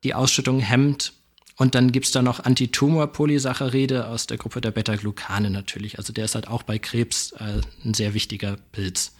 die 0.04 0.14
Ausschüttung 0.14 0.60
hemmt. 0.60 1.14
Und 1.58 1.74
dann 1.74 1.92
gibt's 1.92 2.12
da 2.12 2.22
noch 2.22 2.40
Antitumor-Polysaccharide 2.40 4.08
aus 4.08 4.28
der 4.28 4.38
Gruppe 4.38 4.62
der 4.62 4.70
Beta-Glucane 4.70 5.50
natürlich. 5.50 5.98
Also 5.98 6.14
der 6.14 6.26
ist 6.26 6.36
halt 6.36 6.48
auch 6.48 6.62
bei 6.62 6.78
Krebs 6.78 7.32
äh, 7.32 7.62
ein 7.84 7.96
sehr 7.96 8.14
wichtiger 8.14 8.58
Pilz. 8.72 9.16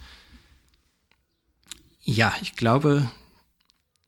Ja, 2.04 2.32
ich 2.40 2.54
glaube, 2.54 3.10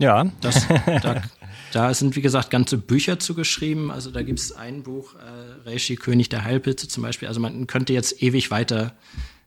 ja. 0.01 0.25
Das, 0.41 0.67
da 1.03 1.23
da 1.73 1.95
sind, 1.95 2.17
wie 2.17 2.23
gesagt, 2.23 2.51
ganze 2.51 2.79
Bücher 2.79 3.19
zugeschrieben. 3.19 3.91
Also 3.91 4.11
da 4.11 4.23
gibt 4.23 4.39
es 4.39 4.53
ein 4.53 4.83
Buch, 4.83 5.15
äh, 5.15 5.69
Reishi, 5.69 5.97
König 5.97 6.29
der 6.29 6.45
Heilpilze 6.45 6.89
zum 6.89 7.03
Beispiel. 7.03 7.29
Also 7.29 7.41
man 7.41 7.67
könnte 7.67 7.93
jetzt 7.93 8.23
ewig 8.23 8.51
weiter 8.51 8.95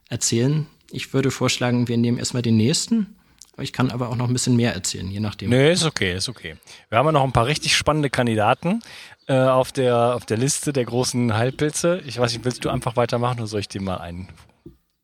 erzählen. 0.10 0.68
Ich 0.92 1.14
würde 1.14 1.32
vorschlagen, 1.32 1.88
wir 1.88 1.98
nehmen 1.98 2.18
erstmal 2.18 2.42
den 2.42 2.58
nächsten. 2.58 3.16
Ich 3.60 3.72
kann 3.72 3.92
aber 3.92 4.10
auch 4.10 4.16
noch 4.16 4.28
ein 4.28 4.34
bisschen 4.34 4.56
mehr 4.56 4.74
erzählen, 4.74 5.10
je 5.12 5.20
nachdem. 5.20 5.52
Nee, 5.52 5.72
ist 5.72 5.86
okay, 5.86 6.16
ist 6.16 6.28
okay. 6.28 6.56
Wir 6.90 6.98
haben 6.98 7.06
ja 7.06 7.12
noch 7.12 7.24
ein 7.24 7.34
paar 7.34 7.46
richtig 7.46 7.76
spannende 7.76 8.10
Kandidaten 8.10 8.82
äh, 9.28 9.36
auf, 9.36 9.72
der, 9.72 10.16
auf 10.16 10.26
der 10.26 10.38
Liste 10.38 10.74
der 10.74 10.86
großen 10.86 11.36
Heilpilze. 11.36 12.02
Ich 12.08 12.18
weiß 12.18 12.34
nicht, 12.34 12.46
willst 12.46 12.66
du 12.66 12.70
einfach 12.70 12.96
weitermachen 12.96 13.40
oder 13.40 13.48
soll 13.48 13.60
ich 13.60 13.68
dir 13.68 13.82
mal 13.82 13.98
einen, 13.98 14.30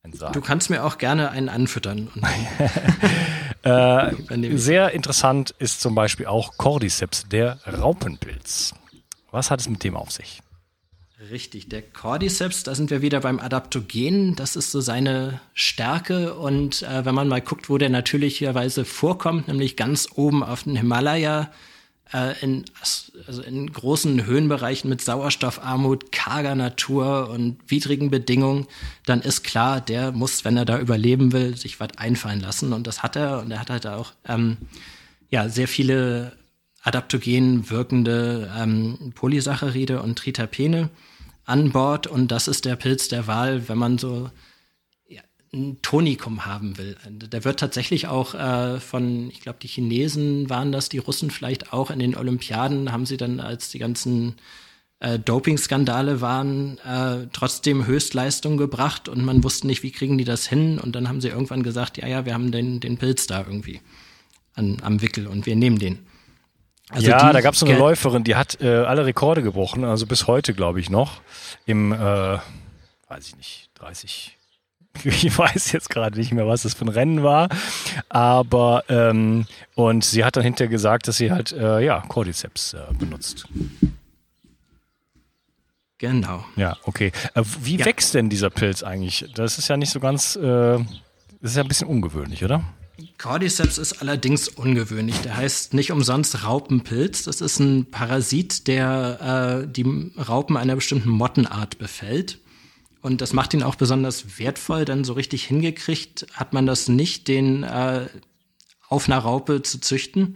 einen 0.02 0.14
sagen? 0.14 0.34
Du 0.34 0.42
kannst 0.42 0.72
mir 0.72 0.84
auch 0.84 0.98
gerne 0.98 1.30
einen 1.30 1.48
anfüttern. 1.48 2.10
Äh, 3.64 4.12
sehr 4.56 4.92
interessant 4.92 5.54
ist 5.60 5.82
zum 5.82 5.96
Beispiel 5.96 6.28
auch 6.28 6.58
Cordyceps, 6.58 7.28
der 7.28 7.60
Raupenpilz. 7.66 8.74
Was 9.32 9.52
hat 9.52 9.60
es 9.60 9.70
mit 9.70 9.84
dem 9.84 9.96
auf 9.96 10.12
sich? 10.12 10.42
Richtig, 11.32 11.68
der 11.68 11.82
Cordyceps, 11.82 12.64
da 12.64 12.74
sind 12.74 12.90
wir 12.92 13.02
wieder 13.02 13.20
beim 13.20 13.40
Adaptogen. 13.40 14.38
Das 14.38 14.56
ist 14.56 14.72
so 14.72 14.80
seine 14.80 15.42
Stärke. 15.54 16.36
Und 16.36 16.84
äh, 16.84 17.04
wenn 17.04 17.14
man 17.14 17.28
mal 17.28 17.42
guckt, 17.42 17.70
wo 17.70 17.78
der 17.78 17.90
natürlicherweise 17.90 18.86
vorkommt, 18.86 19.50
nämlich 19.50 19.76
ganz 19.76 20.08
oben 20.16 20.44
auf 20.44 20.64
den 20.64 20.78
Himalaya, 20.78 21.52
in, 22.42 22.66
also 23.28 23.42
in 23.42 23.72
großen 23.72 24.26
Höhenbereichen 24.26 24.90
mit 24.90 25.02
Sauerstoffarmut, 25.02 26.12
karger 26.12 26.56
Natur 26.56 27.30
und 27.30 27.60
widrigen 27.68 28.10
Bedingungen, 28.10 28.66
dann 29.06 29.22
ist 29.22 29.44
klar, 29.44 29.80
der 29.82 30.12
muss, 30.12 30.44
wenn 30.46 30.58
er 30.58 30.66
da 30.66 30.80
überleben 30.80 31.32
will, 31.32 31.56
sich 31.56 31.80
was 31.80 31.98
einfallen 31.98 32.42
lassen. 32.42 32.74
Und 32.74 32.88
das 32.88 33.04
hat 33.04 33.16
er. 33.16 33.40
Und 33.40 33.52
er 33.52 33.60
hat 33.60 33.70
halt 33.70 33.86
auch 33.86 34.14
ähm, 34.28 34.58
ja, 35.30 35.50
sehr 35.50 35.68
viele 35.68 36.38
adaptogen 36.82 37.70
wirkende 37.70 38.52
ähm, 38.58 39.12
Polysaccharide 39.14 40.02
und 40.02 40.18
Tritapene 40.18 40.90
an 41.46 41.72
Bord 41.72 42.08
und 42.08 42.32
das 42.32 42.48
ist 42.48 42.66
der 42.66 42.76
Pilz 42.76 43.08
der 43.08 43.28
Wahl, 43.28 43.68
wenn 43.68 43.78
man 43.78 43.98
so 43.98 44.30
ein 45.54 45.82
Tonikum 45.82 46.46
haben 46.46 46.78
will. 46.78 46.96
Der 47.10 47.44
wird 47.44 47.60
tatsächlich 47.60 48.08
auch 48.08 48.36
äh, 48.36 48.80
von, 48.80 49.30
ich 49.30 49.42
glaube, 49.42 49.60
die 49.62 49.68
Chinesen 49.68 50.50
waren 50.50 50.72
das, 50.72 50.90
die 50.90 51.00
Russen 51.00 51.32
vielleicht 51.32 51.74
auch 51.74 51.90
in 51.90 52.00
den 52.00 52.16
Olympiaden, 52.16 52.92
haben 52.92 53.06
sie 53.06 53.18
dann, 53.18 53.40
als 53.40 53.70
die 53.70 53.80
ganzen 53.80 54.36
äh, 55.00 55.18
Doping-Skandale 55.18 56.22
waren, 56.22 56.78
äh, 56.80 57.28
trotzdem 57.34 57.86
Höchstleistung 57.86 58.58
gebracht 58.58 59.10
und 59.10 59.24
man 59.24 59.44
wusste 59.44 59.66
nicht, 59.68 59.82
wie 59.82 59.92
kriegen 59.92 60.18
die 60.18 60.24
das 60.24 60.48
hin 60.48 60.80
und 60.80 60.96
dann 60.96 61.08
haben 61.08 61.22
sie 61.22 61.30
irgendwann 61.30 61.64
gesagt, 61.64 61.98
ja, 61.98 62.08
ja, 62.08 62.26
wir 62.26 62.34
haben 62.34 62.52
den, 62.52 62.80
den 62.80 62.98
Pilz 62.98 63.26
da 63.26 63.40
irgendwie 63.40 63.82
an, 64.54 64.78
am 64.82 65.02
Wickel 65.02 65.28
und 65.28 65.46
wir 65.46 65.56
nehmen 65.56 65.80
den. 65.80 66.00
Also 66.90 67.08
ja, 67.08 67.32
da 67.32 67.42
gab 67.42 67.54
es 67.54 67.60
so 67.60 67.68
eine 67.68 67.78
Läuferin, 67.78 68.24
die 68.24 68.36
hat 68.36 68.60
äh, 68.62 68.68
alle 68.68 69.06
Rekorde 69.06 69.44
gebrochen, 69.44 69.84
also 69.84 70.08
bis 70.08 70.26
heute, 70.26 70.54
glaube 70.56 70.80
ich, 70.80 70.90
noch. 70.90 71.22
Im, 71.68 71.92
äh, 71.92 71.98
weiß 71.98 73.28
ich 73.28 73.38
nicht, 73.38 73.70
30. 73.76 74.39
Ich 75.04 75.38
weiß 75.38 75.72
jetzt 75.72 75.90
gerade 75.90 76.18
nicht 76.18 76.32
mehr, 76.32 76.48
was 76.48 76.64
das 76.64 76.74
für 76.74 76.86
ein 76.86 76.90
Rennen 76.90 77.24
war. 77.24 77.50
Aber, 78.10 78.84
ähm, 78.90 79.46
und 79.76 80.04
sie 80.04 80.26
hat 80.26 80.36
dann 80.36 80.44
hinterher 80.44 80.70
gesagt, 80.70 81.08
dass 81.08 81.18
sie 81.18 81.32
halt, 81.32 81.52
äh, 81.52 81.80
ja, 81.80 82.04
Cordyceps 82.08 82.74
äh, 82.74 82.94
benutzt. 82.98 83.48
Genau. 85.98 86.46
Ja, 86.56 86.78
okay. 86.84 87.12
Äh, 87.34 87.44
wie 87.62 87.78
ja. 87.78 87.86
wächst 87.86 88.14
denn 88.14 88.30
dieser 88.30 88.50
Pilz 88.50 88.84
eigentlich? 88.84 89.26
Das 89.36 89.58
ist 89.58 89.68
ja 89.68 89.78
nicht 89.78 89.92
so 89.92 90.00
ganz, 90.00 90.36
äh, 90.36 90.78
das 91.42 91.52
ist 91.52 91.58
ja 91.58 91.64
ein 91.64 91.68
bisschen 91.68 91.88
ungewöhnlich, 91.88 92.44
oder? 92.44 92.64
Cordyceps 93.18 93.78
ist 93.78 94.02
allerdings 94.02 94.48
ungewöhnlich. 94.48 95.18
Der 95.22 95.38
heißt 95.38 95.74
nicht 95.74 95.92
umsonst 95.92 96.44
Raupenpilz. 96.44 97.24
Das 97.24 97.42
ist 97.42 97.60
ein 97.60 97.86
Parasit, 97.92 98.68
der 98.68 99.64
äh, 99.64 99.68
die 99.68 100.12
Raupen 100.18 100.58
einer 100.58 100.76
bestimmten 100.76 101.10
Mottenart 101.10 101.78
befällt. 101.78 102.40
Und 103.02 103.22
das 103.22 103.34
macht 103.34 103.54
ihn 103.54 103.64
auch 103.64 103.76
besonders 103.76 104.40
wertvoll, 104.40 104.86
denn 104.86 105.04
so 105.04 105.14
richtig 105.14 105.46
hingekriegt 105.46 106.28
hat 106.34 106.54
man 106.54 106.66
das 106.66 106.90
nicht, 106.90 107.28
den 107.28 107.64
äh, 107.64 108.08
auf 108.90 109.08
einer 109.08 109.20
Raupe 109.20 109.62
zu 109.62 109.80
züchten. 109.80 110.36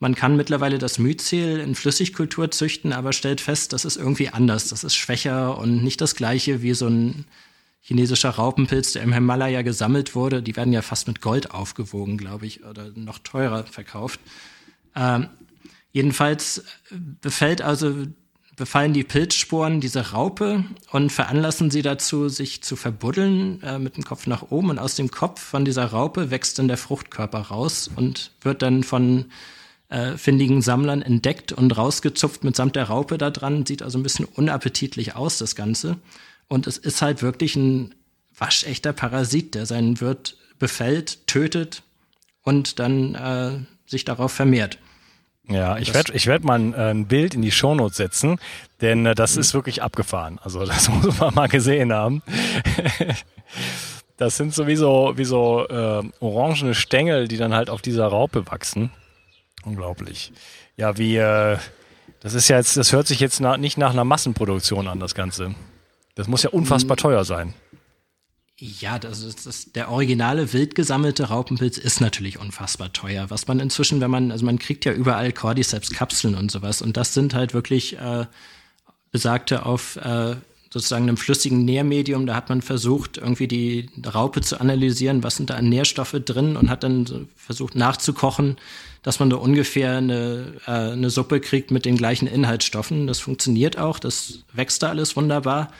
Man 0.00 0.14
kann 0.14 0.36
mittlerweile 0.36 0.78
das 0.78 0.98
Myzel 0.98 1.60
in 1.60 1.74
Flüssigkultur 1.74 2.50
züchten, 2.50 2.92
aber 2.92 3.12
stellt 3.12 3.40
fest, 3.40 3.72
das 3.74 3.84
ist 3.84 3.96
irgendwie 3.96 4.30
anders. 4.30 4.68
Das 4.68 4.82
ist 4.82 4.96
schwächer 4.96 5.58
und 5.58 5.84
nicht 5.84 6.00
das 6.00 6.16
gleiche 6.16 6.62
wie 6.62 6.72
so 6.72 6.88
ein 6.88 7.26
chinesischer 7.82 8.30
Raupenpilz, 8.30 8.92
der 8.92 9.02
im 9.02 9.12
Himalaya 9.12 9.62
gesammelt 9.62 10.14
wurde. 10.14 10.42
Die 10.42 10.56
werden 10.56 10.72
ja 10.72 10.82
fast 10.82 11.06
mit 11.06 11.20
Gold 11.20 11.50
aufgewogen, 11.50 12.16
glaube 12.16 12.46
ich, 12.46 12.64
oder 12.64 12.90
noch 12.94 13.18
teurer 13.18 13.64
verkauft. 13.64 14.20
Ähm, 14.96 15.28
jedenfalls 15.92 16.64
befällt 17.20 17.62
also 17.62 18.06
befallen 18.60 18.92
die 18.92 19.04
Pilzsporen 19.04 19.80
diese 19.80 20.10
Raupe 20.10 20.64
und 20.92 21.10
veranlassen 21.10 21.70
sie 21.70 21.80
dazu, 21.80 22.28
sich 22.28 22.62
zu 22.62 22.76
verbuddeln 22.76 23.62
äh, 23.62 23.78
mit 23.78 23.96
dem 23.96 24.04
Kopf 24.04 24.26
nach 24.26 24.50
oben. 24.50 24.68
Und 24.68 24.78
aus 24.78 24.96
dem 24.96 25.10
Kopf 25.10 25.40
von 25.40 25.64
dieser 25.64 25.86
Raupe 25.86 26.30
wächst 26.30 26.58
dann 26.58 26.68
der 26.68 26.76
Fruchtkörper 26.76 27.38
raus 27.38 27.88
und 27.96 28.32
wird 28.42 28.60
dann 28.60 28.84
von 28.84 29.24
äh, 29.88 30.18
findigen 30.18 30.60
Sammlern 30.60 31.00
entdeckt 31.00 31.52
und 31.52 31.74
rausgezupft 31.74 32.44
mitsamt 32.44 32.76
der 32.76 32.84
Raupe 32.84 33.16
da 33.16 33.30
dran. 33.30 33.64
Sieht 33.64 33.82
also 33.82 33.98
ein 33.98 34.02
bisschen 34.02 34.26
unappetitlich 34.26 35.16
aus, 35.16 35.38
das 35.38 35.56
Ganze. 35.56 35.96
Und 36.46 36.66
es 36.66 36.76
ist 36.76 37.00
halt 37.00 37.22
wirklich 37.22 37.56
ein 37.56 37.94
waschechter 38.36 38.92
Parasit, 38.92 39.54
der 39.54 39.64
seinen 39.64 40.02
Wirt 40.02 40.36
befällt, 40.58 41.26
tötet 41.26 41.82
und 42.42 42.78
dann 42.78 43.14
äh, 43.14 43.58
sich 43.86 44.04
darauf 44.04 44.32
vermehrt. 44.32 44.76
Ja, 45.48 45.78
ich 45.78 45.94
werde 45.94 46.12
ich 46.12 46.26
werd 46.26 46.44
mal 46.44 46.58
ein, 46.58 46.74
äh, 46.74 46.90
ein, 46.90 47.06
Bild 47.06 47.34
in 47.34 47.42
die 47.42 47.50
Shownotes 47.50 47.96
setzen, 47.96 48.38
denn 48.80 49.04
äh, 49.04 49.14
das 49.14 49.34
mhm. 49.34 49.40
ist 49.40 49.54
wirklich 49.54 49.82
abgefahren. 49.82 50.38
Also 50.42 50.64
das 50.64 50.88
muss 50.88 51.18
man 51.18 51.34
mal 51.34 51.48
gesehen 51.48 51.92
haben. 51.92 52.22
das 54.16 54.36
sind 54.36 54.54
sowieso 54.54 55.14
wie 55.16 55.24
so 55.24 55.66
äh, 55.68 56.02
orangene 56.20 56.74
Stängel, 56.74 57.26
die 57.26 57.36
dann 57.36 57.54
halt 57.54 57.70
auf 57.70 57.82
dieser 57.82 58.06
Raupe 58.06 58.46
wachsen. 58.46 58.90
Unglaublich. 59.64 60.32
Ja, 60.76 60.96
wie 60.98 61.16
äh, 61.16 61.58
das 62.20 62.34
ist 62.34 62.48
ja 62.48 62.56
jetzt, 62.56 62.76
das 62.76 62.92
hört 62.92 63.06
sich 63.06 63.18
jetzt 63.18 63.40
na, 63.40 63.56
nicht 63.56 63.78
nach 63.78 63.90
einer 63.90 64.04
Massenproduktion 64.04 64.88
an, 64.88 65.00
das 65.00 65.14
Ganze. 65.14 65.54
Das 66.14 66.28
muss 66.28 66.42
ja 66.42 66.50
unfassbar 66.50 66.96
hm. 66.96 67.02
teuer 67.02 67.24
sein. 67.24 67.54
Ja, 68.62 68.98
das 68.98 69.22
ist, 69.22 69.46
das, 69.46 69.72
der 69.72 69.90
originale 69.90 70.52
wild 70.52 70.74
gesammelte 70.74 71.24
Raupenpilz 71.24 71.78
ist 71.78 72.02
natürlich 72.02 72.38
unfassbar 72.38 72.92
teuer. 72.92 73.30
Was 73.30 73.48
man 73.48 73.58
inzwischen, 73.58 74.02
wenn 74.02 74.10
man, 74.10 74.30
also 74.30 74.44
man 74.44 74.58
kriegt 74.58 74.84
ja 74.84 74.92
überall 74.92 75.32
Cordyceps-Kapseln 75.32 76.34
und 76.34 76.50
sowas 76.50 76.82
und 76.82 76.98
das 76.98 77.14
sind 77.14 77.32
halt 77.32 77.54
wirklich 77.54 77.98
äh, 77.98 78.26
besagte 79.12 79.64
auf 79.64 79.96
äh, 79.96 80.36
sozusagen 80.68 81.04
einem 81.04 81.16
flüssigen 81.16 81.64
Nährmedium. 81.64 82.26
Da 82.26 82.34
hat 82.34 82.50
man 82.50 82.60
versucht, 82.60 83.16
irgendwie 83.16 83.48
die 83.48 83.88
Raupe 84.06 84.42
zu 84.42 84.60
analysieren, 84.60 85.22
was 85.22 85.36
sind 85.36 85.48
da 85.48 85.54
an 85.54 85.70
Nährstoffe 85.70 86.16
drin 86.22 86.58
und 86.58 86.68
hat 86.68 86.82
dann 86.82 87.28
versucht 87.36 87.74
nachzukochen, 87.76 88.58
dass 89.02 89.20
man 89.20 89.30
da 89.30 89.36
ungefähr 89.36 89.96
eine, 89.96 90.52
äh, 90.66 90.70
eine 90.70 91.08
Suppe 91.08 91.40
kriegt 91.40 91.70
mit 91.70 91.86
den 91.86 91.96
gleichen 91.96 92.28
Inhaltsstoffen. 92.28 93.06
Das 93.06 93.20
funktioniert 93.20 93.78
auch, 93.78 93.98
das 93.98 94.40
wächst 94.52 94.82
da 94.82 94.90
alles 94.90 95.16
wunderbar. 95.16 95.72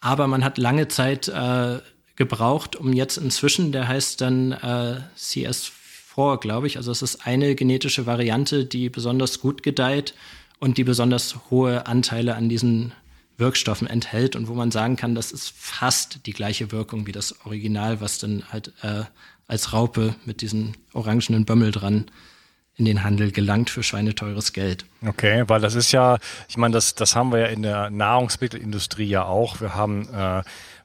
Aber 0.00 0.26
man 0.26 0.44
hat 0.44 0.58
lange 0.58 0.88
Zeit 0.88 1.28
äh, 1.28 1.78
gebraucht, 2.16 2.76
um 2.76 2.92
jetzt 2.92 3.18
inzwischen, 3.18 3.72
der 3.72 3.88
heißt 3.88 4.20
dann 4.20 4.52
äh, 4.52 5.00
CS4, 5.16 6.38
glaube 6.40 6.66
ich. 6.66 6.76
Also 6.76 6.90
es 6.90 7.02
ist 7.02 7.26
eine 7.26 7.54
genetische 7.54 8.06
Variante, 8.06 8.64
die 8.64 8.88
besonders 8.88 9.40
gut 9.40 9.62
gedeiht 9.62 10.14
und 10.58 10.78
die 10.78 10.84
besonders 10.84 11.36
hohe 11.50 11.86
Anteile 11.86 12.34
an 12.34 12.48
diesen 12.48 12.92
Wirkstoffen 13.36 13.86
enthält 13.86 14.36
und 14.36 14.48
wo 14.48 14.54
man 14.54 14.70
sagen 14.70 14.96
kann, 14.96 15.14
das 15.14 15.32
ist 15.32 15.52
fast 15.56 16.26
die 16.26 16.32
gleiche 16.32 16.72
Wirkung 16.72 17.06
wie 17.06 17.12
das 17.12 17.44
Original, 17.46 18.00
was 18.02 18.18
dann 18.18 18.44
halt 18.52 18.72
äh, 18.82 19.04
als 19.48 19.72
Raupe 19.72 20.14
mit 20.26 20.42
diesem 20.42 20.72
orangenen 20.92 21.46
Bömmel 21.46 21.72
dran 21.72 22.10
in 22.80 22.86
den 22.86 23.04
Handel 23.04 23.30
gelangt 23.30 23.68
für 23.68 23.82
schweineteures 23.82 24.54
Geld. 24.54 24.86
Okay, 25.06 25.44
weil 25.46 25.60
das 25.60 25.74
ist 25.74 25.92
ja, 25.92 26.16
ich 26.48 26.56
meine, 26.56 26.72
das, 26.72 26.94
das 26.94 27.14
haben 27.14 27.30
wir 27.30 27.40
ja 27.40 27.46
in 27.46 27.62
der 27.62 27.90
Nahrungsmittelindustrie 27.90 29.04
ja 29.04 29.24
auch. 29.24 29.60
Wir 29.60 29.74
haben 29.74 30.08
äh, 30.12 30.42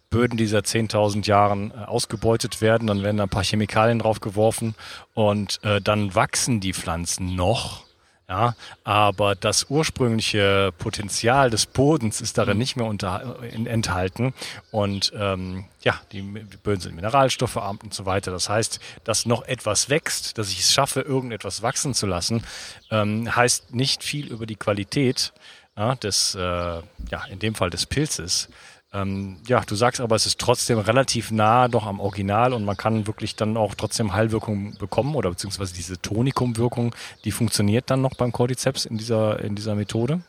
Böden, 0.10 0.38
die 0.38 0.46
seit 0.46 0.66
10.000 0.66 1.26
Jahren 1.26 1.72
äh, 1.72 1.86
ausgebeutet 1.86 2.60
werden, 2.60 2.88
dann 2.88 3.02
werden 3.02 3.16
da 3.16 3.24
ein 3.24 3.30
paar 3.30 3.46
Chemikalien 3.46 4.00
drauf 4.00 4.20
geworfen 4.20 4.76
und 5.14 5.64
äh, 5.64 5.80
dann 5.80 6.14
wachsen 6.14 6.60
die 6.60 6.74
Pflanzen 6.74 7.34
noch 7.36 7.85
ja, 8.28 8.56
aber 8.84 9.36
das 9.36 9.68
ursprüngliche 9.70 10.74
Potenzial 10.80 11.52
des 11.52 11.68
Bodens 11.68 12.22
ist 12.22 12.40
darin 12.40 12.54
mhm. 12.54 12.60
nicht 12.60 12.76
mehr 12.76 12.88
unter, 12.88 13.38
in, 13.44 13.68
enthalten. 13.68 14.34
Und 14.72 15.14
ähm, 15.16 15.66
ja, 15.82 16.02
die, 16.12 16.22
die 16.22 16.58
Böden 16.58 16.82
sind 16.82 16.96
mineralstoffverarmt 16.96 17.84
und 17.84 17.94
so 17.94 18.06
weiter. 18.06 18.32
Das 18.32 18.50
heißt, 18.50 18.80
dass 19.04 19.28
noch 19.28 19.44
etwas 19.44 19.90
wächst, 19.90 20.40
dass 20.40 20.50
ich 20.50 20.62
es 20.62 20.74
schaffe, 20.74 21.02
irgendetwas 21.02 21.62
wachsen 21.62 21.94
zu 21.94 22.08
lassen, 22.08 22.44
ähm, 22.90 23.36
heißt 23.36 23.76
nicht 23.76 24.04
viel 24.04 24.28
über 24.28 24.48
die 24.48 24.56
Qualität 24.56 25.32
ja, 25.78 25.94
des, 25.96 26.34
äh, 26.36 26.40
ja, 26.40 27.26
in 27.30 27.38
dem 27.40 27.54
Fall 27.54 27.70
des 27.70 27.86
Pilzes. 27.86 28.50
Ähm, 28.96 29.38
ja, 29.46 29.62
du 29.62 29.76
sagst 29.76 30.00
aber, 30.00 30.16
es 30.16 30.26
ist 30.26 30.40
trotzdem 30.40 30.80
relativ 30.80 31.30
nah 31.30 31.68
doch 31.68 31.86
am 31.86 32.00
Original 32.00 32.54
und 32.54 32.64
man 32.64 32.78
kann 32.78 33.08
wirklich 33.08 33.36
dann 33.36 33.58
auch 33.58 33.76
trotzdem 33.76 34.14
Heilwirkung 34.14 34.78
bekommen 34.78 35.16
oder 35.16 35.30
beziehungsweise 35.32 35.74
diese 35.74 36.02
Tonikumwirkung, 36.02 36.96
die 37.26 37.32
funktioniert 37.32 37.90
dann 37.90 38.02
noch 38.02 38.16
beim 38.16 38.32
Cordyceps 38.32 38.86
in 38.86 38.98
dieser, 38.98 39.42
in 39.42 39.56
dieser 39.56 39.76
Methode? 39.76 40.22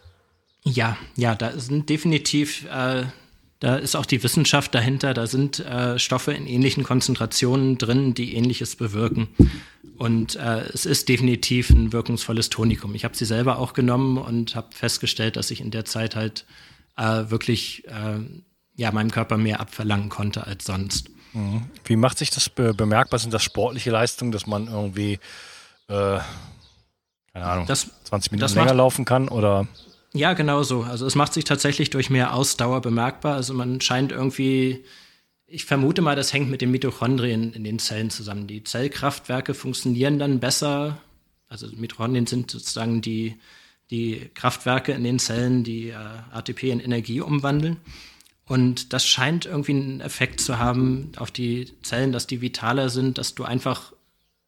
Ja, 0.65 0.97
ja, 1.15 1.37
da 1.37 1.57
sind 1.57 1.89
definitiv, 1.89 2.65
äh, 2.65 3.05
da 3.61 3.77
ist 3.77 3.95
auch 3.95 4.05
die 4.05 4.25
Wissenschaft 4.25 4.75
dahinter, 4.75 5.15
da 5.15 5.29
sind 5.29 5.61
äh, 5.61 5.97
Stoffe 6.01 6.33
in 6.33 6.49
ähnlichen 6.49 6.83
Konzentrationen 6.83 7.79
drin, 7.79 8.15
die 8.15 8.35
ähnliches 8.35 8.75
bewirken. 8.75 9.29
Und 9.97 10.35
äh, 10.35 10.63
es 10.75 10.87
ist 10.87 11.09
definitiv 11.09 11.71
ein 11.71 11.93
wirkungsvolles 11.93 12.51
Tonikum. 12.51 12.97
Ich 12.97 13.05
habe 13.05 13.17
sie 13.17 13.25
selber 13.27 13.61
auch 13.61 13.75
genommen 13.75 14.19
und 14.19 14.57
habe 14.57 14.75
festgestellt, 14.75 15.37
dass 15.37 15.53
ich 15.53 15.61
in 15.61 15.71
der 15.71 15.85
Zeit 15.85 16.17
halt 16.17 16.47
äh, 16.97 17.31
wirklich 17.31 17.87
äh, 17.87 18.19
ja, 18.77 18.93
meinem 18.93 19.11
Körper 19.11 19.39
mehr 19.39 19.61
abverlangen 19.61 20.09
konnte 20.09 20.47
als 20.47 20.65
sonst. 20.65 21.11
Mhm. 21.33 21.65
Wie 21.85 21.97
macht 21.97 22.19
sich 22.19 22.31
das 22.31 22.49
bemerkbar? 22.49 23.19
Sind 23.19 23.35
das 23.35 23.43
sportliche 23.43 23.91
Leistungen, 23.91 24.33
dass 24.33 24.47
man 24.47 24.69
irgendwie, 24.69 25.15
äh, 25.89 26.19
keine 27.33 27.47
Ahnung, 27.47 27.67
das, 27.67 27.91
20 28.05 28.33
Minuten 28.33 28.55
länger 28.55 28.67
macht, 28.67 28.77
laufen 28.77 29.05
kann 29.05 29.29
oder? 29.29 29.67
Ja, 30.13 30.33
genau 30.33 30.63
so. 30.63 30.83
Also 30.83 31.07
es 31.07 31.15
macht 31.15 31.35
sich 31.35 31.45
tatsächlich 31.45 31.91
durch 31.91 32.09
mehr 32.09 32.33
Ausdauer 32.33 32.81
bemerkbar. 32.81 33.35
Also 33.35 33.53
man 33.53 33.81
scheint 33.81 34.13
irgendwie, 34.13 34.85
ich 35.47 35.65
vermute 35.67 36.01
mal, 36.01 36.17
das 36.17 36.33
hängt 36.33 36.51
mit 36.51 36.63
den 36.63 36.71
Mitochondrien 36.71 37.53
in 37.53 37.65
den 37.65 37.79
Zellen 37.79 38.11
zusammen. 38.11 38.47
Die 38.47 38.65
Zellkraftwerke 38.65 39.53
funktionieren 39.53 40.19
dann 40.19 40.41
besser. 40.41 40.99
Also 41.49 41.67
Mitochondrien 41.69 42.27
sind 42.27 42.51
sozusagen 42.51 43.03
die, 43.03 43.37
die 43.91 44.31
Kraftwerke 44.35 44.93
in 44.93 45.05
den 45.05 45.19
Zellen, 45.19 45.65
die 45.65 45.91
äh, 45.91 45.97
ATP 46.33 46.71
in 46.71 46.81
Energie 46.81 47.21
umwandeln. 47.21 47.77
Und 48.49 48.93
das 48.93 49.07
scheint 49.07 49.45
irgendwie 49.45 49.73
einen 49.73 50.01
Effekt 50.01 50.41
zu 50.41 50.59
haben 50.59 51.11
auf 51.17 51.31
die 51.31 51.73
Zellen, 51.83 52.13
dass 52.13 52.27
die 52.27 52.41
vitaler 52.41 52.91
sind, 52.91 53.19
dass 53.19 53.35
du 53.35 53.45
einfach 53.45 53.93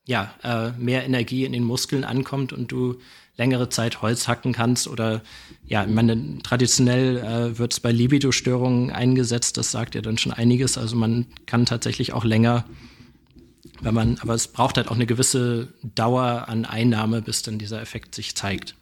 ja 0.06 0.32
äh, 0.42 0.70
mehr 0.78 1.04
Energie 1.04 1.44
in 1.44 1.52
den 1.52 1.64
Muskeln 1.64 2.04
ankommt 2.04 2.52
und 2.52 2.70
du 2.70 2.98
längere 3.36 3.68
Zeit 3.68 4.00
Holz 4.00 4.26
hacken 4.26 4.52
kannst 4.52 4.88
oder 4.88 5.22
ja, 5.66 5.84
ich 5.84 5.92
meine, 5.92 6.38
traditionell 6.42 7.18
äh, 7.18 7.58
wird 7.58 7.72
es 7.72 7.80
bei 7.80 7.92
Libido-Störungen 7.92 8.90
eingesetzt, 8.90 9.56
das 9.56 9.70
sagt 9.70 9.94
ja 9.94 10.00
dann 10.00 10.18
schon 10.18 10.32
einiges. 10.32 10.78
Also 10.78 10.96
man 10.96 11.26
kann 11.46 11.66
tatsächlich 11.66 12.12
auch 12.12 12.24
länger, 12.24 12.64
wenn 13.80 13.94
man, 13.94 14.18
aber 14.20 14.34
es 14.34 14.48
braucht 14.48 14.76
halt 14.76 14.88
auch 14.88 14.96
eine 14.96 15.06
gewisse 15.06 15.72
Dauer 15.82 16.48
an 16.48 16.64
Einnahme, 16.64 17.20
bis 17.20 17.42
dann 17.42 17.58
dieser 17.58 17.80
Effekt 17.80 18.14
sich 18.14 18.34
zeigt. 18.34 18.74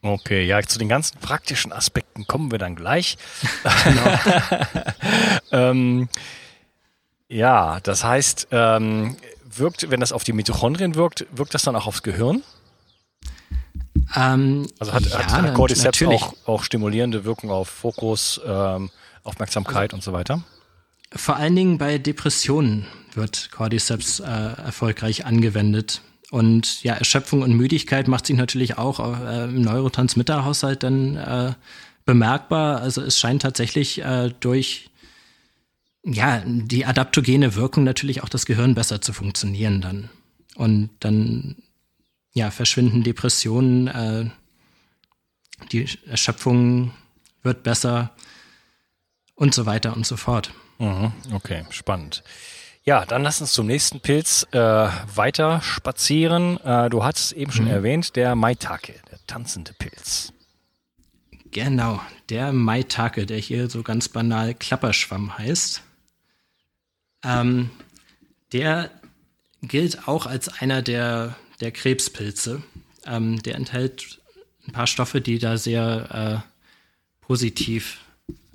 Okay, 0.00 0.44
ja, 0.44 0.62
zu 0.62 0.78
den 0.78 0.88
ganzen 0.88 1.18
praktischen 1.18 1.72
Aspekten 1.72 2.26
kommen 2.26 2.52
wir 2.52 2.58
dann 2.58 2.76
gleich. 2.76 3.18
Genau. 3.84 4.18
ähm, 5.52 6.08
ja, 7.28 7.80
das 7.80 8.04
heißt, 8.04 8.48
ähm, 8.52 9.16
wirkt, 9.44 9.90
wenn 9.90 10.00
das 10.00 10.12
auf 10.12 10.24
die 10.24 10.32
Mitochondrien 10.32 10.94
wirkt, 10.94 11.26
wirkt 11.32 11.54
das 11.54 11.62
dann 11.62 11.74
auch 11.76 11.86
aufs 11.86 12.02
Gehirn? 12.02 12.42
Ähm, 14.16 14.68
also 14.78 14.92
hat, 14.92 15.04
ja, 15.04 15.30
hat, 15.30 15.54
Cordyceps 15.54 16.02
auch, 16.04 16.34
auch, 16.46 16.62
stimulierende 16.62 17.24
Wirkung 17.24 17.50
auf 17.50 17.68
Fokus, 17.68 18.40
ähm, 18.46 18.90
Aufmerksamkeit 19.24 19.92
also, 19.92 19.96
und 19.96 20.02
so 20.02 20.12
weiter? 20.12 20.42
Vor 21.14 21.36
allen 21.36 21.56
Dingen 21.56 21.78
bei 21.78 21.98
Depressionen 21.98 22.86
wird 23.14 23.50
Cordyceps 23.50 24.20
äh, 24.20 24.24
erfolgreich 24.24 25.26
angewendet. 25.26 26.02
Und 26.30 26.82
ja, 26.82 26.94
Erschöpfung 26.94 27.42
und 27.42 27.54
Müdigkeit 27.54 28.06
macht 28.06 28.26
sich 28.26 28.36
natürlich 28.36 28.76
auch 28.76 29.00
äh, 29.00 29.44
im 29.44 29.62
Neurotransmitterhaushalt 29.62 30.82
dann 30.82 31.16
äh, 31.16 31.54
bemerkbar. 32.04 32.80
Also 32.80 33.00
es 33.00 33.18
scheint 33.18 33.42
tatsächlich 33.42 34.02
äh, 34.02 34.30
durch 34.40 34.90
ja, 36.04 36.42
die 36.44 36.86
adaptogene 36.86 37.54
Wirkung 37.54 37.84
natürlich 37.84 38.22
auch 38.22 38.28
das 38.28 38.46
Gehirn 38.46 38.74
besser 38.74 39.00
zu 39.00 39.12
funktionieren 39.12 39.80
dann. 39.80 40.10
Und 40.54 40.90
dann 41.00 41.56
ja, 42.32 42.50
verschwinden 42.50 43.02
Depressionen, 43.02 43.88
äh, 43.88 44.30
die 45.72 45.88
Erschöpfung 46.06 46.92
wird 47.42 47.62
besser 47.62 48.14
und 49.34 49.54
so 49.54 49.66
weiter 49.66 49.96
und 49.96 50.06
so 50.06 50.16
fort. 50.16 50.52
Mhm, 50.78 51.12
okay, 51.32 51.64
spannend. 51.70 52.22
Ja, 52.88 53.04
dann 53.04 53.22
lass 53.22 53.42
uns 53.42 53.52
zum 53.52 53.66
nächsten 53.66 54.00
Pilz 54.00 54.46
äh, 54.50 54.58
weiter 54.58 55.60
spazieren. 55.60 56.56
Äh, 56.64 56.88
du 56.88 57.04
hattest 57.04 57.32
eben 57.32 57.52
schon 57.52 57.66
mhm. 57.66 57.72
erwähnt, 57.72 58.16
der 58.16 58.34
Maitake, 58.34 58.94
der 59.10 59.18
tanzende 59.26 59.74
Pilz. 59.74 60.32
Genau, 61.50 62.00
der 62.30 62.54
Maitake, 62.54 63.26
der 63.26 63.36
hier 63.36 63.68
so 63.68 63.82
ganz 63.82 64.08
banal 64.08 64.54
Klapperschwamm 64.54 65.36
heißt. 65.36 65.82
Ähm, 67.24 67.68
der 68.52 68.90
gilt 69.60 70.08
auch 70.08 70.24
als 70.24 70.48
einer 70.48 70.80
der, 70.80 71.36
der 71.60 71.72
Krebspilze. 71.72 72.62
Ähm, 73.04 73.42
der 73.42 73.56
enthält 73.56 74.18
ein 74.66 74.72
paar 74.72 74.86
Stoffe, 74.86 75.20
die 75.20 75.38
da 75.38 75.58
sehr 75.58 76.42
äh, 76.42 77.26
positiv 77.26 77.98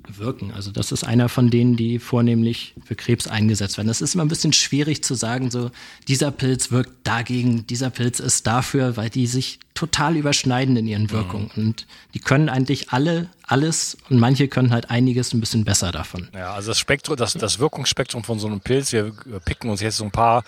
wirken. 0.08 0.52
Also 0.52 0.70
das 0.70 0.92
ist 0.92 1.04
einer 1.04 1.28
von 1.28 1.50
denen, 1.50 1.76
die 1.76 1.98
vornehmlich 1.98 2.74
für 2.84 2.94
Krebs 2.94 3.26
eingesetzt 3.26 3.76
werden. 3.76 3.88
Das 3.88 4.00
ist 4.00 4.14
immer 4.14 4.24
ein 4.24 4.28
bisschen 4.28 4.52
schwierig 4.52 5.02
zu 5.02 5.14
sagen, 5.14 5.50
so 5.50 5.70
dieser 6.08 6.30
Pilz 6.30 6.70
wirkt 6.70 6.92
dagegen, 7.04 7.66
dieser 7.66 7.90
Pilz 7.90 8.20
ist 8.20 8.46
dafür, 8.46 8.96
weil 8.96 9.10
die 9.10 9.26
sich 9.26 9.58
total 9.74 10.16
überschneiden 10.16 10.76
in 10.76 10.86
ihren 10.86 11.10
Wirkungen. 11.10 11.50
Mhm. 11.54 11.62
Und 11.64 11.86
die 12.14 12.20
können 12.20 12.48
eigentlich 12.48 12.90
alle 12.90 13.28
alles 13.46 13.96
und 14.08 14.18
manche 14.18 14.48
können 14.48 14.70
halt 14.70 14.90
einiges 14.90 15.34
ein 15.34 15.40
bisschen 15.40 15.64
besser 15.64 15.92
davon. 15.92 16.28
Ja, 16.34 16.54
also 16.54 16.70
das 16.70 16.78
Spektrum, 16.78 17.16
das, 17.16 17.34
das 17.34 17.58
Wirkungsspektrum 17.58 18.24
von 18.24 18.38
so 18.38 18.46
einem 18.46 18.60
Pilz, 18.60 18.92
wir 18.92 19.12
picken 19.44 19.70
uns 19.70 19.80
jetzt 19.80 19.98
so 19.98 20.04
ein 20.04 20.10
paar 20.10 20.44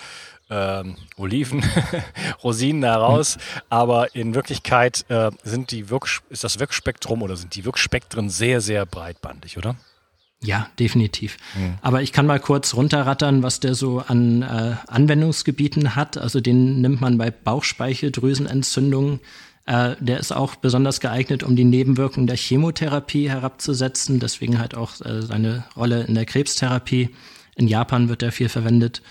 ähm, 0.50 0.96
Oliven, 1.16 1.64
Rosinen 2.44 2.84
heraus, 2.84 3.38
aber 3.68 4.14
in 4.14 4.34
Wirklichkeit 4.34 5.04
äh, 5.08 5.30
sind 5.42 5.70
die 5.70 5.90
Wirk 5.90 6.08
ist 6.30 6.44
das 6.44 6.58
Wirkspektrum 6.58 7.22
oder 7.22 7.36
sind 7.36 7.54
die 7.54 7.64
Wirkspektren 7.64 8.30
sehr, 8.30 8.60
sehr 8.60 8.86
breitbandig, 8.86 9.58
oder? 9.58 9.76
Ja, 10.42 10.68
definitiv. 10.78 11.38
Mhm. 11.56 11.78
Aber 11.80 12.02
ich 12.02 12.12
kann 12.12 12.26
mal 12.26 12.38
kurz 12.38 12.74
runterrattern, 12.74 13.42
was 13.42 13.58
der 13.58 13.74
so 13.74 14.00
an 14.06 14.42
äh, 14.42 14.76
Anwendungsgebieten 14.86 15.96
hat. 15.96 16.18
Also 16.18 16.40
den 16.40 16.80
nimmt 16.82 17.00
man 17.00 17.18
bei 17.18 17.30
Bauchspeicheldrüsenentzündungen. 17.30 19.20
Äh, 19.64 19.96
der 19.98 20.20
ist 20.20 20.32
auch 20.32 20.54
besonders 20.56 21.00
geeignet, 21.00 21.42
um 21.42 21.56
die 21.56 21.64
Nebenwirkungen 21.64 22.26
der 22.26 22.36
Chemotherapie 22.36 23.30
herabzusetzen. 23.30 24.20
Deswegen 24.20 24.58
halt 24.58 24.76
auch 24.76 25.00
äh, 25.00 25.22
seine 25.22 25.64
Rolle 25.74 26.04
in 26.04 26.14
der 26.14 26.26
Krebstherapie. 26.26 27.10
In 27.56 27.66
Japan 27.66 28.08
wird 28.08 28.22
er 28.22 28.30
viel 28.30 28.50
verwendet. 28.50 29.02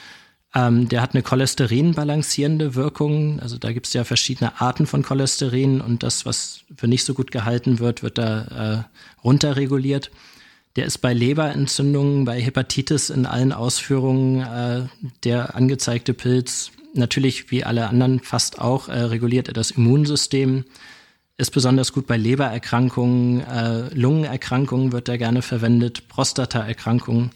Ähm, 0.55 0.87
der 0.87 1.01
hat 1.01 1.13
eine 1.13 1.21
cholesterinbalancierende 1.21 2.75
Wirkung. 2.75 3.41
Also 3.41 3.57
da 3.57 3.73
gibt 3.73 3.87
es 3.87 3.93
ja 3.93 4.05
verschiedene 4.05 4.61
Arten 4.61 4.87
von 4.87 5.03
Cholesterin 5.03 5.81
und 5.81 6.01
das, 6.01 6.25
was 6.25 6.61
für 6.75 6.87
nicht 6.87 7.03
so 7.03 7.13
gut 7.13 7.31
gehalten 7.31 7.79
wird, 7.79 8.01
wird 8.01 8.17
da 8.17 8.85
äh, 8.85 9.23
runterreguliert. 9.23 10.11
Der 10.77 10.85
ist 10.85 10.99
bei 10.99 11.13
Leberentzündungen, 11.13 12.25
bei 12.25 12.41
Hepatitis 12.41 13.09
in 13.09 13.25
allen 13.25 13.51
Ausführungen 13.51 14.41
äh, 14.41 14.87
der 15.25 15.55
angezeigte 15.55 16.13
Pilz. 16.13 16.71
Natürlich 16.93 17.51
wie 17.51 17.65
alle 17.65 17.87
anderen 17.87 18.21
fast 18.21 18.59
auch 18.59 18.87
äh, 18.87 18.93
reguliert 18.93 19.49
er 19.49 19.53
das 19.53 19.71
Immunsystem. 19.71 20.63
Ist 21.37 21.51
besonders 21.51 21.91
gut 21.91 22.07
bei 22.07 22.15
Lebererkrankungen, 22.15 23.41
äh, 23.41 23.93
Lungenerkrankungen 23.93 24.93
wird 24.93 25.09
er 25.09 25.17
gerne 25.17 25.41
verwendet, 25.41 26.07
Prostataerkrankungen. 26.07 27.31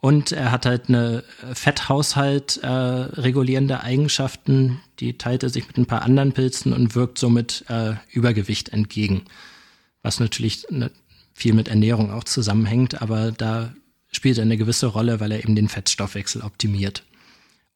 Und 0.00 0.32
er 0.32 0.50
hat 0.50 0.64
halt 0.64 0.88
eine 0.88 1.24
Fetthaushalt 1.52 2.58
äh, 2.62 2.68
regulierende 2.68 3.82
Eigenschaften, 3.82 4.80
die 4.98 5.18
teilt 5.18 5.42
er 5.42 5.50
sich 5.50 5.66
mit 5.66 5.76
ein 5.76 5.86
paar 5.86 6.02
anderen 6.02 6.32
Pilzen 6.32 6.72
und 6.72 6.94
wirkt 6.94 7.18
somit 7.18 7.64
äh, 7.68 7.94
Übergewicht 8.10 8.70
entgegen. 8.70 9.24
Was 10.02 10.18
natürlich 10.18 10.66
ne, 10.70 10.90
viel 11.34 11.52
mit 11.52 11.68
Ernährung 11.68 12.10
auch 12.10 12.24
zusammenhängt, 12.24 13.02
aber 13.02 13.30
da 13.32 13.74
spielt 14.10 14.38
er 14.38 14.42
eine 14.42 14.56
gewisse 14.56 14.86
Rolle, 14.86 15.20
weil 15.20 15.32
er 15.32 15.40
eben 15.40 15.54
den 15.54 15.68
Fettstoffwechsel 15.68 16.42
optimiert. 16.42 17.04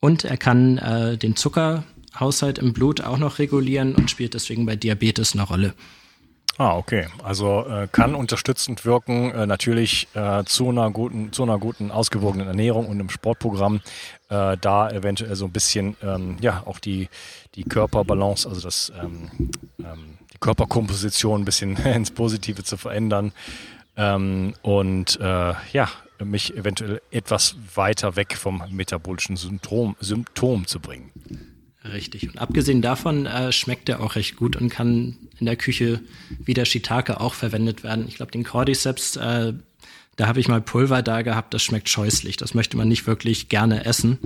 Und 0.00 0.24
er 0.24 0.38
kann 0.38 0.78
äh, 0.78 1.18
den 1.18 1.37
Zuckerhaushalt 1.37 2.58
im 2.58 2.72
Blut 2.72 3.02
auch 3.02 3.18
noch 3.18 3.38
regulieren 3.38 3.94
und 3.94 4.10
spielt 4.10 4.34
deswegen 4.34 4.64
bei 4.64 4.76
Diabetes 4.76 5.34
eine 5.34 5.42
Rolle. 5.42 5.74
Ah, 6.56 6.76
okay. 6.76 7.08
Also 7.22 7.66
äh, 7.66 7.88
kann 7.90 8.14
unterstützend 8.14 8.84
wirken, 8.84 9.32
äh, 9.32 9.46
natürlich 9.46 10.06
äh, 10.14 10.44
zu 10.44 10.68
einer 10.68 10.90
guten, 10.90 11.32
zu 11.32 11.42
einer 11.42 11.58
guten 11.58 11.90
ausgewogenen 11.90 12.46
Ernährung 12.46 12.86
und 12.86 13.00
im 13.00 13.10
Sportprogramm 13.10 13.80
äh, 14.28 14.56
da 14.60 14.88
eventuell 14.90 15.34
so 15.34 15.46
ein 15.46 15.52
bisschen 15.52 15.96
ähm, 16.02 16.36
ja 16.40 16.62
auch 16.64 16.78
die 16.78 17.08
die 17.56 17.64
Körperbalance, 17.64 18.48
also 18.48 18.60
das 18.60 18.92
ähm, 19.00 19.30
ähm, 19.80 20.18
die 20.32 20.38
Körperkomposition 20.38 21.42
ein 21.42 21.44
bisschen 21.44 21.76
ins 21.84 22.12
Positive 22.12 22.62
zu 22.62 22.76
verändern 22.76 23.32
ähm, 23.96 24.54
und 24.62 25.18
äh, 25.20 25.54
ja 25.72 25.88
mich 26.22 26.56
eventuell 26.56 27.02
etwas 27.10 27.56
weiter 27.74 28.14
weg 28.14 28.36
vom 28.36 28.62
metabolischen 28.70 29.36
Symptom, 29.36 29.96
Symptom 29.98 30.66
zu 30.66 30.78
bringen. 30.78 31.10
Richtig. 31.85 32.29
Und 32.29 32.38
abgesehen 32.38 32.81
davon 32.81 33.27
äh, 33.27 33.53
schmeckt 33.53 33.88
er 33.88 34.01
auch 34.01 34.16
recht 34.16 34.37
gut 34.37 34.57
und 34.57 34.70
kann 34.70 35.16
in 35.38 35.47
der 35.47 35.57
Küche 35.57 36.01
wie 36.44 36.55
der 36.55 36.64
Shiitake 36.64 37.20
auch 37.20 37.35
verwendet 37.35 37.85
werden. 37.85 38.07
Ich 38.09 38.16
glaube, 38.16 38.33
den 38.33 38.44
Cordyceps, 38.44 39.16
äh, 39.16 39.53
da 40.16 40.27
habe 40.27 40.40
ich 40.40 40.49
mal 40.49 40.62
Pulver 40.62 41.03
da 41.03 41.23
gehabt, 41.23 41.53
das 41.53 41.62
schmeckt 41.62 41.88
scheußlich. 41.88 42.38
Das 42.38 42.55
möchte 42.55 42.77
man 42.77 42.88
nicht 42.88 43.07
wirklich 43.07 43.49
gerne 43.51 43.85
essen. 43.85 44.18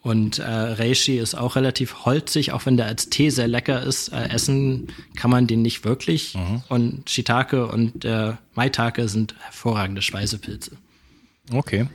Und 0.00 0.38
äh, 0.38 0.44
Reishi 0.44 1.18
ist 1.18 1.34
auch 1.34 1.56
relativ 1.56 2.04
holzig, 2.04 2.52
auch 2.52 2.64
wenn 2.66 2.76
der 2.76 2.86
als 2.86 3.10
Tee 3.10 3.30
sehr 3.30 3.48
lecker 3.48 3.82
ist. 3.82 4.08
Äh, 4.08 4.28
essen 4.28 4.88
kann 5.16 5.30
man 5.30 5.48
den 5.48 5.62
nicht 5.62 5.84
wirklich. 5.84 6.34
Mhm. 6.34 6.62
Und 6.68 7.10
Shiitake 7.10 7.66
und 7.66 8.04
äh, 8.04 8.34
Maitake 8.54 9.08
sind 9.08 9.34
hervorragende 9.40 10.00
Speisepilze. 10.00 10.76
Okay. 11.52 11.88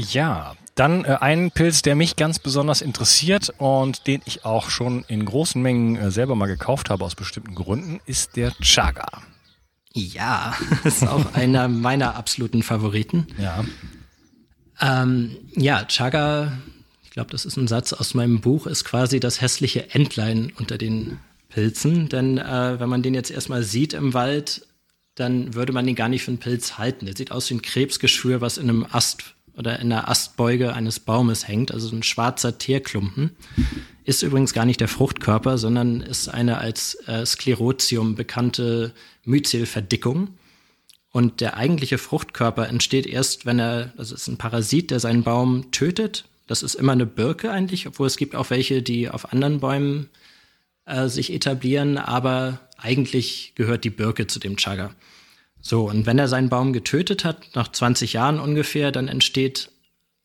Ja, 0.00 0.54
dann 0.74 1.04
äh, 1.04 1.18
ein 1.20 1.50
Pilz, 1.50 1.82
der 1.82 1.94
mich 1.94 2.16
ganz 2.16 2.38
besonders 2.38 2.80
interessiert 2.80 3.52
und 3.58 4.06
den 4.06 4.22
ich 4.24 4.44
auch 4.44 4.70
schon 4.70 5.04
in 5.08 5.24
großen 5.24 5.60
Mengen 5.60 5.96
äh, 5.96 6.10
selber 6.10 6.34
mal 6.34 6.46
gekauft 6.46 6.90
habe 6.90 7.04
aus 7.04 7.14
bestimmten 7.14 7.54
Gründen, 7.54 8.00
ist 8.06 8.36
der 8.36 8.52
Chaga. 8.62 9.06
Ja, 9.92 10.56
ist 10.84 11.06
auch 11.06 11.34
einer 11.34 11.68
meiner 11.68 12.14
absoluten 12.16 12.62
Favoriten. 12.62 13.26
Ja. 13.36 13.64
Ähm, 14.80 15.36
ja, 15.54 15.84
Chaga, 15.84 16.52
ich 17.02 17.10
glaube, 17.10 17.30
das 17.30 17.44
ist 17.44 17.58
ein 17.58 17.68
Satz 17.68 17.92
aus 17.92 18.14
meinem 18.14 18.40
Buch, 18.40 18.66
ist 18.66 18.84
quasi 18.84 19.20
das 19.20 19.42
hässliche 19.42 19.90
Entlein 19.90 20.52
unter 20.58 20.78
den 20.78 21.18
Pilzen. 21.50 22.08
Denn 22.08 22.38
äh, 22.38 22.80
wenn 22.80 22.88
man 22.88 23.02
den 23.02 23.12
jetzt 23.12 23.30
erstmal 23.30 23.64
sieht 23.64 23.92
im 23.92 24.14
Wald, 24.14 24.66
dann 25.14 25.54
würde 25.54 25.74
man 25.74 25.86
ihn 25.86 25.96
gar 25.96 26.08
nicht 26.08 26.22
für 26.22 26.30
einen 26.30 26.38
Pilz 26.38 26.78
halten. 26.78 27.04
Der 27.04 27.16
sieht 27.16 27.32
aus 27.32 27.50
wie 27.50 27.54
ein 27.54 27.62
Krebsgeschwür, 27.62 28.40
was 28.40 28.56
in 28.56 28.70
einem 28.70 28.86
Ast 28.90 29.34
oder 29.56 29.78
in 29.80 29.90
der 29.90 30.08
Astbeuge 30.08 30.74
eines 30.74 31.00
Baumes 31.00 31.46
hängt, 31.46 31.72
also 31.72 31.94
ein 31.94 32.02
schwarzer 32.02 32.58
Teerklumpen. 32.58 33.30
Ist 34.04 34.22
übrigens 34.22 34.54
gar 34.54 34.64
nicht 34.64 34.80
der 34.80 34.88
Fruchtkörper, 34.88 35.58
sondern 35.58 36.00
ist 36.00 36.28
eine 36.28 36.58
als 36.58 36.96
äh, 37.06 37.24
Sklerotium 37.24 38.14
bekannte 38.14 38.92
Myzelverdickung. 39.24 40.34
Und 41.12 41.40
der 41.40 41.56
eigentliche 41.56 41.98
Fruchtkörper 41.98 42.68
entsteht 42.68 43.06
erst, 43.06 43.44
wenn 43.44 43.58
er, 43.58 43.92
also 43.96 44.14
es 44.14 44.22
ist 44.22 44.28
ein 44.28 44.38
Parasit, 44.38 44.90
der 44.90 45.00
seinen 45.00 45.24
Baum 45.24 45.70
tötet. 45.72 46.24
Das 46.46 46.62
ist 46.62 46.74
immer 46.74 46.92
eine 46.92 47.06
Birke 47.06 47.50
eigentlich, 47.50 47.86
obwohl 47.86 48.06
es 48.06 48.16
gibt 48.16 48.34
auch 48.34 48.50
welche, 48.50 48.82
die 48.82 49.08
auf 49.08 49.32
anderen 49.32 49.60
Bäumen 49.60 50.08
äh, 50.86 51.08
sich 51.08 51.32
etablieren, 51.32 51.98
aber 51.98 52.60
eigentlich 52.76 53.52
gehört 53.54 53.84
die 53.84 53.90
Birke 53.90 54.26
zu 54.26 54.38
dem 54.40 54.56
Chaga. 54.56 54.94
So, 55.60 55.88
und 55.88 56.06
wenn 56.06 56.18
er 56.18 56.28
seinen 56.28 56.48
Baum 56.48 56.72
getötet 56.72 57.24
hat, 57.24 57.54
nach 57.54 57.70
20 57.70 58.14
Jahren 58.14 58.40
ungefähr, 58.40 58.92
dann 58.92 59.08
entsteht 59.08 59.70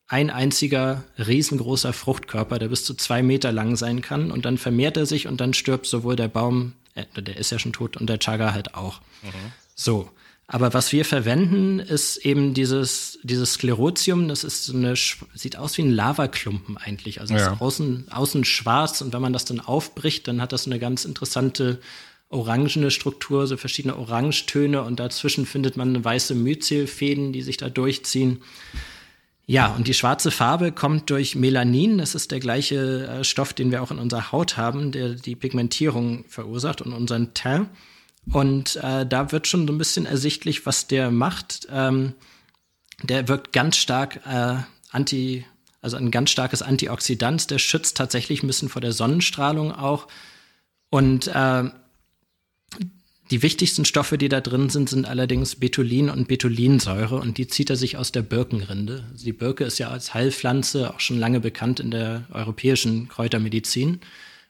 ein 0.07 0.29
einziger 0.29 1.03
riesengroßer 1.17 1.91
Fruchtkörper, 1.91 2.59
der 2.59 2.67
bis 2.67 2.85
zu 2.85 2.93
zwei 2.93 3.23
Meter 3.23 3.51
lang 3.51 3.75
sein 3.75 4.01
kann. 4.01 4.31
Und 4.31 4.45
dann 4.45 4.57
vermehrt 4.57 4.97
er 4.97 5.05
sich 5.05 5.27
und 5.27 5.41
dann 5.41 5.53
stirbt 5.53 5.87
sowohl 5.87 6.15
der 6.15 6.27
Baum, 6.27 6.73
äh, 6.93 7.05
der 7.21 7.37
ist 7.37 7.51
ja 7.51 7.59
schon 7.59 7.73
tot, 7.73 7.97
und 7.97 8.07
der 8.07 8.19
Chaga 8.19 8.53
halt 8.53 8.75
auch. 8.75 9.01
Mhm. 9.23 9.51
So. 9.73 10.09
Aber 10.47 10.75
was 10.75 10.91
wir 10.91 11.05
verwenden, 11.05 11.79
ist 11.79 12.17
eben 12.17 12.53
dieses, 12.53 13.17
dieses 13.23 13.53
Sklerotium. 13.53 14.27
Das 14.27 14.43
ist 14.43 14.65
so 14.65 14.77
eine, 14.77 14.93
sieht 14.95 15.57
aus 15.57 15.75
wie 15.79 15.81
ein 15.81 15.91
Lavaklumpen 15.91 16.77
eigentlich. 16.77 17.19
Also 17.19 17.33
ja. 17.33 17.53
ist 17.53 17.61
außen, 17.61 18.11
außen 18.11 18.45
schwarz 18.45 19.01
und 19.01 19.11
wenn 19.11 19.23
man 19.23 19.33
das 19.33 19.45
dann 19.45 19.59
aufbricht, 19.59 20.27
dann 20.27 20.41
hat 20.41 20.51
das 20.51 20.67
eine 20.67 20.77
ganz 20.77 21.03
interessante 21.03 21.79
orangene 22.29 22.91
Struktur, 22.91 23.47
so 23.47 23.57
verschiedene 23.57 23.97
Orangetöne 23.97 24.81
und 24.81 24.99
dazwischen 24.99 25.45
findet 25.45 25.77
man 25.77 26.03
weiße 26.03 26.35
Myzelfäden, 26.35 27.31
die 27.33 27.41
sich 27.41 27.57
da 27.57 27.69
durchziehen. 27.69 28.41
Ja, 29.47 29.67
und 29.67 29.87
die 29.87 29.93
schwarze 29.93 30.31
Farbe 30.31 30.71
kommt 30.71 31.11
durch 31.11 31.35
Melanin. 31.35 31.99
Das 31.99 32.15
ist 32.15 32.31
der 32.31 32.39
gleiche 32.39 33.07
äh, 33.07 33.23
Stoff, 33.23 33.53
den 33.53 33.71
wir 33.71 33.83
auch 33.83 33.91
in 33.91 33.99
unserer 33.99 34.31
Haut 34.31 34.57
haben, 34.57 34.91
der 34.91 35.09
die 35.09 35.35
Pigmentierung 35.35 36.25
verursacht 36.27 36.81
und 36.81 36.93
unseren 36.93 37.33
Teint. 37.35 37.69
Und 38.31 38.77
äh, 38.77 39.05
da 39.05 39.31
wird 39.31 39.47
schon 39.47 39.67
so 39.67 39.73
ein 39.73 39.77
bisschen 39.77 40.07
ersichtlich, 40.07 40.65
was 40.65 40.87
der 40.87 41.11
macht. 41.11 41.67
Ähm, 41.71 42.13
der 43.03 43.27
wirkt 43.27 43.53
ganz 43.53 43.77
stark 43.77 44.21
äh, 44.25 44.55
anti, 44.89 45.45
also 45.81 45.97
ein 45.97 46.09
ganz 46.09 46.31
starkes 46.31 46.63
Antioxidant. 46.63 47.51
Der 47.51 47.59
schützt 47.59 47.97
tatsächlich 47.97 48.41
ein 48.41 48.47
bisschen 48.47 48.69
vor 48.69 48.81
der 48.81 48.93
Sonnenstrahlung 48.93 49.71
auch. 49.71 50.07
Und 50.89 51.27
äh, 51.27 51.69
die 53.31 53.41
wichtigsten 53.41 53.85
Stoffe, 53.85 54.17
die 54.17 54.29
da 54.29 54.39
drin 54.39 54.69
sind, 54.69 54.89
sind 54.89 55.07
allerdings 55.07 55.55
Betulin 55.55 56.09
und 56.09 56.27
Betulinsäure 56.27 57.15
und 57.15 57.37
die 57.39 57.47
zieht 57.47 57.71
er 57.71 57.75
sich 57.75 57.97
aus 57.97 58.11
der 58.11 58.21
Birkenrinde. 58.21 59.03
Die 59.13 59.33
Birke 59.33 59.63
ist 59.63 59.79
ja 59.79 59.89
als 59.89 60.13
Heilpflanze 60.13 60.93
auch 60.93 60.99
schon 60.99 61.17
lange 61.17 61.39
bekannt 61.39 61.79
in 61.79 61.89
der 61.89 62.25
europäischen 62.31 63.07
Kräutermedizin. 63.07 63.99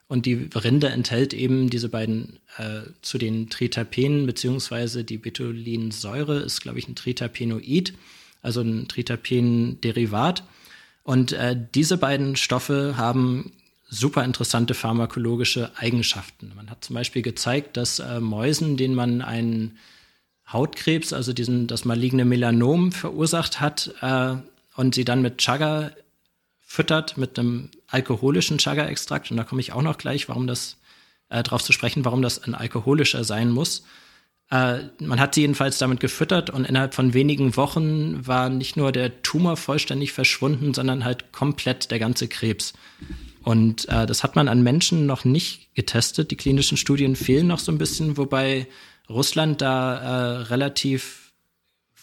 Und 0.07 0.25
die 0.25 0.49
Rinde 0.53 0.89
enthält 0.89 1.33
eben 1.33 1.69
diese 1.69 1.89
beiden 1.89 2.39
äh, 2.57 2.81
zu 3.01 3.17
den 3.17 3.49
Tritapenen, 3.49 4.25
beziehungsweise 4.25 5.03
die 5.03 5.17
Betulinsäure 5.17 6.39
ist, 6.39 6.61
glaube 6.61 6.77
ich, 6.77 6.87
ein 6.87 6.95
Tritapenoid, 6.95 7.93
also 8.41 8.61
ein 8.61 8.87
Tritapen-Derivat. 8.87 10.43
Und 11.03 11.31
äh, 11.31 11.55
diese 11.73 11.97
beiden 11.97 12.35
Stoffe 12.35 12.95
haben 12.97 13.53
super 13.87 14.23
interessante 14.23 14.73
pharmakologische 14.73 15.71
Eigenschaften. 15.75 16.51
Man 16.55 16.69
hat 16.69 16.83
zum 16.83 16.95
Beispiel 16.95 17.21
gezeigt, 17.21 17.77
dass 17.77 17.99
äh, 17.99 18.19
Mäusen, 18.19 18.77
denen 18.77 18.95
man 18.95 19.21
einen 19.21 19.77
Hautkrebs, 20.51 21.13
also 21.13 21.33
diesen, 21.33 21.67
das 21.67 21.85
maligne 21.85 22.25
Melanom 22.25 22.91
verursacht 22.91 23.61
hat, 23.61 23.93
äh, 24.01 24.35
und 24.75 24.95
sie 24.95 25.05
dann 25.05 25.21
mit 25.21 25.37
Chaga 25.37 25.91
füttert, 26.61 27.17
mit 27.17 27.39
einem 27.39 27.69
alkoholischen 27.87 28.57
Chaga-Extrakt, 28.57 29.31
und 29.31 29.37
da 29.37 29.43
komme 29.43 29.61
ich 29.61 29.71
auch 29.71 29.81
noch 29.81 29.97
gleich, 29.97 30.27
warum 30.27 30.47
das, 30.47 30.77
äh, 31.29 31.41
darauf 31.43 31.63
zu 31.63 31.71
sprechen, 31.71 32.05
warum 32.05 32.21
das 32.21 32.43
ein 32.43 32.55
alkoholischer 32.55 33.23
sein 33.23 33.51
muss. 33.51 33.83
Äh, 34.51 34.79
man 34.99 35.19
hat 35.19 35.35
sie 35.35 35.41
jedenfalls 35.41 35.77
damit 35.77 35.99
gefüttert 35.99 36.49
und 36.49 36.65
innerhalb 36.65 36.93
von 36.93 37.13
wenigen 37.13 37.55
Wochen 37.55 38.27
war 38.27 38.49
nicht 38.49 38.77
nur 38.77 38.91
der 38.91 39.21
Tumor 39.23 39.57
vollständig 39.57 40.11
verschwunden, 40.11 40.73
sondern 40.73 41.03
halt 41.03 41.31
komplett 41.31 41.89
der 41.91 41.99
ganze 41.99 42.27
Krebs. 42.27 42.73
Und 43.45 43.87
äh, 43.89 44.07
das 44.07 44.23
hat 44.23 44.35
man 44.35 44.47
an 44.47 44.63
Menschen 44.63 45.05
noch 45.05 45.23
nicht 45.23 45.73
getestet. 45.75 46.31
Die 46.31 46.35
klinischen 46.35 46.77
Studien 46.77 47.15
fehlen 47.15 47.45
noch 47.45 47.59
so 47.59 47.71
ein 47.71 47.77
bisschen, 47.77 48.17
wobei 48.17 48.67
Russland 49.07 49.61
da 49.61 49.97
äh, 49.97 50.37
relativ 50.45 51.31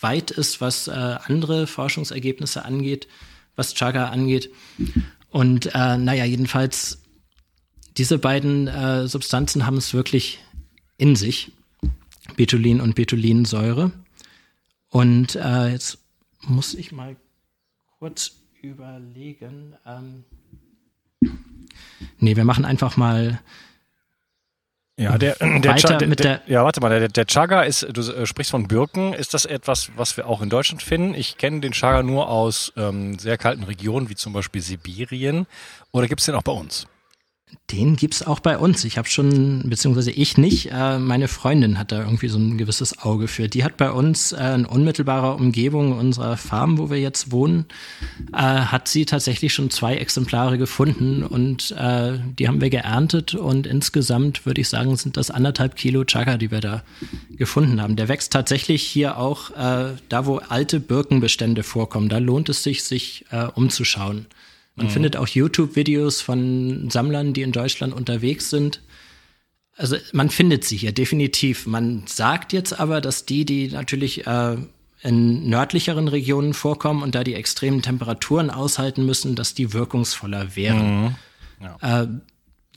weit 0.00 0.30
ist, 0.30 0.60
was 0.60 0.86
äh, 0.86 0.92
andere 0.92 1.66
Forschungsergebnisse 1.66 2.64
angeht, 2.64 3.08
was 3.56 3.74
Chaga 3.74 4.10
angeht. 4.10 4.50
Und 5.30 5.74
äh, 5.74 5.96
naja, 5.98 6.24
jedenfalls, 6.24 7.02
diese 7.96 8.18
beiden 8.18 8.68
äh, 8.68 9.08
Substanzen 9.08 9.66
haben 9.66 9.78
es 9.78 9.94
wirklich 9.94 10.38
in 10.96 11.16
sich. 11.16 11.50
Betulin 12.36 12.80
und 12.80 12.94
Betulinsäure. 12.94 13.90
Und 14.90 15.34
äh, 15.34 15.72
jetzt 15.72 15.98
muss 16.42 16.74
ich 16.74 16.92
mal 16.92 17.16
kurz 17.98 18.36
überlegen. 18.62 19.74
Ähm, 19.84 20.24
Nee, 22.18 22.36
wir 22.36 22.44
machen 22.44 22.64
einfach 22.64 22.96
mal. 22.96 23.40
Ja, 24.98 25.16
der, 25.16 25.36
der, 25.36 25.76
Ch 25.76 25.82
der, 25.84 26.06
der, 26.06 26.42
ja, 26.46 26.64
warte 26.64 26.80
mal, 26.80 26.90
der, 26.90 27.08
der 27.08 27.26
Chaga 27.26 27.62
ist, 27.62 27.86
du 27.92 28.02
äh, 28.02 28.26
sprichst 28.26 28.50
von 28.50 28.68
Birken. 28.68 29.14
Ist 29.14 29.32
das 29.34 29.46
etwas, 29.46 29.90
was 29.96 30.16
wir 30.16 30.26
auch 30.26 30.42
in 30.42 30.50
Deutschland 30.50 30.82
finden? 30.82 31.14
Ich 31.14 31.38
kenne 31.38 31.60
den 31.60 31.72
Chaga 31.72 32.02
nur 32.02 32.28
aus 32.28 32.72
ähm, 32.76 33.18
sehr 33.18 33.38
kalten 33.38 33.64
Regionen, 33.64 34.10
wie 34.10 34.14
zum 34.14 34.32
Beispiel 34.32 34.60
Sibirien. 34.60 35.46
Oder 35.92 36.08
gibt 36.08 36.20
es 36.20 36.26
den 36.26 36.34
auch 36.34 36.42
bei 36.42 36.52
uns? 36.52 36.86
Den 37.70 37.96
gibt's 37.96 38.22
auch 38.22 38.40
bei 38.40 38.58
uns. 38.58 38.84
Ich 38.84 38.98
habe 38.98 39.08
schon, 39.08 39.62
beziehungsweise 39.68 40.10
ich 40.10 40.36
nicht, 40.36 40.70
äh, 40.70 40.98
meine 40.98 41.26
Freundin 41.26 41.78
hat 41.78 41.90
da 41.90 42.00
irgendwie 42.00 42.28
so 42.28 42.38
ein 42.38 42.58
gewisses 42.58 42.98
Auge 42.98 43.28
für. 43.28 43.48
Die 43.48 43.64
hat 43.64 43.78
bei 43.78 43.90
uns 43.90 44.32
äh, 44.32 44.54
in 44.54 44.66
unmittelbarer 44.66 45.36
Umgebung 45.36 45.98
unserer 45.98 46.36
Farm, 46.36 46.76
wo 46.76 46.90
wir 46.90 46.98
jetzt 46.98 47.32
wohnen, 47.32 47.64
äh, 48.32 48.36
hat 48.36 48.88
sie 48.88 49.06
tatsächlich 49.06 49.54
schon 49.54 49.70
zwei 49.70 49.96
Exemplare 49.96 50.58
gefunden 50.58 51.22
und 51.22 51.70
äh, 51.72 52.18
die 52.38 52.46
haben 52.46 52.60
wir 52.60 52.68
geerntet 52.68 53.34
und 53.34 53.66
insgesamt 53.66 54.44
würde 54.44 54.60
ich 54.60 54.68
sagen, 54.68 54.94
sind 54.96 55.16
das 55.16 55.30
anderthalb 55.30 55.76
Kilo 55.76 56.04
Chaga, 56.04 56.36
die 56.36 56.50
wir 56.50 56.60
da 56.60 56.82
gefunden 57.30 57.80
haben. 57.80 57.96
Der 57.96 58.08
wächst 58.08 58.32
tatsächlich 58.32 58.82
hier 58.82 59.16
auch 59.16 59.50
äh, 59.50 59.94
da, 60.10 60.26
wo 60.26 60.38
alte 60.38 60.78
Birkenbestände 60.78 61.62
vorkommen. 61.62 62.10
Da 62.10 62.18
lohnt 62.18 62.50
es 62.50 62.62
sich, 62.62 62.84
sich 62.84 63.24
äh, 63.30 63.46
umzuschauen. 63.54 64.26
Man 64.74 64.86
mhm. 64.86 64.90
findet 64.90 65.16
auch 65.16 65.28
YouTube-Videos 65.28 66.20
von 66.20 66.88
Sammlern, 66.90 67.32
die 67.32 67.42
in 67.42 67.52
Deutschland 67.52 67.94
unterwegs 67.94 68.50
sind. 68.50 68.80
Also 69.76 69.96
man 70.12 70.30
findet 70.30 70.64
sie 70.64 70.76
hier 70.76 70.92
definitiv. 70.92 71.66
Man 71.66 72.04
sagt 72.06 72.52
jetzt 72.52 72.78
aber, 72.78 73.00
dass 73.00 73.26
die, 73.26 73.44
die 73.44 73.68
natürlich 73.68 74.26
äh, 74.26 74.56
in 75.02 75.48
nördlicheren 75.48 76.08
Regionen 76.08 76.54
vorkommen 76.54 77.02
und 77.02 77.14
da 77.14 77.24
die 77.24 77.34
extremen 77.34 77.82
Temperaturen 77.82 78.50
aushalten 78.50 79.04
müssen, 79.04 79.34
dass 79.34 79.54
die 79.54 79.72
wirkungsvoller 79.72 80.56
wären. 80.56 81.04
Mhm. 81.04 81.14
Ja. 81.60 82.02
Äh, 82.02 82.08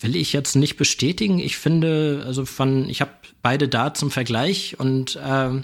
will 0.02 0.16
ich 0.16 0.34
jetzt 0.34 0.56
nicht 0.56 0.78
bestätigen. 0.78 1.40
Ich 1.40 1.58
finde, 1.58 2.24
also 2.26 2.46
von, 2.46 2.90
ich 2.90 3.02
habe 3.02 3.12
beide 3.42 3.68
da 3.68 3.94
zum 3.94 4.12
Vergleich 4.12 4.80
und 4.80 5.16
äh, 5.16 5.62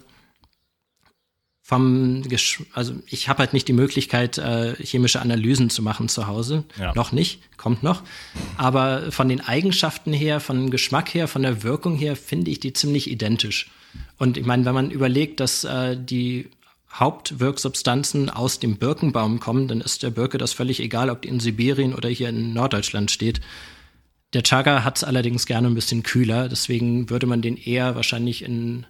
vom, 1.72 2.24
Gesch 2.24 2.64
also 2.74 2.96
ich 3.08 3.30
habe 3.30 3.40
halt 3.40 3.54
nicht 3.54 3.66
die 3.66 3.74
Möglichkeit, 3.74 4.38
äh, 4.38 4.76
chemische 4.76 5.22
Analysen 5.22 5.70
zu 5.70 5.82
machen 5.82 6.10
zu 6.10 6.28
Hause. 6.28 6.66
Ja. 6.78 6.92
Noch 6.96 7.14
nicht, 7.14 7.40
kommt 7.56 7.82
noch. 7.82 8.04
Aber 8.58 9.10
von 9.14 9.30
den 9.30 9.40
Eigenschaften 9.40 10.12
her, 10.12 10.42
von 10.42 10.58
dem 10.58 10.70
Geschmack 10.70 11.14
her, 11.14 11.30
von 11.30 11.44
der 11.44 11.64
Wirkung 11.64 11.96
her, 11.96 12.18
finde 12.18 12.52
ich 12.52 12.60
die 12.60 12.74
ziemlich 12.74 13.10
identisch. 13.10 13.72
Und 14.18 14.36
ich 14.36 14.46
meine, 14.46 14.66
wenn 14.66 14.74
man 14.74 14.92
überlegt, 14.92 15.40
dass 15.40 15.64
äh, 15.64 15.96
die 15.98 16.50
Hauptwirksubstanzen 16.92 18.30
aus 18.30 18.60
dem 18.60 18.76
Birkenbaum 18.76 19.40
kommen, 19.40 19.70
dann 19.70 19.80
ist 19.80 20.04
der 20.04 20.10
Birke 20.10 20.38
das 20.38 20.52
völlig 20.52 20.82
egal, 20.82 21.10
ob 21.10 21.22
die 21.22 21.30
in 21.30 21.40
Sibirien 21.40 21.96
oder 21.96 22.10
hier 22.10 22.28
in 22.28 22.52
Norddeutschland 22.52 23.12
steht. 23.12 23.40
Der 24.34 24.44
Chaga 24.44 24.84
hat 24.84 24.98
es 24.98 25.06
allerdings 25.06 25.46
gerne 25.46 25.70
ein 25.70 25.76
bisschen 25.76 26.04
kühler, 26.04 26.50
deswegen 26.50 27.10
würde 27.10 27.28
man 27.28 27.42
den 27.42 27.56
eher 27.56 27.96
wahrscheinlich 27.96 28.44
in 28.44 28.86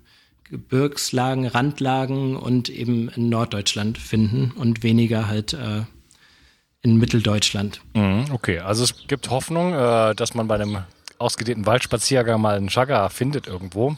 Gebirgslagen, 0.52 1.48
Randlagen 1.48 2.36
und 2.36 2.70
eben 2.70 3.10
in 3.10 3.30
Norddeutschland 3.30 3.98
finden 3.98 4.52
und 4.52 4.84
weniger 4.84 5.28
halt 5.28 5.54
äh, 5.54 5.84
in 6.82 6.98
Mitteldeutschland. 6.98 7.82
Mhm, 7.94 8.26
okay, 8.32 8.60
also 8.60 8.84
es 8.84 9.08
gibt 9.08 9.30
Hoffnung, 9.30 9.74
äh, 9.74 10.14
dass 10.14 10.36
man 10.36 10.48
bei 10.48 10.56
einem 10.56 10.80
ausgedehnten 11.18 11.66
Waldspaziergang 11.66 12.42
mal 12.42 12.58
einen 12.58 12.70
Chagga 12.70 13.10
findet 13.10 13.48
irgendwo. 13.48 13.96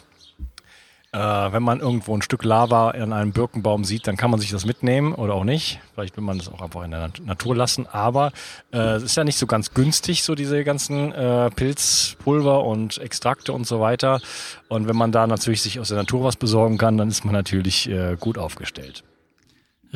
Äh, 1.14 1.20
wenn 1.20 1.62
man 1.62 1.80
irgendwo 1.80 2.18
ein 2.18 2.24
Stück 2.24 2.44
Lava 2.44 2.92
in 2.92 3.14
einem 3.14 3.34
Birkenbaum 3.34 3.84
sieht, 3.84 4.08
dann 4.08 4.18
kann 4.18 4.32
man 4.32 4.40
sich 4.40 4.50
das 4.50 4.66
mitnehmen 4.66 5.14
oder 5.14 5.36
auch 5.36 5.44
nicht. 5.44 5.80
Vielleicht 5.94 6.18
will 6.18 6.24
man 6.24 6.40
das 6.40 6.52
auch 6.52 6.60
einfach 6.60 6.84
in 6.84 6.90
der 6.90 7.12
Natur 7.24 7.56
lassen. 7.56 7.86
Aber 7.86 8.32
äh, 8.72 8.96
es 8.96 9.04
ist 9.04 9.16
ja 9.16 9.24
nicht 9.24 9.38
so 9.38 9.46
ganz 9.46 9.76
günstig, 9.76 10.24
so 10.24 10.34
diese 10.34 10.64
ganzen 10.64 11.12
äh, 11.14 11.52
Pilzpulver 11.52 12.64
und 12.64 12.98
Extrakte 12.98 13.54
und 13.54 13.68
so 13.68 13.80
weiter. 13.80 14.22
Und 14.70 14.88
wenn 14.88 14.96
man 14.96 15.12
da 15.12 15.28
natürlich 15.28 15.62
sich 15.62 15.80
aus 15.80 15.90
der 15.90 15.98
Natur 15.98 16.24
was 16.24 16.36
besorgen 16.36 16.80
kann, 16.80 16.98
dann 16.98 17.10
ist 17.10 17.26
man 17.26 17.34
natürlich 17.34 17.88
äh, 17.88 18.18
gut 18.20 18.40
aufgestellt. 18.40 19.04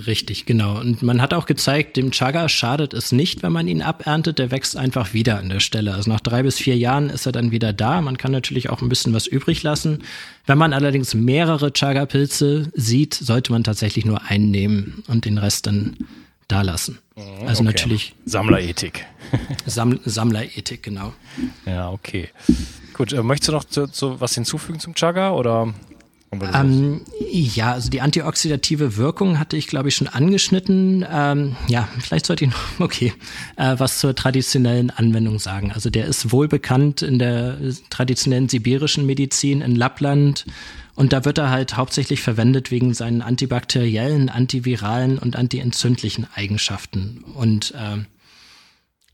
Richtig, 0.06 0.46
genau. 0.46 0.80
Und 0.80 1.02
man 1.02 1.24
hat 1.24 1.34
auch 1.34 1.48
gezeigt, 1.48 1.98
dem 1.98 2.12
Chaga 2.12 2.50
schadet 2.50 2.94
es 2.94 3.12
nicht, 3.12 3.42
wenn 3.42 3.52
man 3.52 3.68
ihn 3.68 3.82
aberntet. 3.82 4.38
Der 4.38 4.52
wächst 4.52 4.78
einfach 4.78 5.14
wieder 5.14 5.40
an 5.40 5.50
der 5.50 5.60
Stelle. 5.60 5.96
Also 5.96 6.12
nach 6.12 6.20
drei 6.20 6.44
bis 6.44 6.60
vier 6.60 6.78
Jahren 6.78 7.10
ist 7.10 7.26
er 7.26 7.32
dann 7.32 7.50
wieder 7.50 7.74
da. 7.74 8.00
Man 8.02 8.18
kann 8.18 8.32
natürlich 8.32 8.70
auch 8.70 8.84
ein 8.84 8.90
bisschen 8.90 9.14
was 9.14 9.26
übrig 9.26 9.64
lassen. 9.64 10.04
Wenn 10.46 10.60
man 10.60 10.74
allerdings 10.74 11.16
mehrere 11.16 11.74
Chaga-Pilze 11.74 12.72
sieht, 12.76 13.16
sollte 13.16 13.52
man 13.52 13.64
tatsächlich 13.64 14.06
nur 14.06 14.24
einen 14.24 14.52
nehmen 14.52 15.04
und 15.08 15.26
den 15.26 15.40
Rest 15.40 15.66
dann 15.66 15.98
da 16.48 16.62
lassen. 16.62 17.00
Mhm, 17.16 17.48
also 17.48 17.62
okay. 17.62 17.72
natürlich. 17.72 18.14
Sammlerethik. 18.26 19.04
Sam 19.66 20.00
Sammlerethik, 20.06 20.84
genau. 20.84 21.14
Ja, 21.66 21.90
okay. 21.90 22.30
Gut, 22.94 23.14
äh, 23.14 23.24
möchtest 23.24 23.50
du 23.50 23.54
noch 23.54 23.64
zu, 23.64 23.88
zu 23.88 24.22
was 24.22 24.36
hinzufügen 24.36 24.80
zum 24.80 24.94
Chaga 24.94 25.32
oder? 25.32 25.74
Ähm, 26.32 27.02
ja, 27.32 27.72
also 27.74 27.90
die 27.90 28.02
antioxidative 28.02 28.98
Wirkung 28.98 29.40
hatte 29.40 29.56
ich, 29.56 29.68
glaube 29.68 29.90
ich, 29.90 29.96
schon 29.96 30.08
angeschnitten. 30.08 31.06
Ähm, 31.10 31.56
ja, 31.68 31.88
vielleicht 32.00 32.26
sollte 32.26 32.46
ich 32.46 32.52
noch, 32.52 32.80
okay, 32.80 33.14
äh, 33.56 33.76
was 33.78 34.00
zur 34.00 34.14
traditionellen 34.14 34.90
Anwendung 34.90 35.40
sagen. 35.40 35.72
Also 35.72 35.90
der 35.90 36.06
ist 36.06 36.32
wohl 36.32 36.48
bekannt 36.48 37.02
in 37.02 37.18
der 37.18 37.58
traditionellen 37.90 38.50
sibirischen 38.50 39.06
Medizin 39.06 39.62
in 39.62 39.76
Lappland. 39.76 40.46
Und 40.96 41.14
da 41.14 41.24
wird 41.26 41.38
er 41.38 41.50
halt 41.50 41.78
hauptsächlich 41.78 42.22
verwendet 42.22 42.72
wegen 42.72 42.94
seinen 42.94 43.22
antibakteriellen, 43.22 44.30
antiviralen 44.30 45.20
und 45.20 45.36
antientzündlichen 45.36 46.28
Eigenschaften. 46.36 47.24
Und 47.36 47.72
äh, 47.72 48.04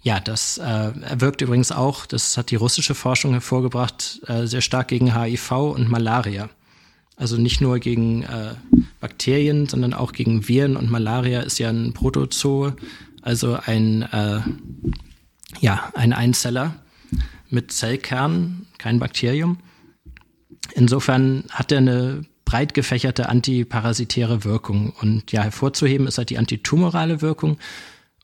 ja, 0.02 0.20
das 0.20 0.58
äh, 0.58 0.92
wirkt 1.18 1.42
übrigens 1.42 1.72
auch, 1.72 2.06
das 2.06 2.38
hat 2.38 2.52
die 2.52 2.56
russische 2.56 2.96
Forschung 2.96 3.34
hervorgebracht, 3.34 4.22
äh, 4.28 4.48
sehr 4.48 4.62
stark 4.62 4.88
gegen 4.88 5.14
HIV 5.14 5.52
und 5.52 5.90
Malaria. 5.90 6.50
Also 7.16 7.38
nicht 7.38 7.62
nur 7.62 7.80
gegen 7.80 8.24
äh, 8.24 8.56
Bakterien, 9.00 9.68
sondern 9.68 9.94
auch 9.94 10.14
gegen 10.14 10.48
Viren 10.48 10.76
und 10.76 10.90
Malaria 10.90 11.42
ist 11.42 11.60
ja 11.60 11.70
ein 11.70 11.94
Protozoo, 11.94 12.74
also 13.22 13.58
ein, 13.66 14.02
äh, 14.02 14.42
ja, 15.60 15.92
ein 15.94 16.14
Einzeller 16.14 16.76
mit 17.50 17.72
Zellkern, 17.72 18.66
kein 18.78 19.00
Bakterium. 19.00 19.60
Insofern 20.74 21.44
hat 21.52 21.72
er 21.72 21.78
eine 21.80 22.26
breit 22.46 22.74
gefächerte 22.74 23.30
antiparasitäre 23.30 24.44
Wirkung. 24.44 24.94
Und 25.02 25.32
ja, 25.32 25.44
hervorzuheben 25.44 26.08
ist 26.08 26.18
halt 26.18 26.30
die 26.30 26.38
antitumorale 26.38 27.22
Wirkung. 27.22 27.58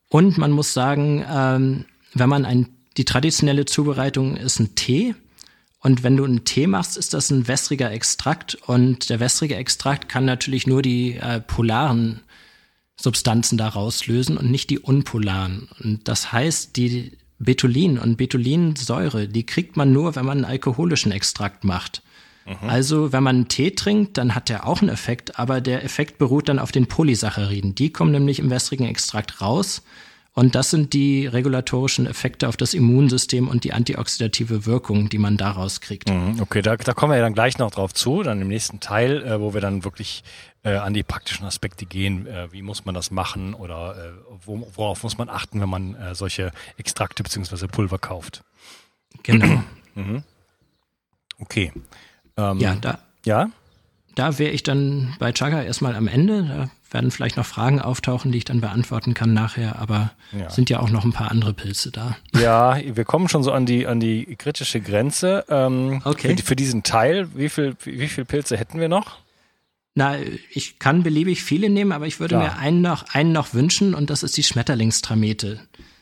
Und 0.09 0.37
man 0.37 0.51
muss 0.51 0.73
sagen, 0.73 1.23
ähm, 1.31 1.85
wenn 2.13 2.29
man 2.29 2.45
ein, 2.45 2.67
die 2.97 3.05
traditionelle 3.05 3.65
Zubereitung 3.65 4.35
ist 4.35 4.59
ein 4.59 4.75
Tee, 4.75 5.15
und 5.81 6.03
wenn 6.03 6.17
du 6.17 6.25
einen 6.25 6.43
Tee 6.43 6.67
machst, 6.67 6.97
ist 6.97 7.13
das 7.13 7.29
ein 7.31 7.47
wässriger 7.47 7.91
Extrakt. 7.91 8.55
Und 8.67 9.09
der 9.09 9.19
wässrige 9.19 9.55
Extrakt 9.55 10.09
kann 10.09 10.25
natürlich 10.25 10.67
nur 10.67 10.81
die 10.81 11.15
äh, 11.15 11.39
polaren 11.39 12.21
Substanzen 12.99 13.57
daraus 13.57 14.05
lösen 14.07 14.37
und 14.37 14.51
nicht 14.51 14.69
die 14.69 14.79
unpolaren. 14.79 15.69
Und 15.81 16.07
das 16.09 16.33
heißt, 16.33 16.75
die 16.75 17.17
Betulin 17.37 17.97
und 17.97 18.17
Betulinsäure, 18.17 19.29
die 19.29 19.45
kriegt 19.45 19.77
man 19.77 19.93
nur, 19.93 20.17
wenn 20.17 20.25
man 20.25 20.39
einen 20.39 20.51
alkoholischen 20.51 21.13
Extrakt 21.13 21.63
macht. 21.63 22.03
Mhm. 22.45 22.69
Also, 22.69 23.13
wenn 23.13 23.23
man 23.23 23.37
einen 23.37 23.47
Tee 23.47 23.71
trinkt, 23.71 24.17
dann 24.17 24.35
hat 24.35 24.49
der 24.49 24.67
auch 24.67 24.81
einen 24.81 24.89
Effekt, 24.89 25.39
aber 25.39 25.61
der 25.61 25.85
Effekt 25.85 26.17
beruht 26.17 26.49
dann 26.49 26.59
auf 26.59 26.73
den 26.73 26.87
Polysacchariden. 26.87 27.73
Die 27.75 27.93
kommen 27.93 28.11
nämlich 28.11 28.39
im 28.39 28.49
wässrigen 28.49 28.85
Extrakt 28.85 29.39
raus 29.39 29.81
und 30.39 30.55
das 30.55 30.69
sind 30.69 30.93
die 30.93 31.27
regulatorischen 31.27 32.07
Effekte 32.07 32.47
auf 32.47 32.55
das 32.55 32.73
Immunsystem 32.73 33.49
und 33.49 33.65
die 33.65 33.73
antioxidative 33.73 34.65
Wirkung, 34.65 35.09
die 35.09 35.17
man 35.17 35.35
daraus 35.35 35.81
kriegt. 35.81 36.07
Mhm, 36.07 36.39
okay, 36.39 36.61
da, 36.61 36.77
da 36.77 36.93
kommen 36.93 37.11
wir 37.11 37.17
ja 37.17 37.23
dann 37.23 37.33
gleich 37.33 37.57
noch 37.57 37.71
drauf 37.71 37.93
zu, 37.93 38.23
dann 38.23 38.41
im 38.41 38.47
nächsten 38.47 38.79
Teil, 38.79 39.21
äh, 39.21 39.41
wo 39.41 39.53
wir 39.53 39.59
dann 39.59 39.83
wirklich 39.83 40.23
äh, 40.63 40.75
an 40.75 40.93
die 40.93 41.03
praktischen 41.03 41.45
Aspekte 41.45 41.85
gehen. 41.85 42.25
Äh, 42.25 42.53
wie 42.53 42.61
muss 42.61 42.85
man 42.85 42.95
das 42.95 43.11
machen 43.11 43.53
oder 43.53 43.97
äh, 43.97 44.11
wo, 44.45 44.65
worauf 44.75 45.03
muss 45.03 45.17
man 45.17 45.27
achten, 45.27 45.59
wenn 45.59 45.67
man 45.67 45.95
äh, 45.95 46.15
solche 46.15 46.53
Extrakte 46.77 47.21
bzw. 47.21 47.67
Pulver 47.67 47.97
kauft? 47.97 48.45
Genau. 49.23 49.61
mhm. 49.95 50.23
Okay. 51.37 51.73
Ähm, 52.37 52.59
ja, 52.59 52.75
da. 52.75 52.99
Ja? 53.25 53.49
Da 54.19 54.37
wäre 54.37 54.51
ich 54.51 54.63
dann 54.63 55.15
bei 55.17 55.31
Chaga 55.31 55.63
erstmal 55.63 55.95
am 55.95 56.09
Ende. 56.09 56.43
Da 56.43 56.93
werden 56.93 57.09
vielleicht 57.09 57.37
noch 57.37 57.45
Fragen 57.45 57.79
auftauchen, 57.79 58.33
die 58.33 58.39
ich 58.39 58.43
dann 58.43 58.59
beantworten 58.59 59.13
kann 59.13 59.33
nachher, 59.33 59.79
aber 59.79 60.11
ja. 60.37 60.49
sind 60.49 60.69
ja 60.69 60.81
auch 60.81 60.89
noch 60.89 61.05
ein 61.05 61.13
paar 61.13 61.31
andere 61.31 61.53
Pilze 61.53 61.89
da. 61.89 62.17
Ja, 62.37 62.77
wir 62.83 63.05
kommen 63.05 63.29
schon 63.29 63.43
so 63.43 63.53
an 63.53 63.65
die, 63.65 63.87
an 63.87 64.01
die 64.01 64.35
kritische 64.35 64.81
Grenze. 64.81 65.45
Ähm, 65.47 66.01
okay. 66.03 66.35
Für, 66.35 66.47
für, 66.47 66.55
diesen 66.57 66.83
Teil, 66.83 67.29
wie 67.33 67.47
viel, 67.47 67.77
wie 67.85 68.09
viel 68.09 68.25
Pilze 68.25 68.57
hätten 68.57 68.81
wir 68.81 68.89
noch? 68.89 69.19
Na, 69.95 70.17
ich 70.51 70.79
kann 70.79 71.01
beliebig 71.01 71.41
viele 71.41 71.69
nehmen, 71.69 71.93
aber 71.93 72.05
ich 72.05 72.19
würde 72.19 72.35
ja. 72.35 72.41
mir 72.41 72.57
einen 72.57 72.81
noch, 72.81 73.05
einen 73.13 73.31
noch 73.31 73.53
wünschen 73.53 73.93
und 73.93 74.09
das 74.09 74.23
ist 74.23 74.35
die 74.35 74.43
Schmetterlingstramete. 74.43 75.61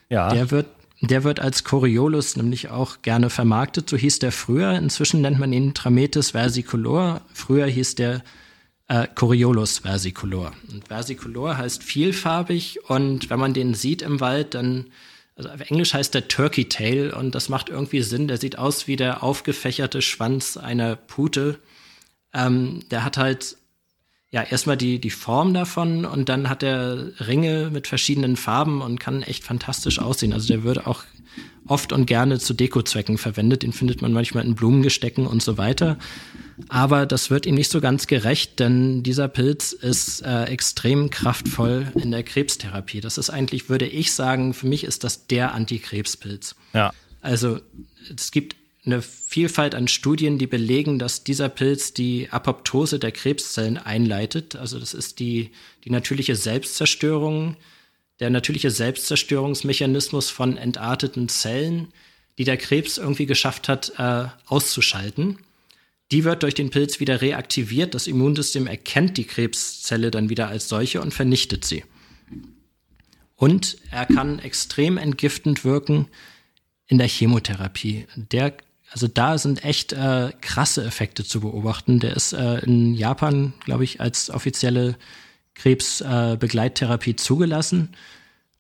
Ja. 0.10 0.34
Der 0.34 0.50
wird, 0.50 0.66
der 1.02 1.24
wird 1.24 1.40
als 1.40 1.64
Coriolus 1.64 2.36
nämlich 2.36 2.70
auch 2.70 3.02
gerne 3.02 3.30
vermarktet. 3.30 3.90
So 3.90 3.98
hieß 3.98 4.20
der 4.20 4.32
früher. 4.32 4.74
Inzwischen 4.74 5.22
nennt 5.22 5.40
man 5.40 5.54
ihn 5.54 5.74
Trametes 5.74 6.32
versicolor. 6.32 7.22
Früher 7.34 7.68
hieß 7.68 7.96
der 7.96 8.24
äh, 8.88 9.08
Coriolus 9.14 9.80
versicolor. 9.80 10.54
Und 10.72 10.88
versicolor 10.88 11.58
heißt 11.58 11.84
vielfarbig 11.84 12.80
und 12.90 13.30
wenn 13.30 13.40
man 13.40 13.54
den 13.54 13.74
sieht 13.74 14.02
im 14.02 14.20
Wald, 14.20 14.54
dann, 14.56 14.88
also 15.36 15.50
auf 15.50 15.62
Englisch 15.70 15.94
heißt 15.94 16.14
der 16.14 16.28
Turkey 16.28 16.70
Tail 16.70 17.12
und 17.12 17.36
das 17.36 17.50
macht 17.50 17.70
irgendwie 17.70 18.02
Sinn. 18.02 18.28
Der 18.28 18.38
sieht 18.38 18.58
aus 18.58 18.88
wie 18.88 18.96
der 18.96 19.24
aufgefächerte 19.24 20.02
Schwanz 20.02 20.58
einer 20.58 20.96
Pute. 20.96 21.60
Ähm, 22.34 22.82
der 22.90 23.04
hat 23.04 23.18
halt 23.18 23.58
ja 24.32 24.44
erstmal 24.44 24.78
die, 24.78 25.00
die 25.00 25.10
Form 25.10 25.54
davon 25.54 26.06
und 26.06 26.30
dann 26.30 26.50
hat 26.50 26.64
er 26.64 27.12
Ringe 27.26 27.70
mit 27.72 27.88
verschiedenen 27.88 28.36
Farben 28.36 28.82
und 28.82 29.00
kann 29.00 29.24
echt 29.24 29.44
fantastisch 29.44 30.00
aussehen. 30.00 30.34
Also 30.34 30.48
der 30.48 30.64
würde 30.64 30.88
auch 30.88 31.04
oft 31.68 31.94
und 31.94 32.06
gerne 32.06 32.40
zu 32.40 32.54
Dekozwecken 32.54 33.18
verwendet. 33.18 33.64
Den 33.64 33.74
findet 33.74 34.02
man 34.02 34.14
manchmal 34.14 34.46
in 34.46 34.56
Blumengestecken 34.56 35.28
und 35.28 35.44
so 35.44 35.58
weiter. 35.58 35.98
Aber 36.70 37.06
das 37.06 37.30
wird 37.30 37.46
ihm 37.46 37.56
nicht 37.56 37.72
so 37.72 37.82
ganz 37.82 38.08
gerecht, 38.08 38.60
denn 38.60 39.04
dieser 39.04 39.28
Pilz 39.28 39.74
ist 39.74 40.22
äh, 40.22 40.46
extrem 40.46 41.10
kraftvoll 41.10 41.92
in 41.96 42.12
der 42.12 42.24
Krebstherapie. 42.24 43.00
Das 43.00 43.18
ist 43.18 43.30
eigentlich, 43.30 43.70
würde 43.70 43.86
ich 43.86 44.14
sagen, 44.14 44.54
für 44.54 44.68
mich 44.68 44.84
ist 44.84 45.04
das 45.04 45.28
der 45.28 45.54
Antikrebspilz. 45.54 46.56
Ja. 46.74 46.94
Also 47.22 47.60
es 48.16 48.32
gibt 48.32 48.56
eine 48.88 49.02
Vielfalt 49.02 49.76
an 49.76 49.88
Studien, 49.88 50.40
die 50.40 50.48
belegen, 50.48 50.98
dass 50.98 51.24
dieser 51.24 51.50
Pilz 51.50 51.94
die 51.94 52.30
Apoptose 52.32 52.98
der 52.98 53.12
Krebszellen 53.12 53.78
einleitet. 53.78 54.56
Also 54.56 54.80
das 54.80 54.94
ist 54.94 55.20
die, 55.20 55.52
die 55.84 55.92
natürliche 55.92 56.36
Selbstzerstörung 56.36 57.56
der 58.20 58.30
natürliche 58.30 58.72
Selbstzerstörungsmechanismus 58.72 60.30
von 60.30 60.58
entarteten 60.58 61.30
Zellen, 61.30 61.90
die 62.38 62.44
der 62.44 62.58
Krebs 62.58 62.98
irgendwie 62.98 63.26
geschafft 63.26 63.70
hat, 63.70 63.94
äh, 63.98 64.26
auszuschalten. 64.48 65.40
Die 66.12 66.24
wird 66.24 66.44
durch 66.44 66.54
den 66.54 66.70
Pilz 66.70 67.00
wieder 67.00 67.22
reaktiviert. 67.22 67.94
Das 67.94 68.08
Immunsystem 68.08 68.66
erkennt 68.66 69.18
die 69.18 69.26
Krebszelle 69.26 70.10
dann 70.10 70.30
wieder 70.30 70.48
als 70.48 70.70
solche 70.70 71.02
und 71.02 71.14
vernichtet 71.14 71.66
sie. 71.66 71.84
Und 73.36 73.78
er 73.92 74.06
kann 74.06 74.40
extrem 74.40 74.98
entgiftend 74.98 75.64
wirken 75.64 76.08
in 76.88 76.98
der 76.98 77.08
Chemotherapie. 77.08 78.08
Der, 78.16 78.56
also 78.92 79.08
da 79.08 79.38
sind 79.38 79.64
echt 79.64 79.94
äh, 79.94 80.32
krasse 80.42 80.84
Effekte 80.84 81.24
zu 81.24 81.42
beobachten. 81.42 82.00
Der 82.00 82.16
ist 82.16 82.34
äh, 82.34 82.60
in 82.60 82.94
Japan, 82.94 83.54
glaube 83.66 83.84
ich, 83.84 84.00
als 84.00 84.30
offizielle 84.30 84.96
Krebsbegleittherapie 85.56 87.12
äh, 87.12 87.16
zugelassen. 87.16 87.90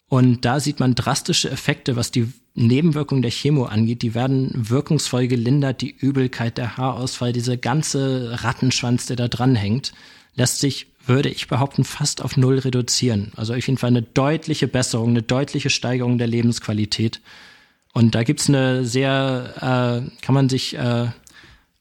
Und 0.09 0.45
da 0.45 0.59
sieht 0.59 0.79
man 0.79 0.95
drastische 0.95 1.49
Effekte, 1.49 1.95
was 1.95 2.11
die 2.11 2.31
Nebenwirkungen 2.55 3.21
der 3.21 3.31
Chemo 3.31 3.65
angeht. 3.65 4.01
Die 4.01 4.15
werden 4.15 4.51
wirkungsvoll 4.53 5.27
gelindert, 5.27 5.81
die 5.81 5.95
Übelkeit, 5.95 6.57
der 6.57 6.77
Haarausfall, 6.77 7.33
dieser 7.33 7.57
ganze 7.57 8.43
Rattenschwanz, 8.43 9.05
der 9.05 9.15
da 9.15 9.27
dran 9.27 9.55
hängt, 9.55 9.93
lässt 10.35 10.59
sich, 10.59 10.87
würde 11.05 11.29
ich 11.29 11.47
behaupten, 11.47 11.83
fast 11.83 12.21
auf 12.21 12.35
Null 12.35 12.59
reduzieren. 12.59 13.31
Also 13.35 13.53
auf 13.53 13.65
jeden 13.65 13.77
Fall 13.77 13.89
eine 13.89 14.01
deutliche 14.01 14.67
Besserung, 14.67 15.09
eine 15.09 15.23
deutliche 15.23 15.69
Steigerung 15.69 16.17
der 16.17 16.27
Lebensqualität. 16.27 17.21
Und 17.93 18.15
da 18.15 18.23
gibt's 18.23 18.49
eine 18.49 18.85
sehr, 18.85 19.53
äh, 19.57 20.21
kann 20.21 20.35
man 20.35 20.49
sich 20.49 20.77
äh, 20.77 21.07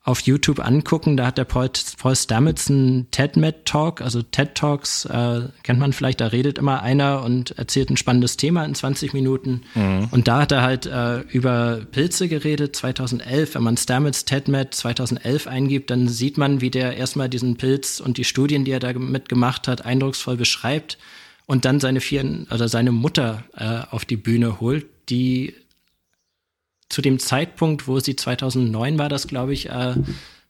auf 0.07 0.21
YouTube 0.21 0.61
angucken. 0.61 1.17
Da 1.17 1.27
hat 1.27 1.37
der 1.37 1.45
Paul, 1.45 1.69
Paul 1.99 2.15
Stamets 2.15 2.71
einen 2.71 3.11
TED-Med-Talk, 3.11 4.01
also 4.01 4.23
TED-Talks, 4.23 5.05
äh, 5.07 5.49
kennt 5.65 5.81
man 5.81 5.93
vielleicht, 5.93 6.21
da 6.21 6.29
redet 6.29 6.59
immer 6.59 6.81
einer 6.81 7.25
und 7.25 7.59
erzählt 7.59 7.91
ein 7.91 7.97
spannendes 7.97 8.37
Thema 8.37 8.65
in 8.65 8.77
20 8.77 9.13
Minuten. 9.15 9.63
Mhm. 9.75 10.07
Und 10.13 10.29
da 10.29 10.43
hat 10.43 10.53
er 10.53 10.63
halt 10.63 10.87
äh, 10.87 11.23
über 11.23 11.81
Pilze 11.91 12.29
geredet, 12.29 12.77
2011. 12.77 13.57
Wenn 13.57 13.65
man 13.65 13.77
Stamets 13.77 14.25
TED-Med 14.25 14.75
2011 14.75 15.49
eingibt, 15.49 15.91
dann 15.91 16.07
sieht 16.07 16.39
man, 16.39 16.61
wie 16.61 16.71
der 16.71 16.97
erstmal 16.97 17.29
diesen 17.29 17.57
Pilz 17.57 17.99
und 17.99 18.17
die 18.17 18.25
Studien, 18.25 18.65
die 18.65 18.71
er 18.71 18.81
da 18.81 18.93
mitgemacht 18.93 19.67
hat, 19.67 19.85
eindrucksvoll 19.85 20.37
beschreibt 20.37 20.99
und 21.47 21.65
dann 21.65 21.81
seine 21.81 22.01
vier, 22.01 22.47
oder 22.53 22.69
seine 22.69 22.93
Mutter 22.93 23.43
äh, 23.57 23.81
auf 23.91 24.05
die 24.05 24.17
Bühne 24.17 24.61
holt, 24.61 24.87
die 25.09 25.55
zu 26.89 27.03
dem 27.03 27.19
Zeitpunkt, 27.19 27.89
wo 27.89 28.01
sie 28.01 28.17
2009 28.17 28.99
war, 28.99 29.09
das 29.09 29.27
glaube 29.27 29.53
ich, 29.53 29.69
äh, 29.69 29.95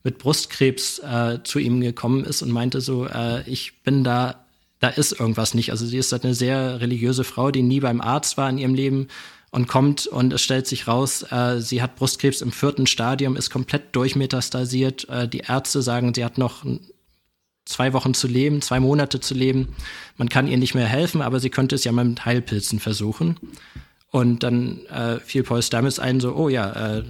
mit 0.02 0.18
Brustkrebs 0.18 1.00
äh, 1.00 1.42
zu 1.42 1.58
ihm 1.58 1.80
gekommen 1.80 2.24
ist 2.24 2.42
und 2.42 2.52
meinte 2.52 2.80
so, 2.80 3.06
äh, 3.06 3.42
ich 3.48 3.82
bin 3.82 4.04
da, 4.04 4.46
da 4.78 4.88
ist 4.88 5.18
irgendwas 5.18 5.54
nicht. 5.54 5.70
Also 5.70 5.84
sie 5.86 5.98
ist 5.98 6.12
halt 6.12 6.24
eine 6.24 6.34
sehr 6.34 6.80
religiöse 6.80 7.24
Frau, 7.24 7.50
die 7.50 7.62
nie 7.62 7.80
beim 7.80 8.00
Arzt 8.00 8.36
war 8.36 8.48
in 8.48 8.58
ihrem 8.58 8.74
Leben 8.74 9.08
und 9.50 9.66
kommt 9.66 10.06
und 10.06 10.32
es 10.32 10.42
stellt 10.42 10.66
sich 10.66 10.86
raus, 10.86 11.24
äh, 11.30 11.60
sie 11.60 11.82
hat 11.82 11.96
Brustkrebs 11.96 12.40
im 12.40 12.52
vierten 12.52 12.86
Stadium, 12.86 13.36
ist 13.36 13.50
komplett 13.50 13.96
durchmetastasiert. 13.96 15.08
Äh, 15.08 15.28
die 15.28 15.40
Ärzte 15.40 15.82
sagen, 15.82 16.14
sie 16.14 16.24
hat 16.24 16.38
noch 16.38 16.64
zwei 17.64 17.92
Wochen 17.92 18.14
zu 18.14 18.28
leben, 18.28 18.62
zwei 18.62 18.80
Monate 18.80 19.20
zu 19.20 19.34
leben. 19.34 19.74
Man 20.16 20.28
kann 20.28 20.46
ihr 20.46 20.56
nicht 20.56 20.74
mehr 20.74 20.86
helfen, 20.86 21.20
aber 21.20 21.40
sie 21.40 21.50
könnte 21.50 21.74
es 21.74 21.84
ja 21.84 21.92
mal 21.92 22.04
mit 22.04 22.24
Heilpilzen 22.24 22.78
versuchen. 22.78 23.36
Und 24.10 24.42
dann 24.42 24.86
äh, 24.86 25.18
fiel 25.20 25.42
Paul 25.42 25.62
Stamets 25.62 25.98
ein, 25.98 26.20
so, 26.20 26.34
oh 26.34 26.48
ja, 26.48 26.98
äh, 26.98 27.04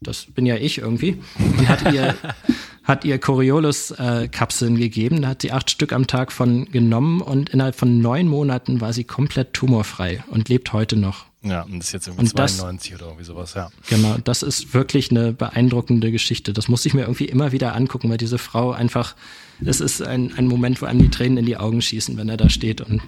das 0.00 0.26
bin 0.26 0.46
ja 0.46 0.56
ich 0.56 0.78
irgendwie. 0.78 1.18
Und 1.38 1.68
hat 1.68 1.92
ihr, 1.92 2.14
hat 2.84 3.04
ihr 3.04 3.18
Coriolis-Kapseln 3.18 4.76
äh, 4.76 4.80
gegeben. 4.80 5.22
Da 5.22 5.28
hat 5.28 5.42
sie 5.42 5.52
acht 5.52 5.70
Stück 5.70 5.92
am 5.92 6.06
Tag 6.06 6.32
von 6.32 6.66
genommen 6.66 7.20
und 7.20 7.50
innerhalb 7.50 7.74
von 7.74 8.00
neun 8.00 8.28
Monaten 8.28 8.80
war 8.80 8.92
sie 8.92 9.04
komplett 9.04 9.54
tumorfrei 9.54 10.22
und 10.28 10.48
lebt 10.48 10.72
heute 10.72 10.96
noch. 10.96 11.26
Ja, 11.44 11.62
und 11.62 11.78
das 11.80 11.88
ist 11.88 11.92
jetzt 11.92 12.06
irgendwie 12.06 12.26
und 12.26 12.28
92 12.30 12.92
das, 12.92 13.00
oder 13.00 13.10
irgendwie 13.10 13.24
sowas, 13.24 13.54
ja. 13.54 13.70
Genau, 13.88 14.16
das 14.22 14.44
ist 14.44 14.74
wirklich 14.74 15.10
eine 15.10 15.32
beeindruckende 15.32 16.12
Geschichte. 16.12 16.52
Das 16.52 16.68
muss 16.68 16.86
ich 16.86 16.94
mir 16.94 17.02
irgendwie 17.02 17.24
immer 17.24 17.50
wieder 17.50 17.74
angucken, 17.74 18.10
weil 18.10 18.16
diese 18.16 18.38
Frau 18.38 18.70
einfach, 18.70 19.16
es 19.64 19.80
ist 19.80 20.02
ein, 20.02 20.32
ein 20.36 20.46
Moment, 20.46 20.80
wo 20.80 20.86
einem 20.86 21.00
die 21.00 21.10
Tränen 21.10 21.38
in 21.38 21.46
die 21.46 21.56
Augen 21.56 21.82
schießen, 21.82 22.16
wenn 22.16 22.28
er 22.28 22.36
da 22.36 22.48
steht 22.48 22.80
und 22.80 23.02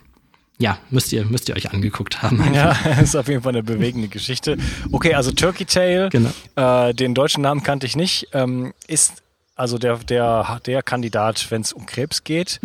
ja, 0.59 0.79
müsst 0.91 1.13
ihr, 1.13 1.25
müsst 1.25 1.49
ihr 1.49 1.57
euch 1.57 1.73
angeguckt 1.73 2.23
haben. 2.23 2.55
Ja, 2.55 2.73
ist 3.03 3.17
auf 3.17 3.29
jeden 3.29 3.43
Fall 3.43 3.53
eine 3.53 3.63
bewegende 3.63 4.09
Geschichte. 4.09 4.57
Okay, 4.93 5.15
also 5.15 5.33
Turkey 5.33 5.65
Tail, 5.65 6.09
genau. 6.11 6.31
äh, 6.57 6.95
den 6.95 7.15
deutschen 7.15 7.43
Namen 7.43 7.63
kannte 7.63 7.87
ich 7.87 7.97
nicht, 7.97 8.29
ähm, 8.33 8.73
ist 8.87 9.23
also 9.57 9.79
der, 9.79 9.99
der, 9.99 10.61
der 10.67 10.83
Kandidat, 10.83 11.51
wenn 11.51 11.63
es 11.63 11.73
um 11.73 11.87
Krebs 11.87 12.25
geht. 12.25 12.61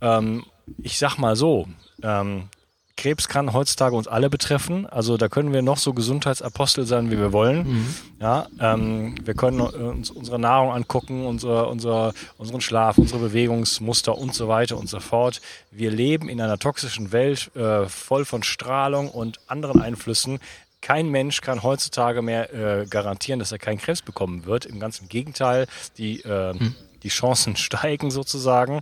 Ähm, 0.00 0.44
ich 0.82 0.98
sag 0.98 1.18
mal 1.18 1.36
so, 1.36 1.68
ähm, 2.02 2.48
Krebs 2.96 3.28
kann 3.28 3.52
heutzutage 3.52 3.96
uns 3.96 4.06
alle 4.06 4.30
betreffen. 4.30 4.86
Also 4.86 5.16
da 5.16 5.28
können 5.28 5.52
wir 5.52 5.62
noch 5.62 5.78
so 5.78 5.92
Gesundheitsapostel 5.92 6.86
sein, 6.86 7.10
wie 7.10 7.18
wir 7.18 7.32
wollen. 7.32 7.66
Mhm. 7.66 7.94
Ja, 8.20 8.46
ähm, 8.60 9.14
wir 9.24 9.34
können 9.34 9.60
uns 9.60 10.10
unsere 10.10 10.38
Nahrung 10.38 10.72
angucken, 10.72 11.26
unsere, 11.26 11.66
unsere, 11.68 12.14
unseren 12.38 12.60
Schlaf, 12.60 12.96
unsere 12.98 13.20
Bewegungsmuster 13.20 14.16
und 14.16 14.34
so 14.34 14.48
weiter 14.48 14.78
und 14.78 14.88
so 14.88 15.00
fort. 15.00 15.40
Wir 15.70 15.90
leben 15.90 16.28
in 16.28 16.40
einer 16.40 16.58
toxischen 16.58 17.10
Welt 17.12 17.54
äh, 17.56 17.86
voll 17.86 18.24
von 18.24 18.42
Strahlung 18.42 19.10
und 19.10 19.40
anderen 19.48 19.82
Einflüssen. 19.82 20.38
Kein 20.80 21.08
Mensch 21.08 21.40
kann 21.40 21.62
heutzutage 21.62 22.22
mehr 22.22 22.52
äh, 22.54 22.86
garantieren, 22.86 23.38
dass 23.38 23.50
er 23.50 23.58
keinen 23.58 23.78
Krebs 23.78 24.02
bekommen 24.02 24.44
wird. 24.44 24.66
Im 24.66 24.78
ganzen 24.78 25.08
Gegenteil, 25.08 25.66
die 25.98 26.20
äh, 26.20 26.52
mhm 26.52 26.74
die 27.04 27.10
Chancen 27.10 27.54
steigen 27.56 28.10
sozusagen. 28.10 28.80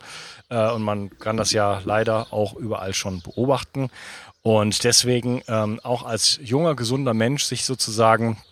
Äh, 0.52 0.70
und 0.72 0.82
man 0.82 1.18
kann 1.18 1.36
das 1.36 1.52
ja 1.52 1.80
leider 1.84 2.32
auch 2.32 2.54
überall 2.54 2.92
schon 2.92 3.22
beobachten. 3.22 3.90
Und 4.42 4.84
deswegen 4.84 5.42
ähm, 5.48 5.80
auch 5.82 6.04
als 6.04 6.38
junger, 6.42 6.74
gesunder 6.74 7.14
Mensch 7.14 7.44
sich 7.44 7.64
sozusagen 7.64 8.42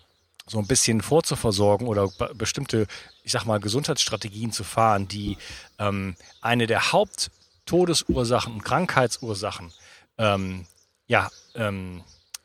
so 0.47 0.57
ein 0.57 0.67
bisschen 0.67 1.01
vorzuversorgen 1.01 1.87
oder 1.87 2.09
bestimmte, 2.33 2.87
ich 3.23 3.31
sag 3.31 3.45
mal, 3.45 3.59
Gesundheitsstrategien 3.59 4.51
zu 4.51 4.63
fahren, 4.63 5.07
die 5.07 5.37
ähm, 5.77 6.15
eine 6.41 6.65
der 6.65 6.91
Haupttodesursachen 6.91 8.53
und 8.53 8.63
Krankheitsursachen 8.63 9.71
ähm, 10.17 10.65
ja, 11.07 11.29
ähm, 11.55 12.03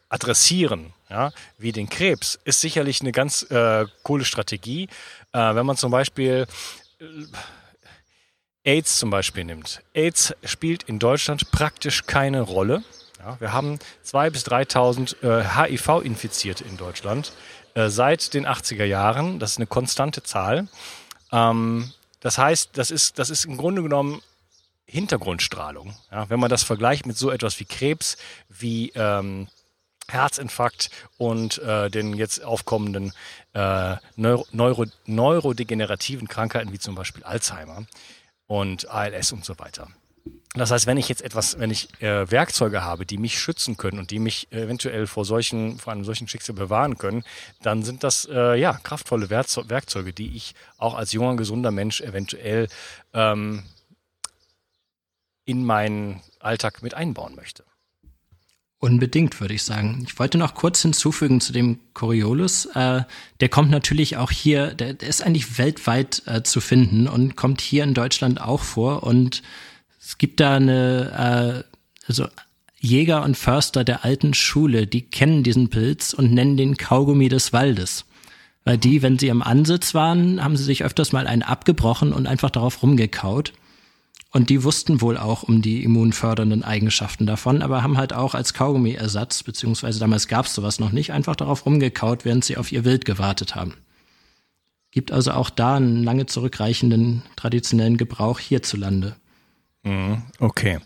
adressieren, 0.09 0.93
ja, 1.09 1.33
wie 1.57 1.73
den 1.73 1.89
Krebs, 1.89 2.39
ist 2.45 2.61
sicherlich 2.61 3.01
eine 3.01 3.13
ganz 3.13 3.43
äh, 3.51 3.87
coole 4.03 4.25
Strategie. 4.25 4.89
Äh, 5.33 5.55
wenn 5.55 5.67
man 5.67 5.77
zum 5.77 5.91
Beispiel 5.91 6.47
AIDS 8.67 8.99
zum 8.99 9.11
Beispiel 9.11 9.45
nimmt. 9.45 9.83
AIDS 9.95 10.35
spielt 10.45 10.83
in 10.83 10.99
Deutschland 10.99 11.51
praktisch 11.53 12.07
keine 12.07 12.41
Rolle. 12.41 12.83
Ja, 13.21 13.41
wir 13.41 13.53
haben 13.53 13.79
2.000 14.05 14.31
bis 14.31 14.47
3.000 14.47 15.23
äh, 15.23 15.45
HIV-Infizierte 15.45 16.65
in 16.65 16.77
Deutschland 16.77 17.33
äh, 17.75 17.89
seit 17.89 18.35
den 18.35 18.47
80er 18.47 18.85
Jahren. 18.85 19.39
Das 19.39 19.53
ist 19.53 19.59
eine 19.59 19.67
konstante 19.67 20.23
Zahl. 20.23 20.67
Ähm, 21.33 21.93
das 22.21 22.39
heißt, 22.39 22.71
das 22.75 22.91
ist, 22.91 23.21
das 23.21 23.31
ist 23.31 23.45
im 23.45 23.57
Grunde 23.57 23.83
genommen 23.83 24.21
Hintergrundstrahlung. 24.87 25.97
Ja, 26.11 26.29
wenn 26.29 26.41
man 26.41 26.51
das 26.51 26.65
vergleicht 26.65 27.07
mit 27.07 27.17
so 27.17 27.31
etwas 27.31 27.59
wie 27.61 27.65
Krebs, 27.65 28.17
wie 28.49 28.91
ähm, 28.97 29.47
Herzinfarkt 30.09 30.91
und 31.19 31.59
äh, 31.59 31.89
den 31.91 32.15
jetzt 32.15 32.45
aufkommenden 32.45 33.13
äh, 33.53 33.97
Neuro, 34.17 34.47
Neuro, 34.51 34.87
neurodegenerativen 35.05 36.27
Krankheiten 36.29 36.73
wie 36.73 36.79
zum 36.79 36.95
Beispiel 36.95 37.25
Alzheimer 37.25 37.87
und 38.47 38.89
ALS 38.89 39.33
und 39.33 39.45
so 39.45 39.59
weiter. 39.59 39.89
Das 40.55 40.71
heißt, 40.71 40.87
wenn 40.87 40.97
ich 40.97 41.09
jetzt 41.09 41.23
etwas, 41.23 41.59
wenn 41.59 41.71
ich 41.71 41.89
äh, 42.03 42.31
Werkzeuge 42.31 42.83
habe, 42.83 43.05
die 43.05 43.19
mich 43.19 43.39
schützen 43.39 43.77
können 43.77 43.99
und 43.99 44.11
die 44.11 44.19
mich 44.19 44.51
eventuell 44.53 45.07
vor 45.07 45.27
solchen, 45.27 45.79
vor 45.79 45.93
einem 45.93 46.05
solchen 46.05 46.29
Schicksal 46.29 46.55
bewahren 46.55 46.97
können, 46.97 47.25
dann 47.63 47.83
sind 47.83 48.03
das 48.03 48.27
äh, 48.31 48.59
ja 48.59 48.73
kraftvolle 48.83 49.29
Werkzeuge, 49.29 50.15
die 50.15 50.35
ich 50.35 50.55
auch 50.79 50.95
als 50.95 51.13
junger 51.13 51.37
gesunder 51.37 51.71
Mensch 51.71 52.01
eventuell 52.01 52.69
ähm, 53.13 53.65
in 55.45 55.65
meinen 55.65 56.23
Alltag 56.41 56.83
mit 56.83 56.95
einbauen 56.95 57.35
möchte. 57.35 57.65
Unbedingt, 58.79 59.41
würde 59.41 59.55
ich 59.55 59.63
sagen. 59.63 60.05
Ich 60.07 60.19
wollte 60.19 60.37
noch 60.37 60.55
kurz 60.55 60.83
hinzufügen 60.83 61.41
zu 61.41 61.53
dem 61.53 61.81
Coriolis. 61.95 62.67
Äh, 62.75 63.05
der 63.41 63.49
kommt 63.49 63.71
natürlich 63.71 64.19
auch 64.19 64.31
hier, 64.31 64.75
der, 64.75 64.93
der 64.93 65.09
ist 65.09 65.23
eigentlich 65.23 65.59
weltweit 65.59 66.23
äh, 66.27 66.43
zu 66.43 66.61
finden 66.61 67.09
und 67.09 67.37
kommt 67.37 67.63
hier 67.63 67.85
in 67.85 67.95
Deutschland 67.95 68.41
auch 68.41 68.61
vor. 68.61 69.03
Und 69.03 69.43
es 69.99 70.19
gibt 70.19 70.41
da 70.41 70.57
eine, 70.57 71.65
äh, 71.67 71.77
also 72.07 72.29
Jäger 72.79 73.25
und 73.25 73.37
Förster 73.37 73.83
der 73.83 74.05
alten 74.05 74.35
Schule, 74.35 74.87
die 74.87 75.03
kennen 75.03 75.43
diesen 75.43 75.71
Pilz 75.71 76.13
und 76.13 76.33
nennen 76.33 76.59
den 76.59 76.77
Kaugummi 76.77 77.31
des 77.31 77.55
Waldes. 77.55 78.05
Weil 78.65 78.77
die, 78.77 79.01
wenn 79.01 79.19
sie 79.19 79.29
im 79.29 79.43
Ansitz 79.43 79.95
waren, 79.95 80.45
haben 80.45 80.57
sie 80.57 80.65
sich 80.65 80.85
öfters 80.85 81.13
mal 81.13 81.27
einen 81.27 81.43
abgebrochen 81.43 82.13
und 82.13 82.27
einfach 82.27 82.51
darauf 82.51 82.83
rumgekaut. 82.83 83.55
Und 84.37 84.51
die 84.51 84.65
wussten 84.65 85.01
wohl 85.01 85.17
auch 85.17 85.45
um 85.45 85.63
die 85.63 85.83
immunfördernden 85.83 86.63
Eigenschaften 86.63 87.25
davon, 87.25 87.63
aber 87.63 87.83
haben 87.83 87.97
halt 87.97 88.13
auch 88.13 88.35
als 88.35 88.53
Kaugummi-Ersatz, 88.53 89.43
beziehungsweise 89.43 89.99
damals 89.99 90.29
gab 90.29 90.45
es 90.45 90.53
sowas 90.53 90.79
noch 90.79 90.93
nicht, 90.93 91.11
einfach 91.11 91.37
darauf 91.37 91.65
rumgekaut, 91.65 92.27
während 92.27 92.45
sie 92.45 92.59
auf 92.59 92.71
ihr 92.71 92.85
Wild 92.85 93.07
gewartet 93.07 93.55
haben. 93.55 93.79
Gibt 94.91 95.11
also 95.11 95.33
auch 95.33 95.49
da 95.49 95.77
einen 95.77 96.05
lange 96.05 96.27
zurückreichenden 96.27 97.23
traditionellen 97.37 97.97
Gebrauch 97.97 98.39
hierzulande. 98.39 99.17
Mhm, 99.85 100.23
okay. 100.39 100.81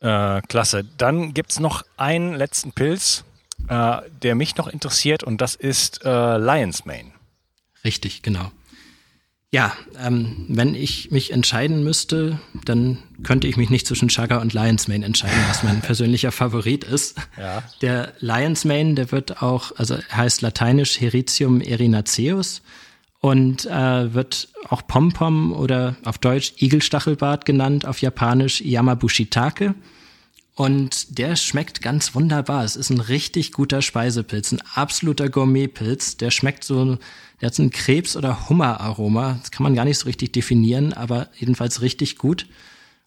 Äh, 0.00 0.40
klasse. 0.42 0.84
Dann 0.96 1.34
gibt 1.34 1.52
es 1.52 1.60
noch 1.60 1.84
einen 1.96 2.34
letzten 2.34 2.72
Pilz, 2.72 3.22
äh, 3.68 3.98
der 4.22 4.34
mich 4.34 4.56
noch 4.56 4.66
interessiert, 4.66 5.22
und 5.22 5.40
das 5.40 5.54
ist 5.54 6.04
äh, 6.04 6.36
Lion's 6.36 6.84
Mane. 6.84 7.12
Richtig, 7.84 8.22
genau. 8.22 8.50
Ja, 9.50 9.72
ähm, 9.98 10.44
wenn 10.48 10.74
ich 10.74 11.10
mich 11.10 11.32
entscheiden 11.32 11.82
müsste, 11.82 12.38
dann 12.66 12.98
könnte 13.22 13.48
ich 13.48 13.56
mich 13.56 13.70
nicht 13.70 13.86
zwischen 13.86 14.08
Chugga 14.08 14.38
und 14.38 14.52
Lion's 14.52 14.88
Mane 14.88 15.06
entscheiden, 15.06 15.38
was 15.48 15.62
mein 15.62 15.80
persönlicher 15.82 16.32
Favorit 16.32 16.84
ist. 16.84 17.16
Ja. 17.38 17.62
Der 17.80 18.12
Lion's 18.20 18.66
Mane, 18.66 18.94
der 18.94 19.10
wird 19.10 19.42
auch, 19.42 19.72
also 19.76 19.96
heißt 20.12 20.42
lateinisch 20.42 21.00
Heritium 21.00 21.62
erinaceus 21.62 22.60
und 23.20 23.64
äh, 23.64 24.12
wird 24.12 24.48
auch 24.68 24.86
Pompom 24.86 25.54
oder 25.54 25.96
auf 26.04 26.18
Deutsch 26.18 26.52
Igelstachelbart 26.58 27.46
genannt, 27.46 27.86
auf 27.86 28.02
Japanisch 28.02 28.60
Yamabushitake. 28.60 29.74
Und 30.58 31.18
der 31.18 31.36
schmeckt 31.36 31.82
ganz 31.82 32.16
wunderbar. 32.16 32.64
Es 32.64 32.74
ist 32.74 32.90
ein 32.90 32.98
richtig 32.98 33.52
guter 33.52 33.80
Speisepilz, 33.80 34.50
ein 34.50 34.60
absoluter 34.74 35.28
Gourmetpilz. 35.28 36.16
Der 36.16 36.32
schmeckt 36.32 36.64
so, 36.64 36.98
der 37.40 37.46
hat 37.46 37.54
so 37.54 37.62
ein 37.62 37.70
Krebs- 37.70 38.16
oder 38.16 38.48
Hummeraroma. 38.48 39.38
Das 39.40 39.52
kann 39.52 39.62
man 39.62 39.76
gar 39.76 39.84
nicht 39.84 39.98
so 39.98 40.06
richtig 40.06 40.32
definieren, 40.32 40.92
aber 40.92 41.28
jedenfalls 41.38 41.80
richtig 41.80 42.18
gut. 42.18 42.46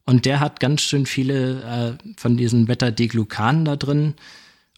Und 0.06 0.24
der 0.24 0.39
hat 0.39 0.62
ganz 0.62 0.80
schön 0.80 1.06
viele 1.06 1.97
äh, 1.99 2.12
von 2.16 2.38
diesen 2.38 2.68
Beta-Deglucanen 2.68 3.66
da 3.66 3.76
drin. 3.76 4.14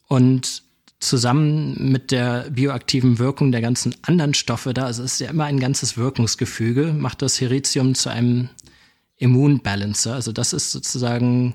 Und 0.07 0.63
zusammen 0.99 1.91
mit 1.91 2.09
der 2.09 2.49
bioaktiven 2.49 3.19
Wirkung 3.19 3.51
der 3.51 3.61
ganzen 3.61 3.93
anderen 4.01 4.33
Stoffe 4.33 4.73
da, 4.73 4.85
also 4.85 5.03
es 5.03 5.13
ist 5.13 5.19
ja 5.19 5.29
immer 5.29 5.45
ein 5.45 5.59
ganzes 5.59 5.95
Wirkungsgefüge, 5.95 6.91
macht 6.91 7.21
das 7.21 7.39
Heritium 7.39 7.93
zu 7.93 8.09
einem 8.09 8.49
Immunbalancer. 9.17 10.15
Also 10.15 10.31
das 10.31 10.53
ist 10.53 10.71
sozusagen 10.71 11.53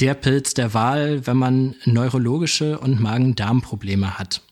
der 0.00 0.14
Pilz 0.14 0.54
der 0.54 0.74
Wahl, 0.74 1.26
wenn 1.26 1.36
man 1.36 1.74
neurologische 1.84 2.78
und 2.78 3.00
Magen-Darm-Probleme 3.00 4.18
hat. 4.18 4.42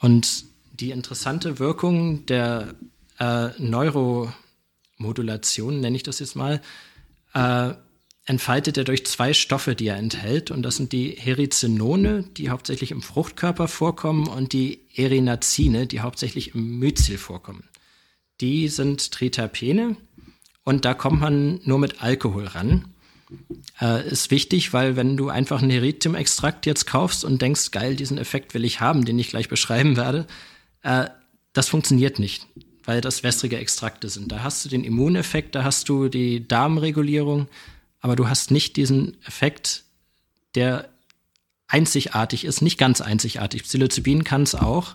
Und 0.00 0.44
die 0.72 0.90
interessante 0.90 1.58
Wirkung 1.58 2.26
der 2.26 2.74
äh, 3.18 3.48
Neuromodulation, 3.58 5.80
nenne 5.80 5.96
ich 5.96 6.02
das 6.02 6.20
jetzt 6.20 6.36
mal, 6.36 6.60
äh, 7.34 7.72
entfaltet 8.26 8.76
er 8.76 8.84
durch 8.84 9.06
zwei 9.06 9.32
Stoffe, 9.32 9.74
die 9.74 9.86
er 9.86 9.96
enthält. 9.96 10.50
Und 10.50 10.62
das 10.62 10.76
sind 10.76 10.92
die 10.92 11.10
Herizinone, 11.10 12.24
die 12.36 12.50
hauptsächlich 12.50 12.90
im 12.90 13.02
Fruchtkörper 13.02 13.68
vorkommen, 13.68 14.26
und 14.26 14.52
die 14.52 14.80
Erinazine, 14.94 15.86
die 15.86 16.00
hauptsächlich 16.00 16.54
im 16.54 16.78
Myzel 16.78 17.18
vorkommen. 17.18 17.64
Die 18.40 18.68
sind 18.68 19.12
Triterpene 19.12 19.96
und 20.64 20.84
da 20.84 20.92
kommt 20.92 21.20
man 21.20 21.60
nur 21.64 21.78
mit 21.78 22.02
Alkohol 22.02 22.46
ran. 22.46 22.84
Äh, 23.80 24.08
ist 24.08 24.30
wichtig, 24.30 24.72
weil 24.72 24.96
wenn 24.96 25.16
du 25.16 25.28
einfach 25.28 25.60
ein 25.60 25.70
Heritium-Extrakt 25.70 26.66
jetzt 26.66 26.86
kaufst 26.86 27.24
und 27.24 27.42
denkst, 27.42 27.72
geil, 27.72 27.96
diesen 27.96 28.18
Effekt 28.18 28.54
will 28.54 28.64
ich 28.64 28.80
haben, 28.80 29.04
den 29.04 29.18
ich 29.18 29.30
gleich 29.30 29.48
beschreiben 29.48 29.96
werde, 29.96 30.26
äh, 30.82 31.06
das 31.52 31.68
funktioniert 31.68 32.18
nicht, 32.18 32.46
weil 32.84 33.00
das 33.00 33.22
wässrige 33.22 33.58
Extrakte 33.58 34.08
sind. 34.08 34.30
Da 34.30 34.42
hast 34.42 34.64
du 34.64 34.68
den 34.68 34.84
Immuneffekt, 34.84 35.54
da 35.54 35.64
hast 35.64 35.88
du 35.88 36.08
die 36.08 36.46
Darmregulierung, 36.46 37.48
aber 38.00 38.14
du 38.14 38.28
hast 38.28 38.50
nicht 38.50 38.76
diesen 38.76 39.16
Effekt, 39.26 39.84
der 40.54 40.88
einzigartig 41.66 42.44
ist, 42.44 42.62
nicht 42.62 42.78
ganz 42.78 43.00
einzigartig. 43.00 43.64
Psilocybin 43.64 44.22
kann 44.22 44.42
es 44.42 44.54
auch, 44.54 44.94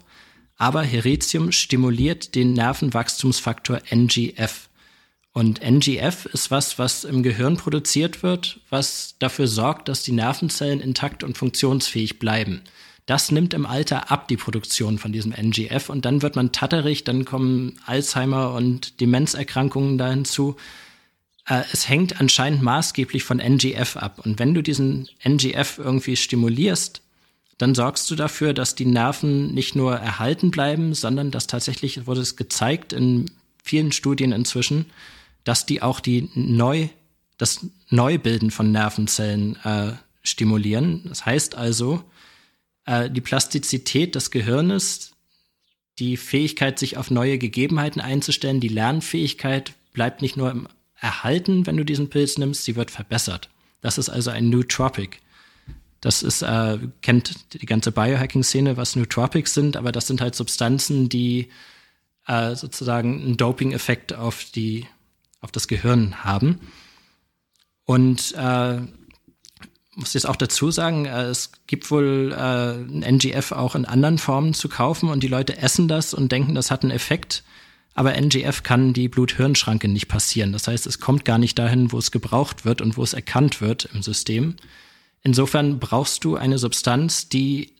aber 0.56 0.84
Heritium 0.84 1.52
stimuliert 1.52 2.36
den 2.36 2.54
Nervenwachstumsfaktor 2.54 3.82
NGF. 3.90 4.70
Und 5.34 5.62
NGF 5.62 6.26
ist 6.26 6.52
was, 6.52 6.78
was 6.78 7.06
im 7.06 7.24
Gehirn 7.24 7.56
produziert 7.56 8.22
wird, 8.22 8.60
was 8.70 9.16
dafür 9.20 9.48
sorgt, 9.48 9.88
dass 9.88 10.04
die 10.04 10.12
Nervenzellen 10.12 10.82
intakt 10.82 11.24
und 11.24 11.38
funktionsfähig 11.38 12.20
bleiben. 12.20 12.62
Das 13.06 13.32
nimmt 13.32 13.54
im 13.54 13.66
Alter 13.66 14.12
ab, 14.12 14.28
die 14.28 14.38
Produktion 14.38 14.98
von 14.98 15.12
diesem 15.12 15.32
NGF. 15.32 15.90
Und 15.90 16.06
dann 16.06 16.22
wird 16.22 16.36
man 16.36 16.52
tatterig, 16.52 17.04
dann 17.04 17.26
kommen 17.26 17.80
Alzheimer 17.86 18.54
und 18.54 19.00
Demenzerkrankungen 19.00 19.98
da 19.98 20.10
hinzu. 20.10 20.58
Äh, 21.48 21.64
es 21.72 21.88
hängt 21.88 22.20
anscheinend 22.20 22.62
maßgeblich 22.62 23.24
von 23.24 23.40
NGF 23.40 23.98
ab. 23.98 24.22
Und 24.24 24.38
wenn 24.38 24.54
du 24.54 24.62
diesen 24.62 25.10
NGF 25.24 25.78
irgendwie 25.78 26.16
stimulierst, 26.16 27.02
dann 27.58 27.76
sorgst 27.76 28.10
du 28.12 28.16
dafür, 28.16 28.54
dass 28.54 28.76
die 28.76 28.86
Nerven 28.86 29.54
nicht 29.54 29.76
nur 29.76 29.96
erhalten 29.96 30.52
bleiben, 30.52 30.94
sondern 30.94 31.32
dass 31.32 31.48
tatsächlich, 31.48 32.06
wurde 32.08 32.22
es 32.22 32.36
gezeigt 32.36 32.92
in 32.92 33.32
vielen 33.64 33.92
Studien 33.92 34.32
inzwischen, 34.32 34.88
dass 35.44 35.66
die 35.66 35.82
auch 35.82 36.00
die 36.00 36.30
neu, 36.36 36.88
das 37.38 37.66
Neubilden 37.90 38.52
von 38.52 38.72
Nervenzellen 38.72 39.58
äh, 39.64 39.94
stimulieren. 40.24 41.02
Das 41.06 41.26
heißt 41.26 41.56
also, 41.56 42.04
äh, 42.86 43.10
die 43.10 43.22
Plastizität 43.22 44.16
des 44.16 44.32
Gehirnes, 44.32 45.14
die 46.00 46.18
Fähigkeit, 46.18 46.80
sich 46.80 46.98
auf 46.98 47.12
neue 47.12 47.38
Gegebenheiten 47.38 48.02
einzustellen, 48.02 48.60
die 48.60 48.68
Lernfähigkeit 48.68 49.74
bleibt 49.94 50.22
nicht 50.22 50.38
nur 50.38 50.52
im 50.52 50.68
Erhalten, 50.96 51.66
wenn 51.66 51.78
du 51.78 51.84
diesen 51.84 52.10
Pilz 52.10 52.38
nimmst, 52.38 52.64
sie 52.64 52.76
wird 52.76 52.92
verbessert. 52.92 53.50
Das 53.82 53.98
ist 53.98 54.10
also 54.10 54.30
ein 54.30 54.50
Nootropic. 54.50 55.18
Das 56.00 56.24
ist, 56.24 56.42
äh, 56.42 56.78
kennt 57.02 57.54
die 57.54 57.66
ganze 57.66 57.92
Biohacking-Szene, 57.92 58.78
was 58.78 58.96
Nootropics 58.96 59.54
sind, 59.54 59.78
aber 59.78 59.92
das 59.92 60.08
sind 60.08 60.22
halt 60.22 60.36
Substanzen, 60.36 61.10
die 61.10 61.50
äh, 62.28 62.56
sozusagen 62.56 63.22
einen 63.22 63.38
Doping-Effekt 63.38 64.14
auf 64.14 64.46
die 64.46 64.88
auf 65.42 65.52
das 65.52 65.68
Gehirn 65.68 66.24
haben. 66.24 66.60
Und 67.86 68.34
äh, 68.38 68.80
muss 69.96 70.14
jetzt 70.14 70.28
auch 70.28 70.36
dazu 70.36 70.72
sagen, 70.72 71.06
äh, 71.06 71.24
es 71.24 71.52
gibt 71.68 71.92
wohl 71.92 72.34
äh, 72.34 72.38
ein 72.38 73.04
NGF 73.04 73.52
auch 73.52 73.76
in 73.76 73.86
anderen 73.86 74.18
Formen 74.18 74.54
zu 74.54 74.70
kaufen 74.70 75.10
und 75.10 75.22
die 75.24 75.28
Leute 75.28 75.58
essen 75.58 75.88
das 75.88 76.14
und 76.14 76.32
denken, 76.32 76.56
das 76.56 76.72
hat 76.72 76.84
einen 76.84 76.92
Effekt. 76.92 77.44
Aber 77.94 78.16
NGF 78.16 78.64
kann 78.64 78.94
die 78.94 79.10
Blut-Hirn-Schranke 79.10 79.90
nicht 79.90 80.08
passieren. 80.08 80.54
Das 80.54 80.68
heißt, 80.68 80.88
es 80.88 81.00
kommt 81.00 81.26
gar 81.26 81.38
nicht 81.38 81.60
dahin, 81.60 81.92
wo 81.92 81.98
es 81.98 82.12
gebraucht 82.12 82.64
wird 82.64 82.82
und 82.82 82.96
wo 82.96 83.04
es 83.04 83.14
erkannt 83.14 83.60
wird 83.60 83.90
im 83.94 84.02
System. 84.02 84.56
Insofern 85.24 85.80
brauchst 85.80 86.24
du 86.24 86.38
eine 86.38 86.58
Substanz, 86.58 87.28
die 87.28 87.74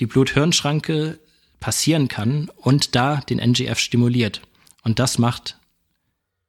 die 0.00 0.06
Blut-Hirn-Schranke 0.06 1.20
passieren 1.60 2.08
kann 2.08 2.50
und 2.56 2.96
da 2.96 3.20
den 3.20 3.38
NGF 3.38 3.78
stimuliert. 3.78 4.42
Und 4.82 4.98
das 4.98 5.18
macht 5.18 5.56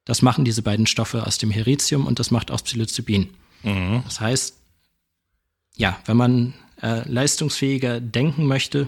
das 0.06 0.22
machen 0.22 0.46
diese 0.46 0.62
beiden 0.62 0.88
Stoffe 0.88 1.26
aus 1.26 1.38
dem 1.38 1.52
Heritium 1.52 2.06
und 2.06 2.20
das 2.20 2.32
macht 2.32 2.52
auch 2.52 2.64
Psilocybin. 2.64 3.30
Mhm. 3.64 4.02
Das 4.06 4.20
heißt, 4.20 4.56
ja, 5.76 6.00
wenn 6.06 6.18
man 6.18 6.54
äh, 6.82 7.08
leistungsfähiger 7.10 8.00
denken 8.00 8.46
möchte, 8.46 8.88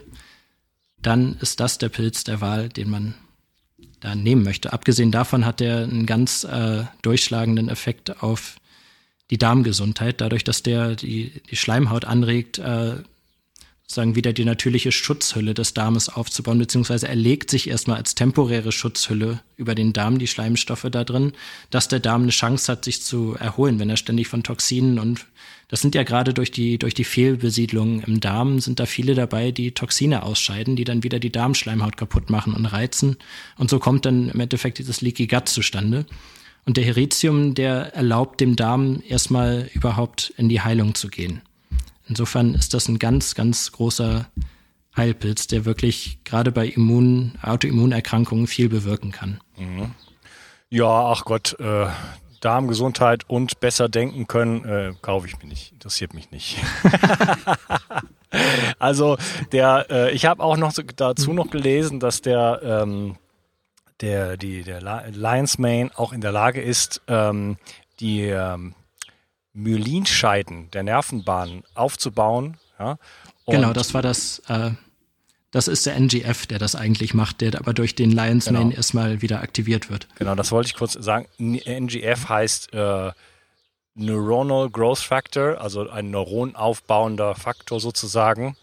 dann 1.01 1.37
ist 1.41 1.59
das 1.59 1.77
der 1.77 1.89
Pilz 1.89 2.23
der 2.23 2.41
Wahl, 2.41 2.69
den 2.69 2.89
man 2.89 3.15
da 3.99 4.15
nehmen 4.15 4.43
möchte. 4.43 4.73
Abgesehen 4.73 5.11
davon 5.11 5.45
hat 5.45 5.61
er 5.61 5.83
einen 5.83 6.05
ganz 6.05 6.43
äh, 6.43 6.83
durchschlagenden 7.01 7.69
Effekt 7.69 8.21
auf 8.21 8.57
die 9.29 9.37
Darmgesundheit, 9.37 10.21
dadurch, 10.21 10.43
dass 10.43 10.63
der 10.63 10.95
die, 10.95 11.41
die 11.49 11.55
Schleimhaut 11.55 12.05
anregt, 12.05 12.59
äh, 12.59 12.97
sozusagen 13.87 14.15
wieder 14.17 14.33
die 14.33 14.43
natürliche 14.43 14.91
Schutzhülle 14.91 15.53
des 15.53 15.73
Darmes 15.73 16.09
aufzubauen, 16.09 16.59
beziehungsweise 16.59 17.07
er 17.07 17.15
legt 17.15 17.49
sich 17.49 17.69
erstmal 17.69 17.95
als 17.95 18.15
temporäre 18.15 18.73
Schutzhülle 18.73 19.39
über 19.55 19.75
den 19.75 19.93
Darm, 19.93 20.19
die 20.19 20.27
Schleimstoffe 20.27 20.87
da 20.91 21.05
drin, 21.05 21.31
dass 21.69 21.87
der 21.87 22.01
Darm 22.01 22.23
eine 22.23 22.31
Chance 22.31 22.69
hat, 22.69 22.83
sich 22.83 23.01
zu 23.01 23.35
erholen, 23.35 23.79
wenn 23.79 23.89
er 23.89 23.95
ständig 23.95 24.27
von 24.27 24.43
Toxinen 24.43 24.99
und 24.99 25.25
das 25.69 25.81
sind 25.81 25.95
ja 25.95 26.03
gerade 26.03 26.33
durch 26.33 26.51
die, 26.51 26.77
durch 26.77 26.93
die 26.93 27.05
Fehlbesiedlung 27.05 28.01
im 28.01 28.19
Darm 28.19 28.59
sind 28.59 28.79
da 28.79 28.85
viele 28.85 29.15
dabei, 29.15 29.51
die 29.51 29.71
Toxine 29.71 30.23
ausscheiden, 30.23 30.75
die 30.75 30.85
dann 30.85 31.03
wieder 31.03 31.19
die 31.19 31.31
Darmschleimhaut 31.31 31.97
kaputt 31.97 32.29
machen 32.29 32.53
und 32.53 32.65
reizen. 32.65 33.17
Und 33.57 33.69
so 33.69 33.77
kommt 33.77 34.05
dann 34.05 34.29
im 34.29 34.39
Endeffekt 34.39 34.77
dieses 34.77 35.01
Leaky 35.01 35.27
Gut 35.27 35.49
zustande. 35.49 36.05
Und 36.65 36.77
der 36.77 36.85
Heritium, 36.85 37.53
der 37.53 37.93
erlaubt 37.95 38.39
dem 38.39 38.55
Darm 38.55 39.03
erstmal 39.05 39.69
überhaupt 39.73 40.33
in 40.37 40.47
die 40.47 40.61
Heilung 40.61 40.95
zu 40.95 41.09
gehen. 41.09 41.41
Insofern 42.07 42.53
ist 42.53 42.73
das 42.73 42.87
ein 42.87 42.99
ganz, 42.99 43.35
ganz 43.35 43.71
großer 43.71 44.27
Heilpilz, 44.95 45.47
der 45.47 45.65
wirklich 45.65 46.19
gerade 46.23 46.51
bei 46.51 46.67
Immun, 46.67 47.33
Autoimmunerkrankungen 47.41 48.47
viel 48.47 48.69
bewirken 48.69 49.11
kann. 49.11 49.39
Mhm. 49.57 49.91
Ja, 50.69 51.11
ach 51.11 51.23
Gott, 51.25 51.57
äh, 51.59 51.87
Darmgesundheit 52.41 53.29
und 53.29 53.59
besser 53.59 53.89
denken 53.89 54.27
können, 54.27 54.65
äh, 54.65 54.93
kaufe 55.01 55.27
ich 55.27 55.39
mir 55.39 55.47
nicht. 55.47 55.71
Interessiert 55.71 56.13
mich 56.13 56.31
nicht. 56.31 56.57
also 58.79 59.17
der, 59.51 59.87
äh, 59.89 60.11
ich 60.11 60.25
habe 60.25 60.43
auch 60.43 60.57
noch 60.57 60.73
dazu 60.95 61.33
noch 61.33 61.49
gelesen, 61.49 61.99
dass 61.99 62.21
der 62.21 62.61
ähm, 62.63 63.17
der 64.01 64.37
die 64.37 64.63
der 64.63 64.81
Lions 65.11 65.57
Mane 65.57 65.89
auch 65.95 66.13
in 66.13 66.21
der 66.21 66.31
Lage 66.31 66.61
ist, 66.61 67.01
ähm, 67.07 67.57
die 67.99 68.21
ähm, 68.21 68.75
Myelinscheiden 69.57 70.69
der 70.71 70.83
Nervenbahnen 70.83 71.63
aufzubauen. 71.73 72.57
Ja? 72.79 72.97
genau, 73.47 73.73
das 73.73 73.93
war 73.93 74.01
das. 74.01 74.39
Äh, 74.47 74.71
das 75.51 75.69
ist 75.69 75.85
der 75.85 75.95
NGF, 75.95 76.45
der 76.45 76.59
das 76.59 76.75
eigentlich 76.75 77.13
macht, 77.13 77.39
der 77.39 77.57
aber 77.57 77.73
durch 77.73 77.95
den 77.95 78.11
Lions 78.11 78.45
genau. 78.45 78.59
Mane 78.59 78.75
erstmal 78.75 79.21
wieder 79.21 79.41
aktiviert 79.41 79.89
wird. 79.89 80.07
Genau, 80.15 80.35
das 80.35 80.51
wollte 80.51 80.67
ich 80.67 80.75
kurz 80.75 80.93
sagen. 80.93 81.25
NGF 81.39 82.27
heißt 82.27 82.73
äh, 82.73 83.11
Neuronal 83.95 84.69
Growth 84.69 84.99
Factor, 84.99 85.59
also 85.59 85.89
ein 85.89 86.11
neuronaufbauender 86.11 87.33
Faktor 87.33 87.79
sozusagen. 87.79 88.57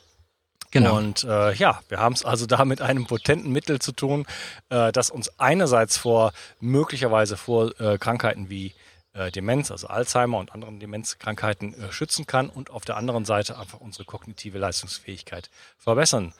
Genau. 0.70 0.98
Und 0.98 1.24
äh, 1.24 1.54
ja, 1.54 1.80
wir 1.88 1.98
haben 1.98 2.12
es 2.12 2.24
also 2.24 2.46
da 2.46 2.64
mit 2.66 2.82
einem 2.82 3.06
potenten 3.06 3.50
Mittel 3.50 3.80
zu 3.80 3.92
tun, 3.92 4.26
äh, 4.68 4.92
das 4.92 5.08
uns 5.08 5.38
einerseits 5.40 5.96
vor 5.96 6.32
möglicherweise 6.60 7.36
vor 7.36 7.80
äh, 7.80 7.96
Krankheiten 7.96 8.50
wie 8.50 8.74
äh, 9.14 9.30
Demenz, 9.30 9.70
also 9.70 9.86
Alzheimer 9.86 10.38
und 10.38 10.52
anderen 10.52 10.80
Demenzkrankheiten 10.80 11.74
äh, 11.74 11.92
schützen 11.92 12.26
kann 12.26 12.48
und 12.48 12.70
auf 12.70 12.84
der 12.84 12.96
anderen 12.96 13.24
Seite 13.24 13.58
einfach 13.58 13.80
unsere 13.80 14.04
kognitive 14.04 14.58
Leistungsfähigkeit 14.58 15.50
verbessern 15.78 16.34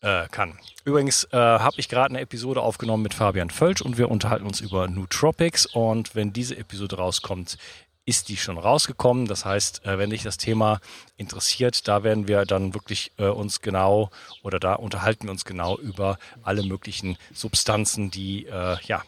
äh, 0.00 0.28
kann. 0.28 0.58
Übrigens 0.84 1.24
äh, 1.32 1.36
habe 1.36 1.76
ich 1.78 1.88
gerade 1.88 2.10
eine 2.10 2.20
Episode 2.20 2.62
aufgenommen 2.62 3.02
mit 3.02 3.14
Fabian 3.14 3.50
Völsch 3.50 3.82
und 3.82 3.98
wir 3.98 4.10
unterhalten 4.10 4.46
uns 4.46 4.60
über 4.60 4.88
Nootropics 4.88 5.66
und 5.66 6.14
wenn 6.14 6.32
diese 6.32 6.56
Episode 6.56 6.96
rauskommt, 6.96 7.58
ist 8.04 8.28
die 8.28 8.36
schon 8.36 8.58
rausgekommen. 8.58 9.26
Das 9.26 9.44
heißt, 9.44 9.86
äh, 9.86 9.98
wenn 9.98 10.10
dich 10.10 10.22
das 10.22 10.36
Thema 10.36 10.80
interessiert, 11.16 11.86
da 11.86 12.02
werden 12.02 12.28
wir 12.28 12.44
dann 12.46 12.74
wirklich 12.74 13.12
uns 13.18 13.60
genau 13.60 14.10
oder 14.42 14.58
da 14.58 14.74
unterhalten 14.74 15.24
wir 15.24 15.30
uns 15.30 15.44
genau 15.44 15.78
über 15.78 16.18
alle 16.42 16.62
möglichen 16.62 17.16
Substanzen, 17.32 18.10
die 18.10 18.46
ja 18.84 19.02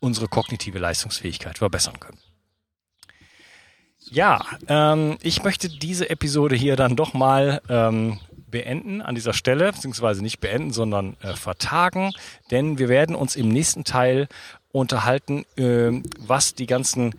unsere 0.00 0.28
kognitive 0.28 0.78
Leistungsfähigkeit 0.78 1.58
verbessern 1.58 1.98
können. 2.00 2.18
Ja, 4.10 4.40
ähm, 4.68 5.18
ich 5.22 5.42
möchte 5.42 5.68
diese 5.68 6.08
Episode 6.08 6.56
hier 6.56 6.76
dann 6.76 6.96
doch 6.96 7.12
mal 7.12 7.60
ähm, 7.68 8.20
beenden 8.50 9.02
an 9.02 9.14
dieser 9.14 9.34
Stelle, 9.34 9.72
beziehungsweise 9.72 10.22
nicht 10.22 10.40
beenden, 10.40 10.72
sondern 10.72 11.16
äh, 11.20 11.34
vertagen, 11.34 12.12
denn 12.50 12.78
wir 12.78 12.88
werden 12.88 13.14
uns 13.14 13.36
im 13.36 13.48
nächsten 13.48 13.84
Teil 13.84 14.28
unterhalten, 14.72 15.44
äh, 15.56 16.02
was 16.18 16.54
die 16.54 16.66
ganzen 16.66 17.14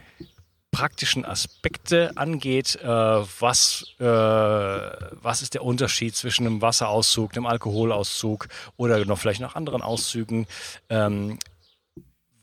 praktischen 0.72 1.26
Aspekte 1.26 2.12
angeht, 2.16 2.78
äh, 2.82 2.88
was, 2.88 3.86
äh, 4.00 4.04
was 4.04 5.42
ist 5.42 5.56
der 5.56 5.64
Unterschied 5.64 6.16
zwischen 6.16 6.46
einem 6.46 6.62
Wasserauszug, 6.62 7.36
einem 7.36 7.48
Alkoholauszug 7.48 8.48
oder 8.78 9.04
noch 9.06 9.18
vielleicht 9.18 9.42
noch 9.42 9.56
anderen 9.56 9.82
Auszügen, 9.82 10.46
ähm, 10.90 11.40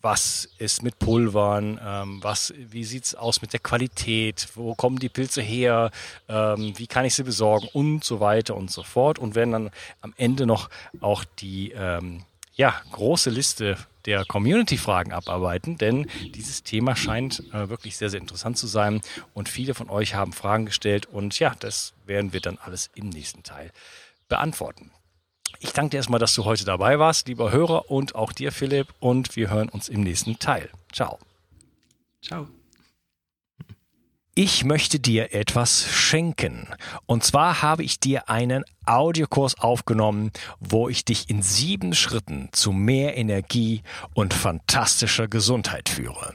was 0.06 0.48
ist 0.58 0.84
mit 0.84 1.00
Pulvern, 1.00 1.80
ähm, 1.84 2.22
was, 2.22 2.54
wie 2.56 2.84
sieht's 2.84 3.16
aus 3.16 3.42
mit 3.42 3.52
der 3.52 3.58
Qualität, 3.58 4.46
wo 4.54 4.76
kommen 4.76 5.00
die 5.00 5.08
Pilze 5.08 5.42
her, 5.42 5.90
ähm, 6.28 6.74
wie 6.76 6.86
kann 6.86 7.04
ich 7.04 7.16
sie 7.16 7.24
besorgen 7.24 7.66
und 7.72 8.04
so 8.04 8.20
weiter 8.20 8.56
und 8.56 8.70
so 8.70 8.84
fort 8.84 9.18
und 9.18 9.34
werden 9.34 9.50
dann 9.50 9.70
am 10.02 10.14
Ende 10.16 10.46
noch 10.46 10.70
auch 11.00 11.24
die 11.40 11.72
ähm, 11.72 12.22
ja, 12.54 12.80
große 12.92 13.30
Liste 13.30 13.78
der 14.04 14.24
Community-Fragen 14.24 15.12
abarbeiten, 15.12 15.76
denn 15.76 16.06
dieses 16.36 16.62
Thema 16.62 16.94
scheint 16.94 17.42
äh, 17.52 17.68
wirklich 17.68 17.96
sehr, 17.96 18.08
sehr 18.08 18.20
interessant 18.20 18.58
zu 18.58 18.68
sein 18.68 19.00
und 19.34 19.48
viele 19.48 19.74
von 19.74 19.90
euch 19.90 20.14
haben 20.14 20.32
Fragen 20.32 20.66
gestellt 20.66 21.06
und 21.06 21.36
ja, 21.40 21.52
das 21.58 21.94
werden 22.06 22.32
wir 22.32 22.40
dann 22.40 22.58
alles 22.58 22.90
im 22.94 23.08
nächsten 23.08 23.42
Teil 23.42 23.72
beantworten. 24.28 24.92
Ich 25.60 25.72
danke 25.72 25.90
dir 25.90 25.96
erstmal, 25.98 26.20
dass 26.20 26.34
du 26.34 26.44
heute 26.44 26.64
dabei 26.64 26.98
warst, 26.98 27.28
lieber 27.28 27.50
Hörer 27.50 27.90
und 27.90 28.14
auch 28.14 28.32
dir, 28.32 28.52
Philipp, 28.52 28.88
und 29.00 29.36
wir 29.36 29.50
hören 29.50 29.68
uns 29.68 29.88
im 29.88 30.02
nächsten 30.02 30.38
Teil. 30.38 30.70
Ciao. 30.92 31.18
Ciao. 32.22 32.48
Ich 34.38 34.64
möchte 34.64 35.00
dir 35.00 35.32
etwas 35.32 35.86
schenken. 35.90 36.68
Und 37.06 37.24
zwar 37.24 37.62
habe 37.62 37.82
ich 37.82 38.00
dir 38.00 38.28
einen 38.28 38.64
Audiokurs 38.84 39.58
aufgenommen, 39.58 40.30
wo 40.60 40.90
ich 40.90 41.06
dich 41.06 41.30
in 41.30 41.40
sieben 41.40 41.94
Schritten 41.94 42.50
zu 42.52 42.70
mehr 42.70 43.16
Energie 43.16 43.82
und 44.12 44.34
fantastischer 44.34 45.26
Gesundheit 45.26 45.88
führe. 45.88 46.34